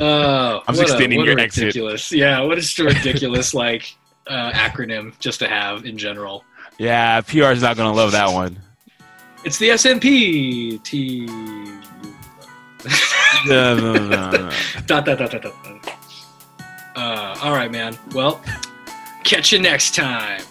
Oh, 0.01 0.63
I'm 0.69 0.75
a- 0.77 0.81
extending 0.81 1.21
a 1.21 1.25
your 1.25 1.39
exit. 1.39 1.65
ridiculous. 1.65 2.13
Yeah, 2.13 2.41
what 2.41 2.59
is 2.59 2.77
a 2.79 2.85
ridiculous 2.85 3.55
like 3.55 3.95
uh, 4.27 4.51
acronym 4.53 5.19
just 5.21 5.39
to 5.41 5.49
have 5.49 5.85
in 5.87 5.97
general? 5.97 6.45
Yeah, 6.79 7.21
PR 7.21 7.53
is 7.53 7.63
not 7.63 7.77
gonna 7.77 7.93
love 7.93 8.13
that 8.13 8.31
one. 8.33 8.59
It's 9.45 9.59
the 9.59 9.69
SNP 9.71 10.83
T. 10.83 11.27
No, 13.47 13.76
no, 13.76 13.93
no, 13.95 14.30
no. 14.30 14.51
Uh, 16.97 17.37
all 17.43 17.53
right, 17.53 17.72
man. 17.72 17.99
Well, 18.12 18.41
catch 19.24 19.53
you 19.53 19.59
next 19.59 19.97
time. 19.97 20.43